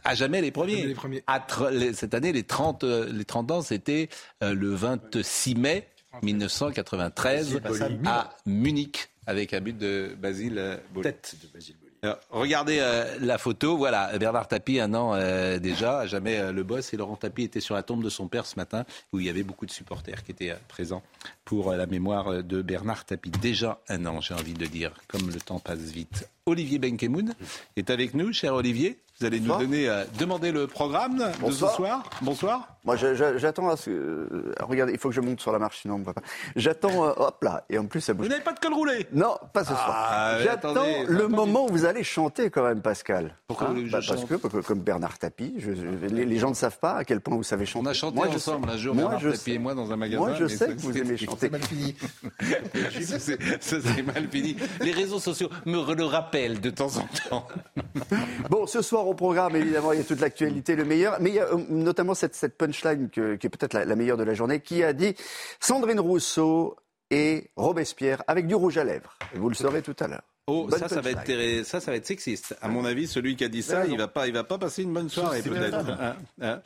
À 0.04 0.16
jamais 0.16 0.42
les 0.42 0.52
premiers. 0.52 0.76
Jamais 0.76 0.88
les 0.88 0.94
premiers. 0.96 1.24
À 1.28 1.40
tr- 1.40 1.70
les- 1.72 1.94
cette 1.94 2.14
année, 2.14 2.32
les 2.32 2.44
30, 2.44 2.84
euh, 2.84 3.12
les 3.12 3.26
30 3.26 3.52
ans, 3.52 3.62
c'était 3.62 4.10
euh, 4.44 4.54
le 4.54 4.74
26 4.74 5.56
mai 5.56 5.88
1993 6.22 7.60
à 8.06 8.36
Munich, 8.46 9.10
avec 9.26 9.54
un 9.54 9.62
but 9.62 9.78
de 9.78 10.16
Basile 10.18 10.80
Boli. 10.94 11.04
Tête 11.04 11.36
de 11.42 11.48
Basile 11.54 11.76
Boli. 11.82 11.87
Alors, 12.04 12.18
regardez 12.30 12.78
euh, 12.80 13.06
la 13.22 13.38
photo, 13.38 13.76
voilà, 13.76 14.16
Bernard 14.20 14.48
Tapie, 14.48 14.80
un 14.80 14.94
an 14.94 15.14
euh, 15.16 15.58
déjà, 15.58 16.00
à 16.00 16.06
jamais 16.06 16.38
euh, 16.38 16.52
le 16.52 16.64
boss, 16.64 16.94
et 16.94 16.98
Laurent 16.98 17.16
Tapie 17.16 17.44
était 17.44 17.60
sur 17.60 17.74
la 17.76 17.82
tombe 17.84 18.04
de 18.04 18.10
son 18.10 18.28
père 18.28 18.46
ce 18.46 18.56
matin, 18.56 18.86
où 19.14 19.20
il 19.20 19.26
y 19.26 19.30
avait 19.30 19.44
beaucoup 19.44 19.66
de 19.66 19.72
supporters 19.72 20.24
qui 20.24 20.32
étaient 20.32 20.52
euh, 20.52 20.56
présents 20.68 21.02
pour 21.44 21.72
euh, 21.72 21.76
la 21.76 21.88
mémoire 21.88 22.28
euh, 22.32 22.42
de 22.44 22.62
Bernard 22.62 23.06
Tapie. 23.06 23.32
Déjà 23.32 23.80
un 23.90 24.06
an, 24.06 24.22
j'ai 24.22 24.36
envie 24.36 24.54
de 24.54 24.66
dire, 24.68 24.92
comme 25.08 25.28
le 25.30 25.40
temps 25.40 25.60
passe 25.60 25.80
vite. 25.80 26.30
Olivier 26.46 26.78
Benkemoun 26.80 27.34
est 27.76 27.90
avec 27.90 28.14
nous, 28.14 28.32
cher 28.32 28.54
Olivier. 28.54 29.00
Vous 29.20 29.26
allez 29.26 29.40
nous 29.40 29.58
donner, 29.58 29.90
euh, 29.90 30.04
demander 30.20 30.52
le 30.52 30.68
programme 30.68 31.18
de 31.18 31.40
Bonsoir. 31.42 31.72
ce 31.72 31.76
soir. 31.76 32.04
Bonsoir. 32.22 32.68
Moi, 32.86 32.96
j'attends 32.96 33.68
à 33.68 33.76
ce 33.76 33.90
euh, 33.90 34.54
regardez, 34.62 34.94
il 34.94 35.00
faut 35.00 35.10
que 35.10 35.16
je 35.16 35.22
monte 35.22 35.42
sur 35.42 35.52
la 35.52 35.58
marche, 35.58 35.80
sinon 35.82 35.96
on 35.96 35.98
me 35.98 36.04
voit 36.04 36.14
pas. 36.14 36.22
J'attends. 36.56 37.04
euh, 37.08 37.14
hop 37.18 37.44
là. 37.44 37.66
Et 37.70 37.80
en 37.80 37.88
plus, 37.88 38.00
ça 38.00 38.14
bouge. 38.14 38.28
Vous 38.28 38.32
n'avez 38.32 38.44
pas 38.44 38.54
de 38.54 38.60
col 38.60 38.74
roulé 38.76 39.08
Non, 39.12 39.36
pas 39.54 39.66
ce 39.66 39.72
Ah, 39.76 39.84
soir. 39.84 40.40
J'attends 40.44 40.74
va 40.76 40.82
le 41.08 41.28
moment 41.28 41.66
où 41.66 41.70
vous 41.70 41.86
allez 41.88 42.04
chanter 42.04 42.50
quand 42.50 42.64
même, 42.64 42.82
Pascal. 42.82 43.36
Pourquoi 43.48 43.70
vous 43.70 43.86
je 43.88 43.92
Bah, 43.92 44.00
Parce 44.08 44.26
que, 44.26 44.36
comme 44.62 44.80
Bernard 44.82 45.18
Tapie, 45.18 45.56
je- 45.58 45.74
je- 45.74 46.06
les, 46.14 46.26
les 46.26 46.38
gens 46.38 46.50
ne 46.50 46.56
savent 46.56 46.78
pas 46.80 46.94
à 46.98 47.04
quel 47.06 47.22
point 47.22 47.36
vous 47.36 47.44
savez 47.44 47.66
chanter. 47.66 47.86
On 47.88 47.90
a 47.90 47.94
chanté 47.94 48.16
Moi, 48.18 48.28
ensemble 48.28 48.70
un 48.70 48.78
jour, 48.78 48.94
Moi, 48.94 49.04
Bernard 49.06 49.20
je 49.22 49.30
Tapie 49.30 49.40
sais. 49.42 49.52
et 49.54 49.60
moi, 49.60 49.74
dans 49.74 49.92
un 49.92 49.96
magasin. 49.96 50.20
Moi, 50.20 50.34
je 50.36 50.48
sais 50.48 50.68
que 50.68 50.80
vous 50.80 50.94
c'est- 50.94 51.00
aimez 51.00 51.18
chanter. 51.18 51.50
mal 51.50 51.64
fini. 51.64 51.96
ça, 53.02 53.20
c'est- 53.20 53.38
c'est 53.62 54.04
mal 54.04 54.28
fini. 54.30 54.56
Les 54.82 54.92
réseaux 54.92 55.20
sociaux 55.20 55.50
me 55.66 55.94
le 55.96 56.06
rappellent 56.06 56.60
de 56.62 56.70
temps 56.70 56.92
en 56.98 57.08
temps. 57.30 57.48
Bon, 58.50 58.68
ce 58.68 58.82
soir 58.82 59.08
au 59.08 59.14
programme, 59.14 59.56
évidemment, 59.56 59.92
il 59.94 59.98
y 60.00 60.02
a 60.02 60.06
toute 60.06 60.20
l'actualité, 60.22 60.76
le 60.76 60.86
meilleur. 60.86 61.18
Mais 61.20 61.30
il 61.32 61.36
y 61.36 61.40
a 61.40 61.46
euh, 61.54 61.58
notamment 61.70 62.14
cette, 62.14 62.36
cette 62.36 62.58
punchline 62.58 63.10
que- 63.10 63.36
qui 63.36 63.48
est 63.48 63.50
peut-être 63.50 63.74
la, 63.74 63.86
la 63.86 63.96
meilleure 63.96 64.18
de 64.18 64.24
la 64.24 64.34
journée, 64.34 64.60
qui 64.62 64.84
a 64.84 64.94
dit 64.94 65.16
Sandrine 65.60 66.00
Rousseau 66.00 66.76
et 67.10 67.50
Robespierre 67.56 68.24
avec 68.28 68.48
du 68.48 68.56
rouge 68.56 68.78
à 68.78 68.84
lèvres. 68.84 69.18
Vous 69.34 69.50
le 69.50 69.56
saurez 69.56 69.82
tout 69.82 69.96
à 70.00 70.08
l'heure. 70.08 70.24
Oh, 70.50 70.70
ça, 70.72 70.88
ça 70.88 71.02
va, 71.02 71.12
être, 71.12 71.66
ça, 71.66 71.82
ça 71.82 71.92
va 71.92 71.98
être 71.98 72.06
sexiste. 72.06 72.56
À 72.62 72.70
mon 72.70 72.86
avis, 72.86 73.06
celui 73.06 73.36
qui 73.36 73.44
a 73.44 73.50
dit 73.50 73.62
ça, 73.62 73.86
il 73.86 73.98
va 73.98 74.08
pas, 74.08 74.28
il 74.28 74.34
va 74.34 74.46
pas 74.46 74.58
passer 74.58 74.82
une 74.84 74.94
bonne 74.94 75.10
soirée, 75.10 75.42
peut-être. 75.42 75.84
vrai. 75.84 75.94
Hein, 76.00 76.16
hein. 76.42 76.62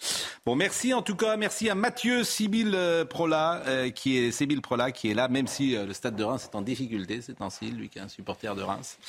Bon, 0.46 0.54
merci 0.54 0.94
en 0.94 1.02
tout 1.02 1.16
cas, 1.16 1.36
merci 1.36 1.68
à 1.68 1.74
Mathieu 1.74 2.24
Sibyl 2.24 2.74
euh, 2.76 3.06
Prola, 3.06 3.64
euh, 3.66 3.90
qui 3.90 4.20
est 4.20 4.30
Sibyl 4.30 4.62
Prola, 4.62 4.92
qui 4.92 5.10
est 5.10 5.16
là, 5.16 5.30
même 5.30 5.48
si 5.48 5.76
euh, 5.76 5.88
le 5.88 5.94
stade 5.94 6.16
de 6.16 6.24
Reims 6.24 6.48
est 6.52 6.56
en 6.56 6.62
difficulté 6.62 7.22
ces 7.22 7.34
temps-ci, 7.34 7.72
lui 7.72 7.90
qui 7.90 7.98
est 7.98 8.04
un 8.04 8.08
supporter 8.08 8.56
de 8.56 8.62
Reims. 8.62 9.00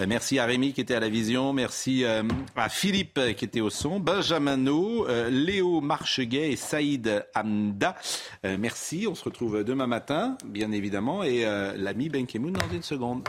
Euh, 0.00 0.06
merci 0.08 0.40
à 0.40 0.44
Rémi 0.44 0.72
qui 0.72 0.80
était 0.80 0.96
à 0.96 1.00
la 1.00 1.08
vision, 1.08 1.52
merci 1.52 2.04
à 2.04 2.68
Philippe 2.68 3.20
qui 3.36 3.44
était 3.44 3.60
au 3.60 3.70
son, 3.70 4.00
Benjamin 4.00 4.56
No, 4.56 5.06
Léo 5.30 5.80
Marcheguet 5.80 6.50
et 6.50 6.56
Saïd 6.56 7.24
Hamda. 7.36 7.94
Merci, 8.42 9.06
on 9.08 9.14
se 9.14 9.22
retrouve 9.22 9.62
demain 9.62 9.86
matin, 9.86 10.36
bien 10.44 10.72
évidemment, 10.72 11.22
et 11.22 11.44
l'ami 11.76 12.08
Ben 12.08 12.26
Kemoun 12.26 12.54
dans 12.54 12.74
une 12.74 12.82
seconde. 12.82 13.22